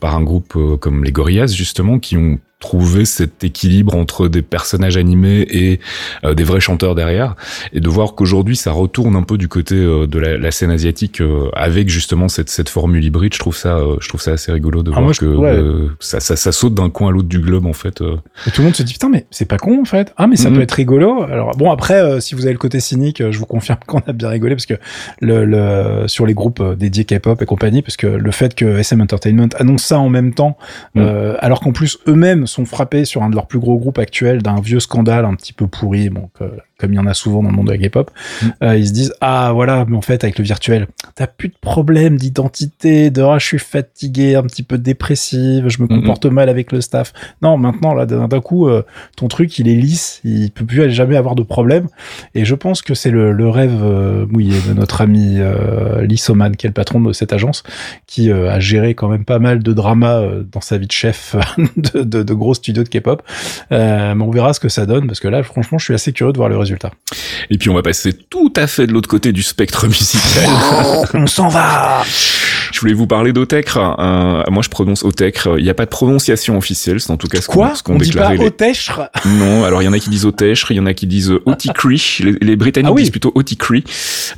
par 0.00 0.14
un 0.14 0.22
groupe 0.22 0.58
comme 0.80 1.02
les 1.02 1.12
Gorillaz 1.12 1.54
justement 1.54 1.98
qui 1.98 2.18
ont 2.18 2.38
trouver 2.64 3.04
cet 3.04 3.44
équilibre 3.44 3.94
entre 3.94 4.26
des 4.26 4.40
personnages 4.40 4.96
animés 4.96 5.46
et 5.50 5.80
euh, 6.24 6.32
des 6.32 6.44
vrais 6.44 6.60
chanteurs 6.60 6.94
derrière 6.94 7.36
et 7.74 7.80
de 7.80 7.88
voir 7.90 8.14
qu'aujourd'hui 8.14 8.56
ça 8.56 8.72
retourne 8.72 9.16
un 9.16 9.22
peu 9.22 9.36
du 9.36 9.48
côté 9.48 9.74
euh, 9.74 10.06
de 10.06 10.18
la, 10.18 10.38
la, 10.38 10.50
scène 10.50 10.70
asiatique 10.70 11.20
euh, 11.20 11.50
avec 11.52 11.90
justement 11.90 12.28
cette, 12.28 12.48
cette 12.48 12.70
formule 12.70 13.04
hybride 13.04 13.34
je 13.34 13.38
trouve 13.38 13.54
ça 13.54 13.78
je 14.00 14.08
trouve 14.08 14.22
ça 14.22 14.32
assez 14.32 14.50
rigolo 14.50 14.82
de 14.82 14.92
ah, 14.96 15.00
voir 15.00 15.12
que 15.12 15.26
ouais. 15.26 15.90
Ça, 16.00 16.20
ça, 16.20 16.36
ça, 16.36 16.52
saute 16.52 16.72
d'un 16.72 16.88
coin 16.88 17.10
à 17.10 17.12
l'autre 17.12 17.28
du 17.28 17.38
globe 17.38 17.66
en 17.66 17.74
fait 17.74 18.00
et 18.46 18.50
tout 18.50 18.62
le 18.62 18.64
monde 18.64 18.74
se 18.74 18.82
dit 18.82 18.94
putain 18.94 19.10
mais 19.10 19.26
c'est 19.30 19.44
pas 19.44 19.58
con 19.58 19.82
en 19.82 19.84
fait 19.84 20.14
ah 20.16 20.26
mais 20.26 20.36
ça 20.36 20.48
mm 20.48 20.52
-hmm. 20.52 20.56
peut 20.56 20.62
être 20.62 20.72
rigolo 20.84 21.22
alors 21.24 21.50
bon 21.58 21.70
après 21.70 21.98
si 22.22 22.34
vous 22.34 22.44
avez 22.46 22.56
le 22.58 22.64
côté 22.66 22.80
cynique 22.80 23.18
je 23.30 23.38
vous 23.38 23.50
confirme 23.56 23.80
qu'on 23.86 24.02
a 24.06 24.14
bien 24.14 24.30
rigolé 24.30 24.54
parce 24.54 24.70
que 24.72 24.78
le, 25.20 25.44
le 25.44 25.64
sur 26.08 26.24
les 26.24 26.34
groupes 26.40 26.62
dédiés 26.82 27.04
K-pop 27.04 27.42
et 27.42 27.46
compagnie 27.54 27.82
parce 27.82 27.98
que 27.98 28.06
le 28.28 28.32
fait 28.40 28.52
que 28.54 28.66
SM 28.84 29.00
Entertainment 29.02 29.52
annonce 29.62 29.84
ça 29.90 29.98
en 29.98 30.08
même 30.08 30.32
temps 30.40 30.56
mm. 30.94 31.02
alors 31.46 31.60
qu'en 31.60 31.72
plus 31.72 31.92
eux-mêmes 32.08 32.46
sont 32.54 32.64
frappés 32.64 33.04
sur 33.04 33.22
un 33.22 33.30
de 33.30 33.34
leurs 33.34 33.46
plus 33.46 33.58
gros 33.58 33.78
groupes 33.78 33.98
actuels 33.98 34.42
d'un 34.42 34.60
vieux 34.60 34.80
scandale 34.80 35.24
un 35.24 35.34
petit 35.34 35.52
peu 35.52 35.66
pourri, 35.66 36.08
bon, 36.08 36.30
comme 36.78 36.92
il 36.92 36.96
y 36.96 36.98
en 36.98 37.06
a 37.06 37.14
souvent 37.14 37.42
dans 37.42 37.50
le 37.50 37.56
monde 37.56 37.66
de 37.66 37.72
la 37.72 37.78
K-pop, 37.78 38.10
mm. 38.42 38.46
euh, 38.62 38.76
ils 38.76 38.88
se 38.88 38.92
disent 38.92 39.14
ah 39.20 39.52
voilà, 39.52 39.84
mais 39.88 39.96
en 39.96 40.02
fait 40.02 40.24
avec 40.24 40.38
le 40.38 40.44
virtuel, 40.44 40.86
t'as 41.14 41.26
plus 41.26 41.48
de 41.48 41.56
problème 41.60 42.16
d'identité, 42.16 43.10
de 43.10 43.22
ah 43.22 43.38
je 43.38 43.46
suis 43.46 43.58
fatigué, 43.58 44.34
un 44.34 44.42
petit 44.42 44.62
peu 44.62 44.78
dépressive, 44.78 45.68
je 45.68 45.82
me 45.82 45.88
comporte 45.88 46.26
mal 46.26 46.48
avec 46.48 46.72
le 46.72 46.80
staff. 46.80 47.12
Non, 47.42 47.56
maintenant 47.56 47.94
là 47.94 48.06
d'un 48.06 48.40
coup 48.40 48.68
euh, 48.68 48.84
ton 49.16 49.28
truc 49.28 49.58
il 49.58 49.68
est 49.68 49.74
lisse, 49.74 50.20
il 50.24 50.50
peut 50.50 50.64
plus 50.64 50.90
jamais 50.90 51.16
avoir 51.16 51.34
de 51.34 51.42
problème. 51.42 51.88
Et 52.34 52.44
je 52.44 52.54
pense 52.54 52.82
que 52.82 52.94
c'est 52.94 53.10
le, 53.10 53.32
le, 53.32 53.48
rêve 53.48 53.80
euh, 53.82 54.26
mouillé 54.26 54.54
de 54.68 54.74
notre 54.74 55.00
ami 55.00 55.38
euh, 55.38 56.02
Lissoman, 56.02 56.56
qui 56.56 56.66
est 56.66 56.70
le 56.70 56.74
patron 56.74 57.00
de 57.00 57.12
cette 57.12 57.32
agence, 57.32 57.62
qui 58.06 58.30
euh, 58.30 58.50
a 58.50 58.60
géré 58.60 58.94
quand 58.94 59.08
même 59.08 59.24
pas 59.24 59.38
mal 59.38 59.62
de 59.62 59.72
drama 59.72 60.18
euh, 60.18 60.42
dans 60.50 60.60
sa 60.60 60.78
vie 60.78 60.86
de 60.86 60.92
chef 60.92 61.36
de, 61.76 62.02
de, 62.02 62.22
de 62.22 62.34
gros 62.34 62.54
studios 62.54 62.82
de 62.82 62.88
K-pop. 62.88 63.22
mais 63.70 64.14
on 64.20 64.30
verra 64.30 64.52
ce 64.52 64.60
que 64.60 64.68
ça 64.68 64.86
donne 64.86 65.06
parce 65.06 65.20
que 65.20 65.28
là 65.28 65.42
franchement 65.42 65.78
je 65.78 65.84
suis 65.84 65.94
assez 65.94 66.12
curieux 66.12 66.32
de 66.32 66.38
voir 66.38 66.48
le 66.48 66.56
résultat. 66.64 66.90
Et 67.50 67.58
puis 67.58 67.70
on 67.70 67.74
va 67.74 67.82
passer 67.82 68.12
tout 68.12 68.52
à 68.56 68.66
fait 68.66 68.86
de 68.86 68.92
l'autre 68.92 69.08
côté 69.08 69.32
du 69.32 69.42
spectre 69.42 69.86
musical. 69.86 70.48
Oh, 70.72 71.04
on 71.14 71.26
s'en 71.26 71.48
va 71.48 72.02
Je 72.72 72.80
voulais 72.80 72.94
vous 72.94 73.06
parler 73.06 73.32
d'Otecre. 73.32 73.78
Euh, 73.78 74.42
moi, 74.50 74.62
je 74.62 74.68
prononce 74.68 75.04
Otecre. 75.04 75.54
Il 75.58 75.64
n'y 75.64 75.70
a 75.70 75.74
pas 75.74 75.84
de 75.84 75.90
prononciation 75.90 76.56
officielle, 76.56 77.00
c'est 77.00 77.10
en 77.10 77.16
tout 77.16 77.28
cas 77.28 77.40
ce 77.40 77.48
qu'on 77.48 77.68
qu 77.68 77.82
qu 77.82 78.06
déclarait. 78.06 78.36
Dit 78.38 78.50
pas 78.50 79.10
les... 79.24 79.38
Non, 79.38 79.64
alors 79.64 79.82
il 79.82 79.84
y 79.84 79.88
en 79.88 79.92
a 79.92 79.98
qui 79.98 80.10
disent 80.10 80.26
Otecre, 80.26 80.70
il 80.70 80.76
y 80.76 80.80
en 80.80 80.86
a 80.86 80.94
qui 80.94 81.06
disent 81.06 81.32
Oticree. 81.46 82.18
Les, 82.20 82.32
les 82.40 82.56
Britanniques 82.56 82.90
ah 82.90 82.94
oui. 82.94 83.02
disent 83.02 83.10
plutôt 83.10 83.32
Oticree. 83.34 83.84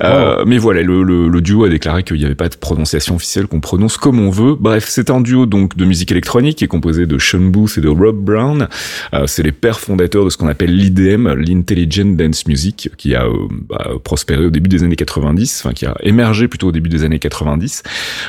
Euh, 0.03 0.37
oh. 0.39 0.43
Mais 0.45 0.57
voilà, 0.57 0.81
le, 0.83 1.03
le, 1.03 1.27
le 1.27 1.41
duo 1.41 1.63
a 1.65 1.69
déclaré 1.69 2.03
qu'il 2.03 2.17
n'y 2.17 2.25
avait 2.25 2.35
pas 2.35 2.49
de 2.49 2.55
prononciation 2.55 3.15
officielle, 3.15 3.47
qu'on 3.47 3.59
prononce 3.59 3.97
comme 3.97 4.19
on 4.19 4.29
veut. 4.29 4.55
Bref, 4.59 4.85
c'est 4.87 5.09
un 5.09 5.21
duo 5.21 5.45
donc 5.45 5.75
de 5.75 5.85
musique 5.85 6.11
électronique 6.11 6.57
qui 6.57 6.63
est 6.63 6.67
composé 6.67 7.05
de 7.05 7.17
Sean 7.17 7.39
Booth 7.39 7.77
et 7.77 7.81
de 7.81 7.89
Rob 7.89 8.17
Brown. 8.17 8.67
Euh, 9.13 9.27
c'est 9.27 9.43
les 9.43 9.51
pères 9.51 9.79
fondateurs 9.79 10.25
de 10.25 10.29
ce 10.29 10.37
qu'on 10.37 10.47
appelle 10.47 10.75
l'IDM, 10.75 11.33
l'Intelligent 11.33 12.05
Dance 12.17 12.47
Music, 12.47 12.89
qui 12.97 13.15
a 13.15 13.25
euh, 13.25 13.47
bah, 13.69 13.91
prospéré 14.03 14.45
au 14.45 14.49
début 14.49 14.69
des 14.69 14.83
années 14.83 14.95
90, 14.95 15.61
enfin 15.63 15.73
qui 15.73 15.85
a 15.85 15.95
émergé 16.01 16.47
plutôt 16.47 16.67
au 16.67 16.71
début 16.71 16.89
des 16.89 17.03
années 17.03 17.19
90. 17.19 17.83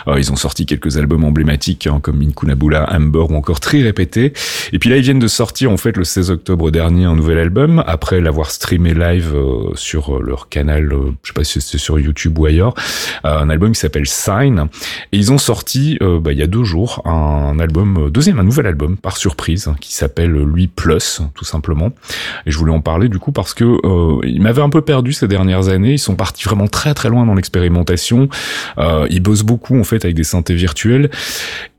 Euh, 0.07 0.15
ils 0.19 0.33
ont 0.33 0.37
sorti 0.37 0.67
quelques 0.67 0.97
albums 0.97 1.25
emblématiques 1.25 1.87
hein, 1.87 2.01
comme 2.01 2.21
Inkunabula, 2.23 2.89
Amber 2.93 3.27
ou 3.31 3.35
encore 3.35 3.61
Tri 3.61 3.83
répété. 3.83 4.33
Et 4.73 4.79
puis 4.79 4.91
là, 4.91 4.97
ils 4.97 5.03
viennent 5.03 5.19
de 5.19 5.29
sortir 5.29 5.71
en 5.71 5.77
fait 5.77 5.97
le 5.97 6.05
16 6.05 6.31
octobre 6.31 6.71
dernier 6.71 7.05
un 7.05 7.17
nouvel 7.17 7.39
album 7.39 7.83
après 7.87 8.21
l'avoir 8.21 8.51
streamé 8.51 8.95
live 8.95 9.33
euh, 9.35 9.71
sur 9.75 10.23
leur 10.23 10.49
canal, 10.49 10.93
euh, 10.93 11.13
je 11.23 11.29
sais 11.29 11.35
pas 11.35 11.45
si 11.45 11.61
c'est 11.61 11.79
sur 11.79 11.99
YouTube 11.99 12.39
ou 12.39 12.47
ailleurs, 12.47 12.75
un 13.25 13.51
album 13.51 13.73
qui 13.73 13.81
s'appelle 13.81 14.07
Sign. 14.07 14.69
Et 15.13 15.19
ils 15.19 15.33
ont 15.33 15.39
sorti 15.39 15.99
bah, 16.01 16.33
il 16.33 16.39
y 16.39 16.43
a 16.43 16.47
deux 16.47 16.65
jours 16.65 17.03
un 17.07 17.59
album, 17.59 18.11
deuxième, 18.11 18.39
un 18.39 18.45
nouvel 18.45 18.67
album 18.67 18.97
par 18.97 19.17
surprise 19.17 19.71
qui 19.81 19.95
s'appelle 19.95 20.33
lui 20.33 20.69
Plus 20.69 21.23
tout 21.35 21.45
simplement. 21.45 21.93
Et 22.47 22.51
je 22.51 22.59
voulais 22.59 22.73
en 22.73 22.81
parler 22.81 23.09
du 23.09 23.19
coup 23.19 23.33
parce 23.33 23.55
que 23.55 23.78
ils 24.25 24.41
m'avaient 24.41 24.63
un 24.63 24.71
peu 24.71 24.83
perdu 24.83 25.13
ces 25.13 25.29
dernières 25.29 25.69
années. 25.69 25.93
Ils 25.93 25.99
sont 25.99 26.17
partis 26.17 26.45
vraiment 26.45 26.69
très 26.69 26.95
très 26.95 27.09
loin 27.09 27.27
dans 27.27 27.35
l'expérimentation. 27.35 28.29
ils 29.11 29.21
bossent 29.21 29.43
beaucoup 29.43 29.79
en 29.79 29.85
fait 29.85 30.05
avec 30.05 30.17
des 30.17 30.25
synthés 30.25 30.55
virtuels 30.55 31.11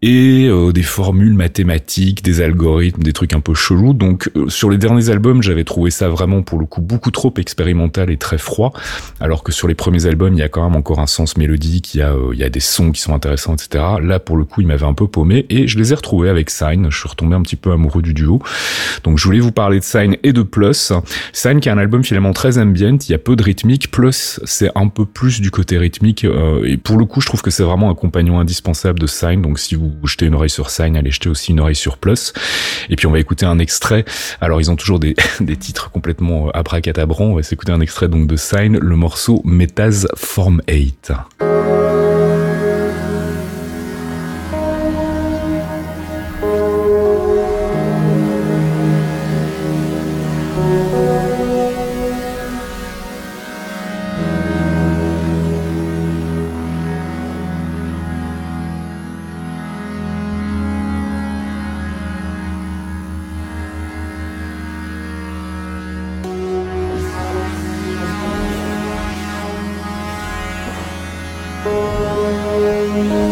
et 0.01 0.47
euh, 0.47 0.71
des 0.71 0.83
formules 0.83 1.33
mathématiques, 1.33 2.23
des 2.23 2.41
algorithmes, 2.41 3.03
des 3.03 3.11
trucs 3.11 3.33
un 3.33 3.41
peu 3.41 3.53
chelous. 3.53 3.93
Donc 3.93 4.29
euh, 4.35 4.47
sur 4.49 4.69
les 4.69 4.77
derniers 4.77 5.09
albums, 5.09 5.43
j'avais 5.43 5.65
trouvé 5.65 5.91
ça 5.91 6.07
vraiment 6.07 6.41
pour 6.41 6.59
le 6.59 6.65
coup 6.65 6.81
beaucoup 6.81 7.11
trop 7.11 7.33
expérimental 7.37 8.09
et 8.09 8.17
très 8.17 8.37
froid, 8.37 8.71
alors 9.19 9.43
que 9.43 9.51
sur 9.51 9.67
les 9.67 9.75
premiers 9.75 10.05
albums, 10.05 10.33
il 10.33 10.39
y 10.39 10.43
a 10.43 10.49
quand 10.49 10.63
même 10.63 10.77
encore 10.77 10.99
un 10.99 11.07
sens 11.07 11.35
mélodique, 11.35 11.95
il 11.95 11.99
y 11.99 12.01
a, 12.01 12.13
euh, 12.13 12.29
il 12.33 12.39
y 12.39 12.43
a 12.43 12.49
des 12.49 12.61
sons 12.61 12.91
qui 12.91 13.01
sont 13.01 13.13
intéressants, 13.13 13.53
etc. 13.53 13.83
Là, 14.01 14.19
pour 14.19 14.37
le 14.37 14.45
coup, 14.45 14.61
il 14.61 14.67
m'avait 14.67 14.85
un 14.85 14.93
peu 14.93 15.07
paumé 15.07 15.45
et 15.49 15.67
je 15.67 15.77
les 15.77 15.91
ai 15.91 15.95
retrouvés 15.95 16.29
avec 16.29 16.49
Sign. 16.49 16.87
Je 16.89 16.97
suis 16.97 17.09
retombé 17.09 17.35
un 17.35 17.41
petit 17.41 17.57
peu 17.57 17.71
amoureux 17.71 18.01
du 18.01 18.13
duo. 18.13 18.41
Donc 19.03 19.17
je 19.17 19.25
voulais 19.25 19.39
vous 19.39 19.51
parler 19.51 19.79
de 19.79 19.83
Sign 19.83 20.15
et 20.23 20.31
de 20.31 20.43
Plus. 20.43 20.93
Sign 21.33 21.59
qui 21.59 21.67
est 21.67 21.71
un 21.71 21.77
album 21.77 21.88
finalement 22.03 22.33
très 22.33 22.57
ambient, 22.57 22.97
il 23.07 23.11
y 23.11 23.15
a 23.15 23.17
peu 23.17 23.35
de 23.35 23.43
rythmique. 23.43 23.91
Plus, 23.91 24.39
c'est 24.45 24.69
un 24.75 24.87
peu 24.87 25.05
plus 25.05 25.41
du 25.41 25.51
côté 25.51 25.77
rythmique 25.77 26.25
euh, 26.25 26.63
et 26.65 26.77
pour 26.77 26.97
le 26.97 27.05
coup, 27.05 27.21
je 27.21 27.25
trouve 27.25 27.41
que 27.41 27.51
c'est 27.51 27.63
vraiment 27.63 27.89
un 27.89 27.95
compagnon 27.95 28.39
indispensable 28.39 28.99
de 28.99 29.07
Sign. 29.07 29.41
Donc 29.41 29.59
si 29.59 29.75
vous 29.75 29.93
jetez 30.05 30.25
une 30.25 30.35
oreille 30.35 30.49
sur 30.49 30.69
Sign, 30.69 30.95
allez 30.95 31.11
jeter 31.11 31.29
aussi 31.29 31.51
une 31.51 31.59
oreille 31.59 31.75
sur 31.75 31.97
Plus. 31.97 32.33
Et 32.89 32.95
puis 32.95 33.07
on 33.07 33.11
va 33.11 33.19
écouter 33.19 33.45
un 33.45 33.59
extrait. 33.59 34.05
Alors 34.41 34.61
ils 34.61 34.71
ont 34.71 34.75
toujours 34.75 34.99
des, 34.99 35.15
des 35.39 35.57
titres 35.57 35.91
complètement 35.91 36.49
abracadabrants. 36.51 37.25
On 37.25 37.35
va 37.35 37.43
s'écouter 37.43 37.71
un 37.71 37.81
extrait 37.81 38.07
donc 38.07 38.27
de 38.27 38.35
Sign, 38.35 38.77
le 38.77 38.95
morceau 38.95 39.41
Metaz 39.43 40.07
Form 40.15 40.61
8. 40.67 41.11
Bye. 73.07 73.28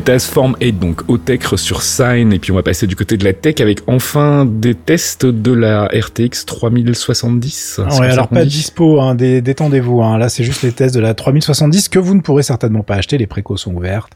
Metas 0.00 0.30
Form 0.32 0.56
8, 0.62 0.78
donc 0.78 1.24
tech 1.26 1.42
sur 1.56 1.82
Sign, 1.82 2.32
et 2.32 2.38
puis 2.38 2.52
on 2.52 2.54
va 2.54 2.62
passer 2.62 2.86
du 2.86 2.96
côté 2.96 3.18
de 3.18 3.24
la 3.24 3.34
tech 3.34 3.56
avec 3.60 3.80
enfin 3.86 4.46
des 4.46 4.74
tests 4.74 5.26
de 5.26 5.52
la 5.52 5.88
RTX 5.88 6.46
3070. 6.46 7.80
Ouais, 7.98 8.06
alors 8.06 8.28
pas 8.28 8.46
dispo, 8.46 8.98
hein, 8.98 9.14
détendez-vous. 9.14 10.02
Hein. 10.02 10.16
Là, 10.16 10.30
c'est 10.30 10.42
juste 10.42 10.62
les 10.62 10.72
tests 10.72 10.94
de 10.94 11.00
la 11.00 11.12
3070 11.12 11.90
que 11.90 11.98
vous 11.98 12.14
ne 12.14 12.22
pourrez 12.22 12.42
certainement 12.42 12.82
pas 12.82 12.94
acheter. 12.94 13.18
Les 13.18 13.26
précaux 13.26 13.58
sont 13.58 13.74
ouvertes. 13.74 14.12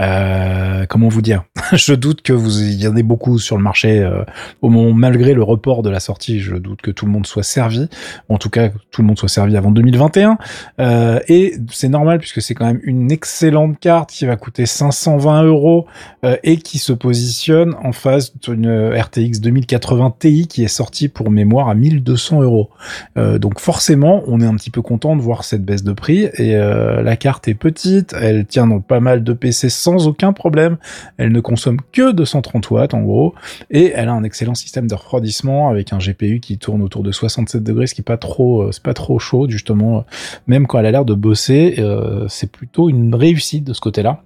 Euh, 0.00 0.86
comment 0.86 1.08
vous 1.08 1.22
dire? 1.22 1.44
Je 1.72 1.94
doute 1.94 2.22
que 2.22 2.32
vous 2.32 2.62
y 2.62 2.88
en 2.88 2.96
ait 2.96 3.02
beaucoup 3.02 3.38
sur 3.38 3.56
le 3.56 3.62
marché 3.62 4.00
euh, 4.00 4.24
au 4.62 4.70
moment 4.70 4.94
malgré 4.94 5.34
le 5.34 5.42
report 5.42 5.82
de 5.82 5.90
la 5.90 6.00
sortie. 6.00 6.40
Je 6.40 6.56
doute 6.56 6.80
que 6.80 6.90
tout 6.90 7.06
le 7.06 7.12
monde 7.12 7.26
soit 7.26 7.42
servi, 7.42 7.88
en 8.28 8.38
tout 8.38 8.50
cas 8.50 8.70
tout 8.90 9.02
le 9.02 9.06
monde 9.06 9.18
soit 9.18 9.28
servi 9.28 9.56
avant 9.56 9.70
2021. 9.70 10.38
Euh, 10.80 11.20
et 11.28 11.54
c'est 11.70 11.88
normal 11.88 12.18
puisque 12.18 12.40
c'est 12.40 12.54
quand 12.54 12.66
même 12.66 12.80
une 12.82 13.12
excellente 13.12 13.78
carte 13.78 14.10
qui 14.10 14.26
va 14.26 14.36
coûter 14.36 14.66
520 14.66 15.44
euros 15.44 15.86
euh, 16.24 16.36
et 16.42 16.58
qui 16.58 16.78
se 16.78 16.92
positionne 16.92 17.74
en 17.82 17.92
face 17.92 18.38
d'une 18.38 18.92
RTX 18.94 19.40
2080 19.40 20.14
Ti 20.18 20.48
qui 20.48 20.64
est 20.64 20.68
sortie 20.68 21.08
pour 21.08 21.30
mémoire 21.30 21.68
à 21.68 21.74
1200 21.74 22.42
euros. 22.42 22.70
Euh, 23.16 23.38
donc 23.38 23.60
forcément, 23.60 24.22
on 24.26 24.40
est 24.40 24.46
un 24.46 24.54
petit 24.54 24.70
peu 24.70 24.82
content 24.82 25.16
de 25.16 25.20
voir 25.20 25.44
cette 25.44 25.64
baisse 25.64 25.84
de 25.84 25.92
prix 25.92 26.28
et 26.38 26.54
la 26.54 27.16
carte 27.16 27.48
est 27.48 27.54
petite, 27.54 28.14
elle 28.20 28.46
tient 28.46 28.66
dans 28.66 28.80
pas 28.80 29.00
mal 29.00 29.22
de 29.22 29.32
PC 29.32 29.68
sans 29.68 29.89
aucun 29.98 30.32
problème. 30.32 30.76
Elle 31.16 31.32
ne 31.32 31.40
consomme 31.40 31.78
que 31.92 32.12
230 32.12 32.70
watts 32.70 32.94
en 32.94 33.02
gros 33.02 33.34
et 33.70 33.92
elle 33.94 34.08
a 34.08 34.12
un 34.12 34.24
excellent 34.24 34.54
système 34.54 34.86
de 34.86 34.94
refroidissement 34.94 35.68
avec 35.68 35.92
un 35.92 35.98
GPU 35.98 36.40
qui 36.40 36.58
tourne 36.58 36.82
autour 36.82 37.02
de 37.02 37.12
67 37.12 37.62
degrés, 37.62 37.86
ce 37.86 37.94
qui 37.94 38.00
est 38.00 38.04
pas 38.04 38.16
trop, 38.16 38.62
euh, 38.62 38.92
trop 38.94 39.18
chaud 39.18 39.48
justement. 39.48 40.04
Même 40.46 40.66
quand 40.66 40.78
elle 40.78 40.86
a 40.86 40.90
l'air 40.90 41.04
de 41.04 41.14
bosser, 41.14 41.76
euh, 41.78 42.26
c'est 42.28 42.50
plutôt 42.50 42.88
une 42.88 43.14
réussite 43.14 43.64
de 43.64 43.72
ce 43.72 43.80
côté-là 43.80 44.22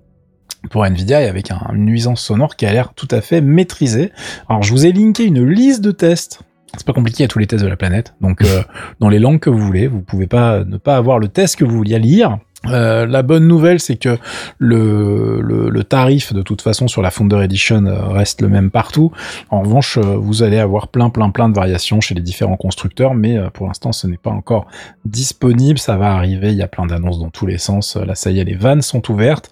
pour 0.70 0.84
Nvidia 0.86 1.22
et 1.22 1.26
avec 1.26 1.50
un, 1.50 1.60
une 1.74 1.84
nuisance 1.84 2.22
sonore 2.22 2.56
qui 2.56 2.64
a 2.64 2.72
l'air 2.72 2.94
tout 2.94 3.08
à 3.10 3.20
fait 3.20 3.40
maîtrisée. 3.40 4.12
Alors 4.48 4.62
je 4.62 4.72
vous 4.72 4.86
ai 4.86 4.92
linké 4.92 5.24
une 5.24 5.46
liste 5.46 5.82
de 5.82 5.90
tests 5.90 6.40
c'est 6.76 6.86
pas 6.86 6.92
compliqué, 6.92 7.24
à 7.24 7.28
tous 7.28 7.38
les 7.38 7.46
tests 7.46 7.62
de 7.62 7.68
la 7.68 7.76
planète. 7.76 8.14
Donc, 8.20 8.42
euh, 8.42 8.62
dans 9.00 9.08
les 9.08 9.18
langues 9.18 9.40
que 9.40 9.50
vous 9.50 9.58
voulez, 9.58 9.86
vous 9.86 10.00
pouvez 10.00 10.26
pas 10.26 10.64
ne 10.64 10.76
pas 10.76 10.96
avoir 10.96 11.18
le 11.18 11.28
test 11.28 11.56
que 11.56 11.64
vous 11.64 11.76
vouliez 11.76 11.98
lire. 11.98 12.38
Euh, 12.66 13.06
la 13.06 13.22
bonne 13.22 13.46
nouvelle, 13.46 13.80
c'est 13.80 13.96
que 13.96 14.18
le, 14.58 15.82
tarif 15.84 16.32
de 16.32 16.42
toute 16.42 16.62
façon 16.62 16.88
sur 16.88 17.02
la 17.02 17.10
Founder 17.10 17.42
Edition 17.42 17.84
euh, 17.84 18.08
reste 18.08 18.40
le 18.40 18.48
même 18.48 18.70
partout. 18.70 19.12
En 19.50 19.60
revanche, 19.60 19.98
euh, 19.98 20.16
vous 20.16 20.42
allez 20.42 20.58
avoir 20.58 20.88
plein, 20.88 21.10
plein, 21.10 21.30
plein 21.30 21.48
de 21.48 21.54
variations 21.54 22.00
chez 22.00 22.14
les 22.14 22.22
différents 22.22 22.56
constructeurs, 22.56 23.14
mais 23.14 23.38
pour 23.52 23.66
l'instant, 23.66 23.92
ce 23.92 24.06
n'est 24.06 24.16
pas 24.16 24.30
encore 24.30 24.66
disponible. 25.04 25.78
Ça 25.78 25.96
va 25.96 26.14
arriver. 26.14 26.52
Il 26.52 26.56
y 26.56 26.62
a 26.62 26.68
plein 26.68 26.86
d'annonces 26.86 27.18
dans 27.18 27.30
tous 27.30 27.46
les 27.46 27.58
sens. 27.58 27.96
Là, 27.96 28.14
ça 28.14 28.30
y 28.30 28.40
est, 28.40 28.44
les 28.44 28.54
vannes 28.54 28.82
sont 28.82 29.10
ouvertes. 29.10 29.50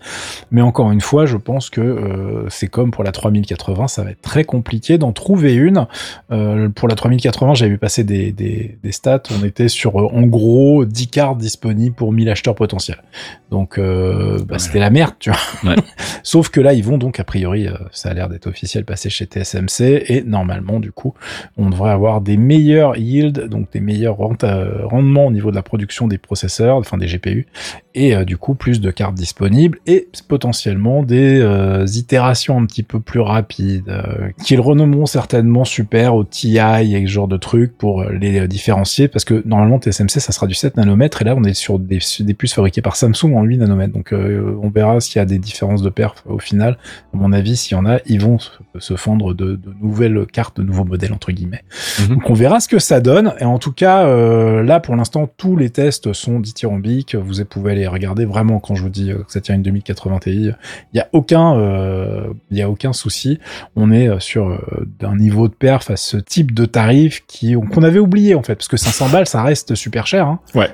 Mais 0.51 0.63
encore 0.63 0.91
une 0.91 1.01
fois, 1.01 1.27
je 1.27 1.37
pense 1.37 1.71
que 1.71 2.47
c'est 2.49 2.69
comme 2.69 2.91
pour 2.91 3.05
la 3.05 3.13
3080, 3.13 3.89
ça 3.89 4.03
va 4.03 4.11
être 4.11 4.23
très 4.23 4.45
compliqué 4.45 4.99
d'en 4.99 5.13
trouver 5.13 5.55
une. 5.55 5.87
pour 6.75 6.89
la 6.89 6.95
3080, 6.95 7.55
j'avais 7.55 7.73
vu 7.73 7.79
passer 7.79 8.05
des, 8.05 8.33
des, 8.33 8.79
des 8.83 8.93
stats. 8.93 9.23
On 9.39 9.45
était 9.45 9.69
sur 9.69 9.97
en 9.97 10.23
gros 10.23 10.85
10 10.85 11.09
cartes 11.09 11.39
disponibles 11.39 11.95
pour 11.95 12.13
1000 12.13 12.31
acheteurs 12.31 12.55
potentiels. 12.55 13.02
Donc 13.53 13.77
euh, 13.77 14.43
bah, 14.49 14.59
c'était 14.59 14.79
la 14.79 14.89
merde, 14.89 15.13
tu 15.19 15.31
vois. 15.31 15.75
Sauf 16.23 16.49
que 16.49 16.59
là, 16.59 16.73
ils 16.73 16.83
vont 16.83 16.97
donc 16.97 17.21
a 17.21 17.25
priori, 17.25 17.69
euh, 17.69 17.75
ça 17.91 18.09
a 18.09 18.15
l'air 18.15 18.31
d'être 18.31 18.47
officiel, 18.47 18.87
passer 18.87 19.11
chez 19.11 19.27
TSMC 19.27 20.05
et 20.09 20.23
normalement, 20.23 20.81
du 20.81 20.91
coup, 20.91 21.13
on 21.59 21.69
devrait 21.69 21.91
avoir 21.91 22.23
des 22.23 22.39
meilleurs 22.39 22.97
yields, 22.97 23.49
donc 23.49 23.71
des 23.71 23.81
meilleurs 23.81 24.17
euh, 24.45 24.87
rendements 24.87 25.27
au 25.27 25.31
niveau 25.31 25.51
de 25.51 25.57
la 25.57 25.63
production 25.63 26.09
des 26.09 26.17
processeurs, 26.17 26.79
enfin 26.79 26.97
des 26.97 27.07
GPU, 27.07 27.47
et 27.95 28.25
du 28.25 28.39
coup 28.39 28.55
plus 28.55 28.81
de 28.81 28.91
cartes 28.91 29.15
disponibles 29.15 29.79
et 29.87 30.09
potentiellement 30.27 31.03
des 31.03 31.45
itérations 31.95 32.59
un 32.59 32.65
petit 32.65 32.83
peu 32.83 33.01
plus 33.01 33.21
rapides 33.21 33.93
qu'ils 34.43 34.61
renommeront 34.61 35.05
certainement 35.05 35.67
super 35.67 36.15
au 36.15 36.25
TI 36.25 36.57
et 36.57 37.07
ce 37.07 37.13
genre 37.13 37.29
de 37.29 37.37
trucs 37.37 37.77
pour 37.77 38.05
les 38.05 38.49
différencier. 38.49 39.09
Parce 39.09 39.27
que 39.27 39.43
normalement 39.45 39.79
TSMC 39.79 40.21
ça 40.21 40.33
sera 40.33 40.47
du 40.47 40.55
7 40.55 40.79
nanomètres. 40.79 41.21
Et 41.21 41.27
là 41.27 41.35
on 41.37 41.45
est 41.45 41.53
sur 41.53 41.79
des, 41.79 41.99
des 42.21 42.35
puces 42.35 42.55
fabriquées 42.55 42.81
par 42.81 42.92
Samsung 42.97 43.35
en 43.35 43.43
8 43.43 43.59
nanomètres. 43.59 43.93
Donc 43.93 44.13
euh, 44.13 44.57
on 44.63 44.71
verra 44.71 45.01
s'il 45.01 45.19
y 45.19 45.23
a 45.23 45.25
des 45.25 45.39
différences 45.39 45.83
de 45.83 45.91
perf 45.91 46.23
au 46.27 46.39
final. 46.39 46.79
À 47.15 47.17
mon 47.17 47.33
avis, 47.33 47.57
s'il 47.57 47.77
y 47.77 47.81
en 47.81 47.87
a, 47.87 47.99
ils 48.07 48.21
vont 48.21 48.39
se 48.79 48.97
fendre 48.97 49.35
de, 49.35 49.59
nouvelles 49.81 50.27
cartes, 50.27 50.59
de 50.59 50.63
nouveaux 50.63 50.85
modèles 50.85 51.13
entre 51.13 51.33
guillemets. 51.33 51.65
Mhm. 52.01 52.15
Donc 52.15 52.31
on 52.31 52.35
verra 52.35 52.61
ce 52.61 52.69
que 52.69 52.79
ça 52.79 53.01
donne. 53.01 53.35
Et 53.39 53.45
en 53.45 53.59
tout 53.59 53.73
cas, 53.73 54.07
euh, 54.07 54.63
là 54.63 54.81
pour 54.81 54.97
l'instant, 54.97 55.29
tous 55.37 55.57
les 55.57 55.71
tests 55.71 56.13
sont 56.13 56.41
dithyrambiques. 56.41 57.15
Vous 57.15 57.45
pouvez 57.45 57.73
aller 57.73 57.87
regarder 57.87 58.25
vraiment 58.25 58.61
quand 58.61 58.75
je 58.75 58.83
vous 58.83 58.89
dis 58.89 59.09
que 59.09 59.33
ça 59.33 59.41
tient 59.41 59.55
une 59.55 59.63
2080 59.63 60.19
Ti. 60.21 60.51
Il 60.93 60.97
y 60.97 61.01
a 61.01 61.09
aucun, 61.13 61.57
euh, 61.57 62.27
il 62.51 62.61
a 62.63 62.71
aucun 62.71 62.93
souci. 62.93 63.39
On 63.77 63.91
est 63.91 64.09
sur 64.21 64.59
un 65.03 65.17
niveau 65.17 65.49
de 65.49 65.55
perf 65.55 65.91
à 65.91 65.97
ce 65.97 66.17
type 66.17 66.55
de 66.55 66.65
tarif 66.65 67.25
qui 67.27 67.55
qu'on 67.55 67.83
avait 67.83 67.99
oublié 67.99 68.35
en 68.35 68.43
fait, 68.43 68.57
parce 68.57 68.69
que 68.69 68.77
500 68.77 69.09
balles, 69.09 69.27
ça 69.27 69.43
reste 69.43 69.75
super 69.75 70.07
cher. 70.07 70.27
Hein. 70.27 70.41
Ouais. 70.55 70.69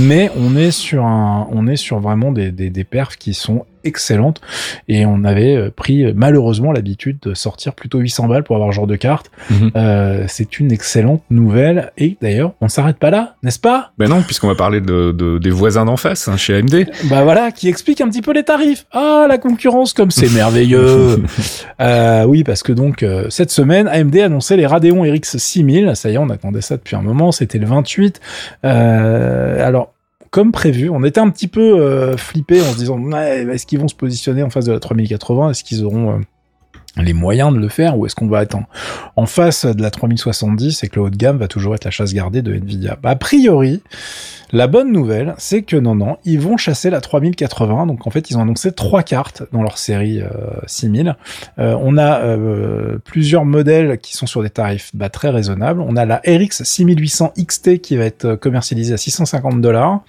mais 0.00 0.30
on 0.36 0.56
est 0.56 0.70
sur 0.70 1.04
un, 1.04 1.46
on 1.52 1.66
est 1.66 1.76
sur 1.76 2.00
vraiment 2.00 2.32
des, 2.32 2.50
des, 2.50 2.70
des 2.70 2.84
perfs 2.84 3.16
qui 3.16 3.34
sont 3.34 3.64
excellente. 3.84 4.40
Et 4.88 5.06
on 5.06 5.24
avait 5.24 5.56
euh, 5.56 5.70
pris 5.74 6.04
euh, 6.04 6.12
malheureusement 6.14 6.72
l'habitude 6.72 7.18
de 7.22 7.34
sortir 7.34 7.74
plutôt 7.74 7.98
800 7.98 8.28
balles 8.28 8.44
pour 8.44 8.56
avoir 8.56 8.70
ce 8.70 8.76
genre 8.76 8.86
de 8.86 8.96
carte. 8.96 9.30
Mhm. 9.50 9.70
Euh, 9.76 10.24
c'est 10.28 10.58
une 10.60 10.72
excellente 10.72 11.22
nouvelle. 11.30 11.92
Et 11.98 12.16
d'ailleurs, 12.20 12.52
on 12.60 12.68
s'arrête 12.68 12.98
pas 12.98 13.10
là, 13.10 13.36
n'est-ce 13.42 13.58
pas? 13.58 13.92
Ben 13.98 14.08
non, 14.08 14.22
puisqu'on 14.22 14.48
va 14.48 14.54
parler 14.54 14.80
de, 14.80 15.12
de, 15.12 15.38
des 15.38 15.50
voisins 15.50 15.84
d'en 15.84 15.96
face 15.96 16.28
hein, 16.28 16.36
chez 16.36 16.56
AMD. 16.56 16.86
Bah 17.10 17.24
voilà, 17.24 17.50
qui 17.50 17.68
explique 17.68 18.00
un 18.00 18.08
petit 18.08 18.22
peu 18.22 18.32
les 18.32 18.44
tarifs. 18.44 18.86
Ah, 18.92 19.26
la 19.28 19.36
concurrence, 19.36 19.92
comme 19.92 20.10
c'est 20.10 20.32
merveilleux. 20.32 21.22
euh, 21.80 22.24
oui, 22.24 22.44
parce 22.44 22.62
que 22.62 22.72
donc 22.72 23.04
cette 23.28 23.50
semaine, 23.50 23.88
AMD 23.88 24.16
annonçait 24.16 24.56
les 24.56 24.66
Radeon 24.66 25.02
RX 25.02 25.36
6000. 25.36 25.92
Ça 25.94 26.10
y 26.10 26.14
est, 26.14 26.18
on 26.18 26.30
attendait 26.30 26.60
ça 26.60 26.76
depuis 26.76 26.96
un 26.96 27.02
moment. 27.02 27.32
C'était 27.32 27.58
le 27.58 27.66
28. 27.66 28.20
alors 28.62 29.92
comme 30.32 30.50
prévu. 30.50 30.88
On 30.88 31.04
était 31.04 31.20
un 31.20 31.30
petit 31.30 31.46
peu 31.46 31.78
euh, 31.78 32.16
flippé 32.16 32.60
en 32.60 32.72
se 32.72 32.76
disant 32.76 32.98
est-ce 33.12 33.66
qu'ils 33.66 33.78
vont 33.78 33.86
se 33.86 33.94
positionner 33.94 34.42
en 34.42 34.50
face 34.50 34.64
de 34.64 34.72
la 34.72 34.80
3080 34.80 35.50
Est-ce 35.50 35.62
qu'ils 35.62 35.84
auront 35.84 36.10
euh, 36.10 36.18
les 36.96 37.12
moyens 37.12 37.52
de 37.52 37.58
le 37.58 37.68
faire 37.68 37.98
ou 37.98 38.06
est-ce 38.06 38.14
qu'on 38.14 38.28
va 38.28 38.42
être 38.42 38.56
en, 39.16 39.26
face 39.26 39.64
de 39.64 39.80
la 39.80 39.90
3070 39.90 40.84
et 40.84 40.88
que 40.88 40.96
le 40.96 41.02
haut 41.02 41.10
de 41.10 41.16
gamme 41.16 41.38
va 41.38 41.48
toujours 41.48 41.74
être 41.74 41.84
la 41.84 41.90
chasse 41.90 42.12
gardée 42.12 42.42
de 42.42 42.54
Nvidia 42.54 42.98
bah, 43.02 43.10
A 43.10 43.16
priori, 43.16 43.82
la 44.52 44.66
bonne 44.66 44.92
nouvelle, 44.92 45.34
c'est 45.38 45.62
que 45.62 45.76
non, 45.76 45.94
non, 45.94 46.18
ils 46.26 46.38
vont 46.38 46.58
chasser 46.58 46.90
la 46.90 47.00
3080. 47.00 47.86
Donc 47.86 48.06
en 48.06 48.10
fait, 48.10 48.30
ils 48.30 48.36
ont 48.36 48.42
annoncé 48.42 48.70
trois 48.72 49.02
cartes 49.02 49.44
dans 49.50 49.62
leur 49.62 49.78
série 49.78 50.20
6000. 50.66 51.08
Euh, 51.58 51.62
euh, 51.62 51.78
on 51.80 51.96
a 51.96 52.20
euh, 52.20 52.98
plusieurs 53.02 53.46
modèles 53.46 53.98
qui 53.98 54.14
sont 54.14 54.26
sur 54.26 54.42
des 54.42 54.50
tarifs 54.50 54.90
bah, 54.92 55.08
très 55.08 55.30
raisonnables. 55.30 55.80
On 55.80 55.96
a 55.96 56.04
la 56.04 56.16
RX 56.26 56.64
6800 56.64 57.32
XT 57.38 57.78
qui 57.80 57.96
va 57.96 58.04
être 58.04 58.34
commercialisée 58.34 58.92
à 58.92 58.98
650 58.98 59.62
dollars, 59.62 60.02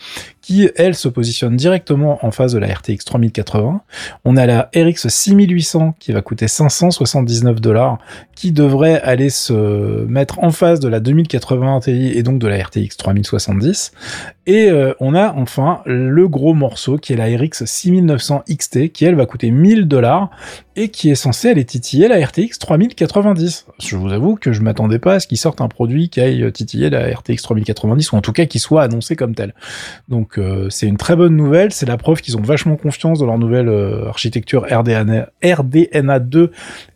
qui 0.43 0.69
elle 0.75 0.93
se 0.93 1.07
positionne 1.07 1.55
directement 1.55 2.23
en 2.23 2.29
face 2.31 2.51
de 2.51 2.59
la 2.59 2.67
RTX 2.67 3.05
3080. 3.05 3.81
On 4.25 4.37
a 4.37 4.45
la 4.45 4.69
RX 4.75 5.07
6800 5.07 5.95
qui 5.99 6.11
va 6.11 6.21
coûter 6.21 6.49
579 6.49 7.61
dollars, 7.61 7.97
qui 8.35 8.51
devrait 8.51 9.01
aller 9.01 9.29
se 9.29 10.05
mettre 10.05 10.43
en 10.43 10.51
face 10.51 10.81
de 10.81 10.89
la 10.89 10.99
2080 10.99 11.79
Ti 11.79 12.11
et 12.13 12.23
donc 12.23 12.39
de 12.39 12.47
la 12.47 12.61
RTX 12.61 12.97
3070. 12.97 13.93
Et 14.45 14.69
euh, 14.69 14.93
on 14.99 15.15
a 15.15 15.33
enfin 15.33 15.81
le 15.85 16.27
gros 16.27 16.53
morceau 16.53 16.97
qui 16.97 17.13
est 17.13 17.15
la 17.15 17.25
RX 17.25 17.65
6900 17.65 18.43
XT 18.51 18.91
qui 18.91 19.05
elle 19.05 19.15
va 19.15 19.25
coûter 19.25 19.49
1000 19.49 19.87
dollars 19.87 20.29
et 20.75 20.89
qui 20.89 21.09
est 21.09 21.15
censé 21.15 21.49
aller 21.49 21.63
titiller 21.63 22.09
la 22.09 22.25
RTX 22.25 22.59
3090. 22.59 23.67
Je 23.79 23.95
vous 23.95 24.11
avoue 24.11 24.35
que 24.35 24.51
je 24.51 24.61
m'attendais 24.61 24.99
pas 24.99 25.13
à 25.13 25.19
ce 25.21 25.27
qu'ils 25.27 25.37
sortent 25.37 25.61
un 25.61 25.69
produit 25.69 26.09
qui 26.09 26.19
aille 26.19 26.51
titiller 26.51 26.89
la 26.89 27.07
RTX 27.15 27.37
3090 27.43 28.11
ou 28.11 28.15
en 28.17 28.21
tout 28.21 28.33
cas 28.33 28.45
qui 28.45 28.59
soit 28.59 28.83
annoncé 28.83 29.15
comme 29.15 29.35
tel. 29.35 29.53
Donc 30.09 30.32
euh, 30.37 30.69
c'est 30.69 30.87
une 30.87 30.97
très 30.97 31.15
bonne 31.15 31.35
nouvelle, 31.35 31.71
c'est 31.71 31.85
la 31.85 31.97
preuve 31.97 32.21
qu'ils 32.21 32.37
ont 32.37 32.41
vachement 32.41 32.75
confiance 32.75 33.19
dans 33.19 33.25
leur 33.25 33.37
nouvelle 33.37 33.69
euh, 33.69 34.07
architecture 34.07 34.65
RDNA, 34.69 35.29
RDNA 35.43 36.19
2 36.19 36.51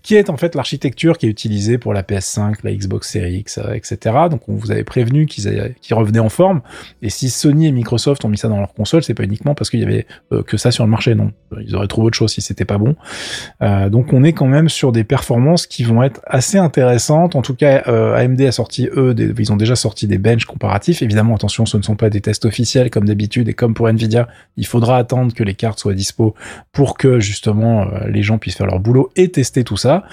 qui 0.07 0.15
est 0.15 0.29
en 0.29 0.37
fait 0.37 0.55
l'architecture 0.55 1.17
qui 1.17 1.25
est 1.25 1.29
utilisée 1.29 1.77
pour 1.77 1.93
la 1.93 2.01
PS5, 2.01 2.59
la 2.63 2.73
Xbox 2.73 3.11
Series 3.11 3.39
X, 3.39 3.59
etc. 3.73 4.15
Donc 4.31 4.47
on 4.47 4.55
vous 4.55 4.71
avait 4.71 4.85
prévenu 4.85 5.25
qu'ils 5.25 5.75
qu 5.81 5.93
revenaient 5.93 6.19
en 6.19 6.29
forme. 6.29 6.61
Et 7.01 7.09
si 7.09 7.29
Sony 7.29 7.67
et 7.67 7.73
Microsoft 7.73 8.23
ont 8.23 8.29
mis 8.29 8.37
ça 8.37 8.47
dans 8.47 8.57
leur 8.57 8.73
console, 8.73 9.03
c'est 9.03 9.13
pas 9.13 9.25
uniquement 9.25 9.53
parce 9.53 9.69
qu'il 9.69 9.81
y 9.81 9.83
avait 9.83 10.07
euh, 10.31 10.43
que 10.43 10.55
ça 10.55 10.71
sur 10.71 10.85
le 10.85 10.89
marché, 10.89 11.13
non. 11.13 11.33
Ils 11.59 11.75
auraient 11.75 11.87
trouvé 11.87 12.07
autre 12.07 12.17
chose 12.17 12.31
si 12.31 12.41
c'était 12.41 12.63
pas 12.63 12.77
bon. 12.77 12.95
Euh, 13.61 13.89
donc 13.89 14.13
on 14.13 14.23
est 14.23 14.31
quand 14.31 14.47
même 14.47 14.69
sur 14.69 14.93
des 14.93 15.03
performances 15.03 15.67
qui 15.67 15.83
vont 15.83 16.01
être 16.01 16.21
assez 16.25 16.57
intéressantes. 16.57 17.35
En 17.35 17.41
tout 17.41 17.55
cas, 17.55 17.83
euh, 17.87 18.15
AMD 18.15 18.39
a 18.39 18.53
sorti 18.53 18.87
eux, 18.95 19.13
ils 19.37 19.51
ont 19.51 19.57
déjà 19.57 19.75
sorti 19.75 20.07
des 20.07 20.17
benches 20.17 20.45
comparatifs. 20.45 21.01
Évidemment, 21.01 21.35
attention, 21.35 21.65
ce 21.65 21.75
ne 21.75 21.83
sont 21.83 21.97
pas 21.97 22.09
des 22.09 22.21
tests 22.21 22.45
officiels 22.45 22.89
comme 22.91 23.03
d'habitude 23.03 23.26
Et 23.35 23.53
comme 23.53 23.73
pour 23.73 23.87
Nvidia, 23.89 24.27
il 24.57 24.65
faudra 24.65 24.97
attendre 24.97 25.33
que 25.33 25.43
les 25.43 25.53
cartes 25.53 25.79
soient 25.79 25.93
dispo 25.93 26.35
pour 26.71 26.97
que 26.97 27.19
justement 27.19 27.83
euh, 27.83 28.07
les 28.07 28.23
gens 28.23 28.37
puissent 28.37 28.55
faire 28.55 28.67
leur 28.67 28.79
boulot 28.79 29.11
et 29.15 29.29
tester 29.29 29.63
tout 29.63 29.77
ça. 29.77 30.03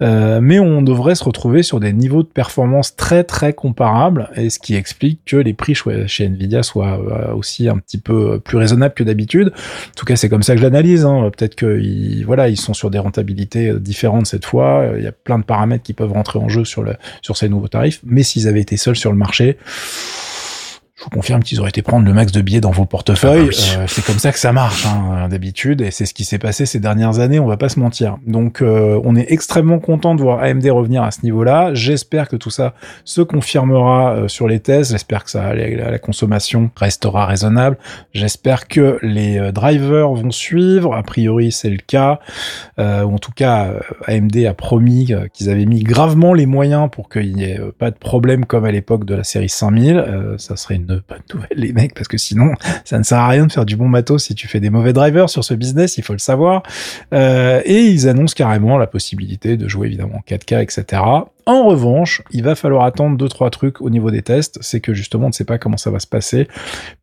Euh, 0.00 0.40
mais 0.42 0.58
on 0.58 0.82
devrait 0.82 1.14
se 1.14 1.24
retrouver 1.24 1.62
sur 1.62 1.80
des 1.80 1.92
niveaux 1.92 2.22
de 2.22 2.28
performance 2.28 2.96
très 2.96 3.24
très 3.24 3.52
comparables, 3.52 4.30
et 4.36 4.50
ce 4.50 4.58
qui 4.58 4.74
explique 4.74 5.20
que 5.26 5.36
les 5.36 5.52
prix 5.52 5.74
chez 6.06 6.24
Nvidia 6.24 6.62
soient 6.62 6.98
euh, 6.98 7.34
aussi 7.34 7.68
un 7.68 7.78
petit 7.78 7.98
peu 7.98 8.40
plus 8.40 8.56
raisonnables 8.56 8.94
que 8.94 9.04
d'habitude. 9.04 9.52
En 9.54 9.94
tout 9.96 10.04
cas, 10.04 10.16
c'est 10.16 10.28
comme 10.28 10.42
ça 10.42 10.54
que 10.54 10.60
je 10.60 10.64
l'analyse. 10.64 11.04
Hein. 11.04 11.30
Peut-être 11.36 11.54
qu'ils 11.54 12.24
voilà, 12.24 12.48
ils 12.48 12.56
sont 12.56 12.74
sur 12.74 12.90
des 12.90 12.98
rentabilités 12.98 13.72
différentes 13.78 14.26
cette 14.26 14.44
fois. 14.44 14.92
Il 14.96 15.04
y 15.04 15.06
a 15.06 15.12
plein 15.12 15.38
de 15.38 15.44
paramètres 15.44 15.82
qui 15.82 15.92
peuvent 15.92 16.12
rentrer 16.12 16.38
en 16.38 16.48
jeu 16.48 16.64
sur 16.64 16.84
sur 17.20 17.36
ces 17.36 17.48
nouveaux 17.48 17.68
tarifs. 17.68 18.00
Mais 18.04 18.22
s'ils 18.22 18.48
avaient 18.48 18.60
été 18.60 18.76
seuls 18.76 18.96
sur 18.96 19.10
le 19.10 19.18
marché, 19.18 19.56
je 20.94 21.04
vous 21.04 21.10
confirme 21.10 21.42
qu'ils 21.42 21.58
auraient 21.58 21.70
été 21.70 21.80
prendre 21.80 22.06
le 22.06 22.12
max 22.12 22.32
de 22.32 22.42
billets 22.42 22.60
dans 22.60 22.70
vos 22.70 22.84
portefeuilles. 22.84 23.48
Ah 23.50 23.76
bah 23.76 23.82
euh, 23.82 23.86
c'est 23.88 24.04
comme 24.04 24.18
ça 24.18 24.30
que 24.30 24.38
ça 24.38 24.52
marche 24.52 24.86
hein, 24.86 25.26
d'habitude, 25.28 25.80
et 25.80 25.90
c'est 25.90 26.04
ce 26.04 26.12
qui 26.12 26.24
s'est 26.24 26.38
passé 26.38 26.66
ces 26.66 26.80
dernières 26.80 27.18
années. 27.18 27.40
On 27.40 27.46
va 27.46 27.56
pas 27.56 27.70
se 27.70 27.80
mentir. 27.80 28.18
Donc, 28.26 28.60
euh, 28.60 29.00
on 29.02 29.16
est 29.16 29.32
extrêmement 29.32 29.78
content 29.78 30.14
de 30.14 30.20
voir 30.20 30.42
AMD 30.42 30.64
revenir 30.66 31.02
à 31.02 31.10
ce 31.10 31.22
niveau-là. 31.22 31.72
J'espère 31.72 32.28
que 32.28 32.36
tout 32.36 32.50
ça 32.50 32.74
se 33.04 33.22
confirmera 33.22 34.14
euh, 34.14 34.28
sur 34.28 34.46
les 34.46 34.60
tests. 34.60 34.92
J'espère 34.92 35.24
que 35.24 35.30
ça, 35.30 35.54
la, 35.54 35.90
la, 35.90 35.98
consommation 35.98 36.70
restera 36.76 37.24
raisonnable. 37.24 37.78
J'espère 38.12 38.68
que 38.68 38.98
les 39.02 39.50
drivers 39.50 40.12
vont 40.12 40.30
suivre. 40.30 40.94
A 40.94 41.02
priori, 41.02 41.52
c'est 41.52 41.70
le 41.70 41.78
cas. 41.78 42.20
ou 42.78 42.82
en 42.82 43.18
tout 43.18 43.32
cas, 43.32 43.72
AMD 44.06 44.36
a 44.44 44.54
promis 44.54 45.12
qu'ils 45.32 45.48
avaient 45.48 45.64
mis 45.64 45.82
gravement 45.82 46.34
les 46.34 46.46
moyens 46.46 46.88
pour 46.90 47.08
qu'il 47.08 47.34
n'y 47.34 47.44
ait 47.44 47.60
pas 47.78 47.90
de 47.90 47.96
problème 47.96 48.44
comme 48.44 48.64
à 48.64 48.72
l'époque 48.72 49.04
de 49.04 49.14
la 49.14 49.24
série 49.24 49.48
5000. 49.48 50.36
ça 50.38 50.56
serait 50.56 50.76
une 50.76 50.91
pas 51.00 51.16
de 51.16 51.34
nouvelles, 51.34 51.56
les 51.56 51.72
mecs, 51.72 51.94
parce 51.94 52.08
que 52.08 52.18
sinon, 52.18 52.54
ça 52.84 52.98
ne 52.98 53.02
sert 53.02 53.18
à 53.18 53.28
rien 53.28 53.46
de 53.46 53.52
faire 53.52 53.66
du 53.66 53.76
bon 53.76 53.88
matos 53.88 54.24
si 54.24 54.34
tu 54.34 54.48
fais 54.48 54.60
des 54.60 54.70
mauvais 54.70 54.92
drivers 54.92 55.30
sur 55.30 55.44
ce 55.44 55.54
business, 55.54 55.98
il 55.98 56.04
faut 56.04 56.12
le 56.12 56.18
savoir. 56.18 56.62
Euh, 57.12 57.60
et 57.64 57.82
ils 57.82 58.08
annoncent 58.08 58.34
carrément 58.36 58.78
la 58.78 58.86
possibilité 58.86 59.56
de 59.56 59.68
jouer 59.68 59.88
évidemment 59.88 60.16
en 60.16 60.20
4K, 60.28 60.62
etc. 60.62 61.02
En 61.44 61.64
revanche, 61.64 62.22
il 62.30 62.44
va 62.44 62.54
falloir 62.54 62.84
attendre 62.84 63.16
deux 63.16 63.28
trois 63.28 63.50
trucs 63.50 63.80
au 63.80 63.90
niveau 63.90 64.10
des 64.10 64.22
tests. 64.22 64.58
C'est 64.60 64.80
que 64.80 64.94
justement, 64.94 65.24
on 65.24 65.28
ne 65.28 65.34
sait 65.34 65.44
pas 65.44 65.58
comment 65.58 65.76
ça 65.76 65.90
va 65.90 65.98
se 65.98 66.06
passer 66.06 66.46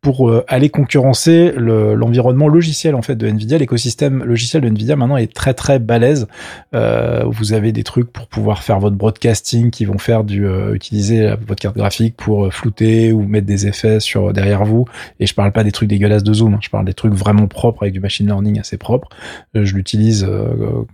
pour 0.00 0.30
euh, 0.30 0.44
aller 0.48 0.70
concurrencer 0.70 1.52
l'environnement 1.56 2.48
logiciel 2.48 2.94
en 2.94 3.02
fait 3.02 3.16
de 3.16 3.26
Nvidia. 3.26 3.58
L'écosystème 3.58 4.24
logiciel 4.24 4.62
de 4.62 4.68
Nvidia 4.68 4.96
maintenant 4.96 5.18
est 5.18 5.32
très 5.32 5.52
très 5.52 5.78
balèze. 5.78 6.26
Euh, 6.74 7.24
vous 7.26 7.52
avez 7.52 7.72
des 7.72 7.84
trucs 7.84 8.10
pour 8.10 8.28
pouvoir 8.28 8.62
faire 8.62 8.80
votre 8.80 8.96
broadcasting 8.96 9.70
qui 9.70 9.84
vont 9.84 9.98
faire 9.98 10.24
du 10.24 10.46
euh, 10.46 10.74
utiliser 10.74 11.34
votre 11.46 11.60
carte 11.60 11.76
graphique 11.76 12.16
pour 12.16 12.52
flouter 12.52 13.12
ou 13.12 13.22
mettre 13.22 13.46
des 13.46 13.66
effets 13.66 14.00
sur 14.00 14.32
derrière 14.32 14.64
vous. 14.64 14.86
Et 15.18 15.26
je 15.26 15.34
parle 15.34 15.52
pas 15.52 15.64
des 15.64 15.72
trucs 15.72 15.88
dégueulasses 15.88 16.24
de 16.24 16.32
zoom. 16.32 16.54
Hein. 16.54 16.60
Je 16.62 16.70
parle 16.70 16.86
des 16.86 16.94
trucs 16.94 17.12
vraiment 17.12 17.46
propres 17.46 17.82
avec 17.82 17.92
du 17.92 18.00
machine 18.00 18.26
learning 18.26 18.58
assez 18.58 18.78
propre. 18.78 19.08
je 19.54 19.74
l'utilise 19.74 20.26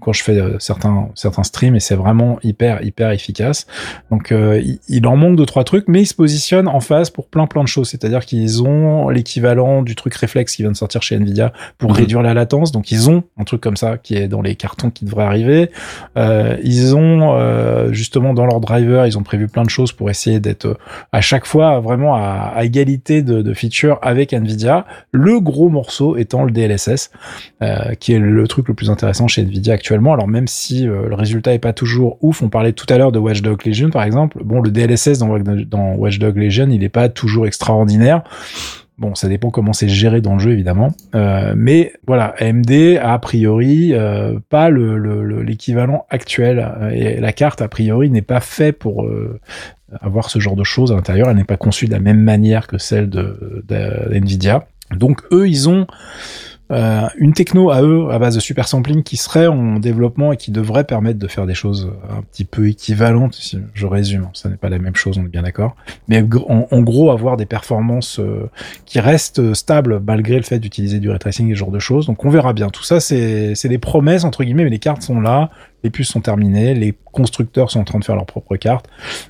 quand 0.00 0.12
je 0.12 0.22
fais 0.22 0.40
certains 0.58 1.42
streams 1.44 1.76
et 1.76 1.80
c'est 1.80 1.94
vraiment 1.94 2.38
hyper 2.42 2.82
hyper 2.82 3.10
efficace 3.10 3.35
donc 4.10 4.32
euh, 4.32 4.62
il, 4.88 5.06
en 5.06 5.16
manque 5.16 5.36
de 5.36 5.44
trois 5.44 5.64
trucs, 5.64 5.88
mais 5.88 6.02
ils 6.02 6.06
se 6.06 6.14
positionnent 6.14 6.68
en 6.68 6.80
face 6.80 7.10
pour 7.10 7.28
plein 7.28 7.46
plein 7.46 7.62
de 7.62 7.68
choses. 7.68 7.88
C'est-à-dire 7.88 8.24
qu'ils 8.24 8.62
ont 8.62 9.08
l'équivalent 9.08 9.82
du 9.82 9.94
truc 9.94 10.14
réflexe 10.14 10.56
qui 10.56 10.62
vient 10.62 10.70
de 10.70 10.76
sortir 10.76 11.02
chez 11.02 11.16
Nvidia 11.16 11.52
pour 11.78 11.90
mhm. 11.90 11.96
réduire 11.96 12.22
la 12.22 12.34
latence. 12.34 12.72
Donc 12.72 12.90
ils 12.90 13.10
ont 13.10 13.24
un 13.38 13.44
truc 13.44 13.60
comme 13.60 13.76
ça 13.76 13.98
qui 13.98 14.14
est 14.14 14.28
dans 14.28 14.42
les 14.42 14.54
cartons 14.54 14.90
qui 14.90 15.04
devrait 15.04 15.24
arriver. 15.24 15.70
Euh, 16.16 16.56
ils 16.62 16.96
ont 16.96 17.34
euh, 17.34 17.92
justement 17.92 18.34
dans 18.34 18.46
leur 18.46 18.60
driver, 18.60 19.06
ils 19.06 19.18
ont 19.18 19.22
prévu 19.22 19.48
plein 19.48 19.64
de 19.64 19.70
choses 19.70 19.92
pour 19.92 20.10
essayer 20.10 20.40
d'être 20.40 20.78
à 21.12 21.20
chaque 21.20 21.46
fois 21.46 21.80
vraiment 21.80 22.14
à, 22.14 22.54
égalité 22.62 23.22
de, 23.22 23.42
de 23.42 23.54
features 23.54 23.98
avec 24.02 24.32
Nvidia. 24.32 24.86
Le 25.12 25.40
gros 25.40 25.68
morceau 25.68 26.16
étant 26.16 26.44
le 26.44 26.50
DLSS, 26.50 27.10
qui 28.00 28.12
est 28.12 28.18
le 28.18 28.48
truc 28.48 28.68
le 28.68 28.74
plus 28.74 28.90
intéressant 28.90 29.28
chez 29.28 29.42
Nvidia 29.42 29.74
actuellement. 29.74 30.12
Alors 30.12 30.26
même 30.26 30.48
si 30.48 30.84
le 30.84 31.14
résultat 31.14 31.54
est 31.54 31.58
pas 31.58 31.72
toujours 31.72 32.18
ouf, 32.22 32.42
on 32.42 32.48
parlait 32.48 32.72
tout 32.72 32.86
à 32.88 32.98
l'heure 32.98 33.12
de 33.12 33.18
Watchdog 33.26 33.64
Legion 33.66 33.90
par 33.90 34.04
exemple, 34.04 34.42
bon 34.44 34.60
le 34.60 34.70
DLSS 34.70 35.18
dans, 35.18 35.38
dans 35.38 35.94
Watchdog 35.94 36.36
Legion 36.36 36.68
il 36.70 36.80
n'est 36.80 36.88
pas 36.88 37.08
toujours 37.08 37.46
extraordinaire. 37.46 38.22
Bon, 38.98 39.14
ça 39.14 39.28
dépend 39.28 39.50
comment 39.50 39.74
c'est 39.74 39.90
géré 39.90 40.22
dans 40.22 40.34
le 40.34 40.38
jeu 40.38 40.52
évidemment, 40.52 40.94
euh, 41.14 41.52
mais 41.54 41.92
voilà, 42.06 42.34
AMD 42.38 42.98
a 43.02 43.18
priori 43.18 43.92
euh, 43.92 44.38
pas 44.48 44.70
l'équivalent 44.70 46.06
actuel 46.08 46.66
et 46.94 47.20
la 47.20 47.32
carte 47.32 47.60
a 47.60 47.68
priori 47.68 48.08
n'est 48.08 48.22
pas 48.22 48.40
fait 48.40 48.72
pour 48.72 49.04
euh, 49.04 49.38
avoir 50.00 50.30
ce 50.30 50.38
genre 50.38 50.56
de 50.56 50.64
choses 50.64 50.92
à 50.92 50.94
l'intérieur. 50.94 51.28
Elle 51.28 51.36
n'est 51.36 51.44
pas 51.44 51.58
conçue 51.58 51.84
de 51.84 51.92
la 51.92 52.00
même 52.00 52.22
manière 52.22 52.66
que 52.66 52.78
celle 52.78 53.10
de 53.10 53.62
Nvidia. 54.12 54.66
Donc 54.94 55.20
eux, 55.30 55.46
ils 55.46 55.68
ont 55.68 55.86
euh, 56.72 57.06
une 57.16 57.32
techno 57.32 57.70
à 57.70 57.82
eux 57.82 58.08
à 58.10 58.18
base 58.18 58.34
de 58.34 58.40
super 58.40 58.66
sampling 58.66 59.02
qui 59.04 59.16
serait 59.16 59.46
en 59.46 59.78
développement 59.78 60.32
et 60.32 60.36
qui 60.36 60.50
devrait 60.50 60.84
permettre 60.84 61.18
de 61.18 61.28
faire 61.28 61.46
des 61.46 61.54
choses 61.54 61.92
un 62.10 62.22
petit 62.22 62.44
peu 62.44 62.68
équivalentes. 62.68 63.34
Si 63.34 63.58
je 63.74 63.86
résume, 63.86 64.28
ça 64.32 64.48
n'est 64.48 64.56
pas 64.56 64.68
la 64.68 64.78
même 64.78 64.96
chose, 64.96 65.18
on 65.18 65.24
est 65.24 65.28
bien 65.28 65.42
d'accord. 65.42 65.76
Mais 66.08 66.24
en, 66.48 66.82
gros, 66.82 67.10
avoir 67.10 67.36
des 67.36 67.46
performances 67.46 68.18
euh, 68.18 68.50
qui 68.84 68.98
restent 68.98 69.54
stables 69.54 70.00
malgré 70.04 70.36
le 70.36 70.42
fait 70.42 70.58
d'utiliser 70.58 70.98
du 70.98 71.08
ray 71.08 71.18
tracing 71.18 71.50
et 71.50 71.54
ce 71.54 71.58
genre 71.58 71.70
de 71.70 71.78
choses. 71.78 72.06
Donc 72.06 72.24
on 72.24 72.30
verra 72.30 72.52
bien. 72.52 72.68
Tout 72.68 72.84
ça, 72.84 72.98
c'est 73.00 73.68
des 73.68 73.78
promesses 73.78 74.24
entre 74.24 74.42
guillemets, 74.42 74.64
mais 74.64 74.70
les 74.70 74.78
cartes 74.78 75.02
sont 75.02 75.20
là 75.20 75.50
les 75.86 75.90
puces 75.90 76.08
sont 76.08 76.20
terminées, 76.20 76.74
les 76.74 76.96
constructeurs 77.12 77.70
sont 77.70 77.78
en 77.78 77.84
train 77.84 78.00
de 78.00 78.04
faire 78.04 78.16
leurs 78.16 78.26
propres 78.26 78.56
cartes. 78.56 78.88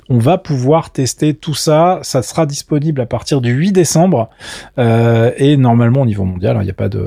On 0.09 0.17
va 0.17 0.39
pouvoir 0.39 0.89
tester 0.89 1.35
tout 1.35 1.53
ça. 1.53 1.99
Ça 2.01 2.23
sera 2.23 2.47
disponible 2.47 2.99
à 2.99 3.05
partir 3.05 3.41
du 3.41 3.51
8 3.51 3.73
décembre 3.73 4.31
euh, 4.79 5.31
et 5.37 5.55
normalement 5.55 6.01
au 6.01 6.05
niveau 6.07 6.23
mondial, 6.23 6.57
il 6.59 6.63
n'y 6.63 6.71
a 6.71 6.73
pas 6.73 6.89
de 6.89 6.99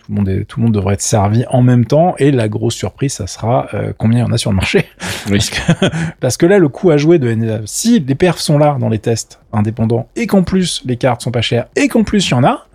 tout 0.00 0.12
le, 0.12 0.16
monde 0.16 0.46
tout 0.48 0.58
le 0.58 0.64
monde 0.64 0.74
devrait 0.74 0.94
être 0.94 1.00
servi 1.00 1.44
en 1.48 1.62
même 1.62 1.84
temps. 1.84 2.16
Et 2.18 2.32
la 2.32 2.48
grosse 2.48 2.74
surprise, 2.74 3.12
ça 3.12 3.28
sera 3.28 3.68
euh, 3.72 3.92
combien 3.96 4.18
il 4.18 4.22
y 4.22 4.24
en 4.24 4.32
a 4.32 4.38
sur 4.38 4.50
le 4.50 4.56
marché. 4.56 4.86
Parce, 5.28 5.50
que, 5.50 5.86
parce, 6.20 6.36
que, 6.36 6.46
là, 6.46 6.58
le 6.58 6.68
coût 6.68 6.90
à 6.90 6.96
jouer 6.96 7.20
de 7.20 7.28
NVIDIA, 7.28 7.60
si 7.66 8.00
les 8.00 8.14
perfs 8.16 8.40
sont 8.40 8.58
là 8.58 8.76
dans 8.80 8.88
les 8.88 8.98
tests 8.98 9.38
indépendants 9.52 10.08
et 10.16 10.26
qu'en 10.26 10.42
plus 10.42 10.82
les 10.86 10.96
cartes 10.96 11.22
sont 11.22 11.30
pas 11.30 11.40
chères 11.40 11.66
et 11.76 11.86
qu'en 11.86 12.02
plus 12.02 12.28
il 12.28 12.32
y 12.32 12.34
en 12.34 12.42
a, 12.42 12.66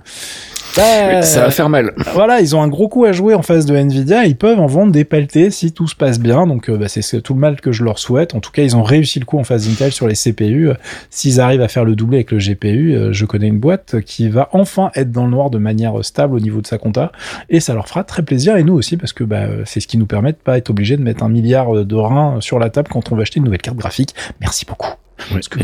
bah, 0.76 1.22
ça 1.22 1.42
va 1.42 1.52
faire 1.52 1.70
mal. 1.70 1.94
Voilà, 2.14 2.40
ils 2.42 2.56
ont 2.56 2.62
un 2.62 2.68
gros 2.68 2.88
coup 2.88 3.06
à 3.06 3.12
jouer 3.12 3.34
en 3.34 3.42
face 3.42 3.66
de 3.66 3.76
Nvidia. 3.76 4.26
Ils 4.26 4.36
peuvent 4.36 4.60
en 4.60 4.68
vendre 4.68 4.92
des 4.92 5.04
pelletés 5.04 5.52
si 5.52 5.72
tout 5.72 5.88
se 5.88 5.96
passe 5.96 6.20
bien. 6.20 6.48
Donc, 6.48 6.70
euh, 6.70 6.78
bah, 6.78 6.88
c'est 6.88 7.22
tout 7.22 7.34
le 7.34 7.40
mal 7.40 7.60
que 7.60 7.72
je 7.72 7.84
leur 7.84 8.00
souhaite. 8.00 8.36
En 8.36 8.40
tout 8.40 8.52
cas, 8.52 8.64
ils 8.64 8.76
ont 8.76 8.84
réussi 8.84 9.20
le 9.20 9.26
coup 9.26 9.38
en 9.38 9.44
face 9.44 9.68
d'Intel 9.68 9.92
sur 9.92 10.08
les 10.08 10.16
CPU. 10.16 10.70
S'ils 11.10 11.42
arrivent 11.42 11.62
à 11.62 11.68
faire 11.68 11.86
le 11.86 11.96
doublé 11.96 12.18
avec 12.18 12.32
le 12.32 12.38
GPU, 12.38 12.94
euh, 12.94 13.14
je 13.14 13.26
connais 13.26 13.48
une 13.48 13.60
boîte 13.60 14.02
qui 14.02 14.30
va 14.30 14.50
enfin 14.54 14.92
être 14.96 15.12
dans 15.12 15.26
le 15.26 15.32
noir 15.32 15.50
de 15.50 15.58
manière 15.58 16.04
stable 16.04 16.36
au 16.36 16.40
niveau 16.40 16.62
de 16.62 16.68
sa 16.68 16.78
compta. 16.78 17.12
Et 17.50 17.60
ça 17.60 17.74
leur 17.74 17.88
fera 17.88 18.04
très 18.04 18.24
plaisir. 18.24 18.56
Et 18.58 18.64
nous 18.64 18.74
aussi, 18.74 18.98
parce 18.98 19.14
que 19.14 19.24
bah, 19.24 19.48
c'est 19.66 19.80
ce 19.80 19.88
qui 19.88 19.98
nous 19.98 20.08
permet 20.08 20.32
de 20.32 20.38
pas 20.38 20.58
être 20.58 20.70
obligé 20.70 20.98
de 20.98 21.04
mettre 21.04 21.24
un 21.24 21.30
milliard 21.30 21.86
de 21.86 21.96
reins 21.96 22.38
sur 22.40 22.60
la 22.60 22.70
table 22.70 22.90
quand 22.90 23.12
on 23.12 23.16
va 23.16 23.24
acheter 23.24 23.40
une 23.40 23.46
nouvelle 23.46 23.62
carte 23.62 23.78
graphique. 23.78 24.16
Merci 24.40 24.66
beaucoup 24.66 25.01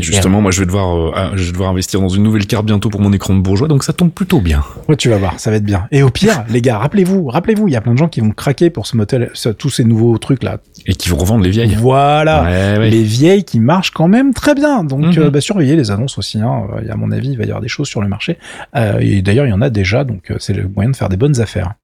justement, 0.00 0.40
moi, 0.40 0.50
je 0.50 0.60
vais 0.60 0.66
devoir, 0.66 0.96
euh, 0.96 1.12
ah, 1.14 1.30
je 1.34 1.44
vais 1.44 1.52
devoir 1.52 1.70
investir 1.70 2.00
dans 2.00 2.08
une 2.08 2.22
nouvelle 2.22 2.46
carte 2.46 2.66
bientôt 2.66 2.88
pour 2.88 3.00
mon 3.00 3.12
écran 3.12 3.34
de 3.34 3.40
bourgeois, 3.40 3.68
donc 3.68 3.84
ça 3.84 3.92
tombe 3.92 4.10
plutôt 4.10 4.40
bien. 4.40 4.64
Ouais, 4.88 4.96
tu 4.96 5.08
vas 5.08 5.18
voir, 5.18 5.38
ça 5.38 5.50
va 5.50 5.56
être 5.56 5.64
bien. 5.64 5.86
Et 5.90 6.02
au 6.02 6.10
pire, 6.10 6.44
les 6.48 6.62
gars, 6.62 6.78
rappelez-vous, 6.78 7.26
rappelez-vous, 7.26 7.68
il 7.68 7.72
y 7.72 7.76
a 7.76 7.80
plein 7.80 7.92
de 7.92 7.98
gens 7.98 8.08
qui 8.08 8.20
vont 8.20 8.30
craquer 8.30 8.70
pour 8.70 8.86
ce 8.86 8.96
modèle, 8.96 9.32
tous 9.58 9.70
ces 9.70 9.84
nouveaux 9.84 10.18
trucs 10.18 10.42
là. 10.42 10.58
Et 10.86 10.94
qui 10.94 11.08
vont 11.08 11.18
revendre 11.18 11.44
les 11.44 11.50
vieilles. 11.50 11.74
Voilà, 11.74 12.78
les 12.78 13.02
vieilles 13.02 13.44
qui 13.44 13.60
marchent 13.60 13.90
quand 13.90 14.08
même 14.08 14.34
très 14.34 14.54
bien. 14.54 14.84
Donc, 14.84 15.16
mhm. 15.16 15.18
euh, 15.18 15.30
bah, 15.30 15.40
surveillez 15.40 15.76
les 15.76 15.90
annonces 15.90 16.18
aussi. 16.18 16.40
Hein. 16.40 16.62
À 16.88 16.96
mon 16.96 17.10
avis, 17.10 17.30
il 17.30 17.38
va 17.38 17.44
y 17.44 17.48
avoir 17.48 17.60
des 17.60 17.68
choses 17.68 17.88
sur 17.88 18.00
le 18.00 18.08
marché. 18.08 18.38
Euh, 18.76 18.98
et 19.00 19.22
d'ailleurs, 19.22 19.46
il 19.46 19.50
y 19.50 19.54
en 19.54 19.62
a 19.62 19.70
déjà, 19.70 20.04
donc 20.04 20.32
c'est 20.38 20.54
le 20.54 20.68
moyen 20.68 20.90
de 20.90 20.96
faire 20.96 21.08
des 21.08 21.16
bonnes 21.16 21.40
affaires. 21.40 21.74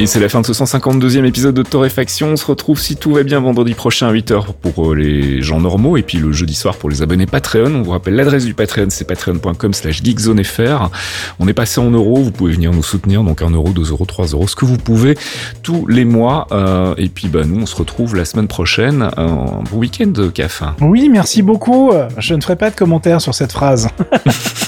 Et 0.00 0.06
c'est 0.06 0.18
la 0.18 0.30
fin 0.30 0.40
de 0.40 0.46
ce 0.46 0.54
152e 0.54 1.26
épisode 1.26 1.54
de 1.54 1.62
Torréfaction. 1.62 2.28
On 2.28 2.36
se 2.36 2.46
retrouve 2.46 2.80
si 2.80 2.96
tout 2.96 3.12
va 3.12 3.22
bien 3.22 3.38
vendredi 3.38 3.74
prochain 3.74 4.08
à 4.08 4.12
8h 4.14 4.54
pour 4.62 4.92
euh, 4.92 4.94
les 4.94 5.42
gens 5.42 5.60
normaux 5.60 5.98
et 5.98 6.02
puis 6.02 6.16
le 6.16 6.32
jeudi 6.32 6.54
soir 6.54 6.76
pour 6.76 6.88
les 6.88 7.02
abonnés 7.02 7.26
Patreon. 7.26 7.66
On 7.66 7.82
vous 7.82 7.90
rappelle 7.90 8.14
l'adresse 8.14 8.46
du 8.46 8.54
Patreon, 8.54 8.86
c'est 8.88 9.04
patreon.com 9.04 9.74
slash 9.74 10.02
geekzonefr. 10.02 10.88
On 11.38 11.46
est 11.48 11.52
passé 11.52 11.82
en 11.82 11.90
euros, 11.90 12.16
vous 12.16 12.30
pouvez 12.30 12.54
venir 12.54 12.72
nous 12.72 12.82
soutenir, 12.82 13.22
donc 13.22 13.42
1 13.42 13.50
euro, 13.50 13.68
2 13.68 13.90
euros, 13.90 14.06
3 14.06 14.28
euros, 14.28 14.48
ce 14.48 14.56
que 14.56 14.64
vous 14.64 14.78
pouvez 14.78 15.18
tous 15.62 15.86
les 15.86 16.06
mois. 16.06 16.46
Euh, 16.50 16.94
et 16.96 17.10
puis 17.10 17.28
bah, 17.28 17.42
nous, 17.44 17.60
on 17.60 17.66
se 17.66 17.76
retrouve 17.76 18.16
la 18.16 18.24
semaine 18.24 18.48
prochaine. 18.48 19.10
Un 19.18 19.62
bon 19.70 19.76
week-end, 19.76 20.14
CAF. 20.32 20.62
Oui, 20.80 21.10
merci 21.10 21.42
beaucoup. 21.42 21.92
Je 22.16 22.32
ne 22.32 22.40
ferai 22.40 22.56
pas 22.56 22.70
de 22.70 22.74
commentaires 22.74 23.20
sur 23.20 23.34
cette 23.34 23.52
phrase. 23.52 23.90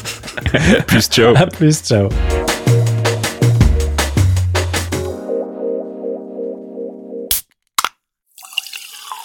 plus 0.87 1.09
ciao. 1.09 1.35
À 1.35 1.47
plus, 1.47 1.81
ciao. 1.83 2.11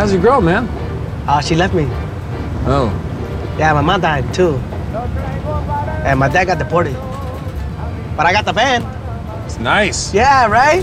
How's 0.00 0.14
your 0.14 0.22
girl, 0.22 0.40
man? 0.40 0.66
Oh, 1.28 1.42
she 1.42 1.54
left 1.54 1.74
me. 1.74 1.84
Oh. 2.64 2.88
Yeah, 3.58 3.74
my 3.74 3.82
mom 3.82 4.00
died 4.00 4.32
too. 4.32 4.56
And 6.08 6.18
my 6.18 6.26
dad 6.26 6.46
got 6.46 6.58
deported. 6.58 6.94
But 8.16 8.24
I 8.24 8.32
got 8.32 8.46
the 8.46 8.54
van. 8.54 8.80
It's 9.44 9.58
nice. 9.58 10.14
Yeah, 10.14 10.46
right? 10.46 10.82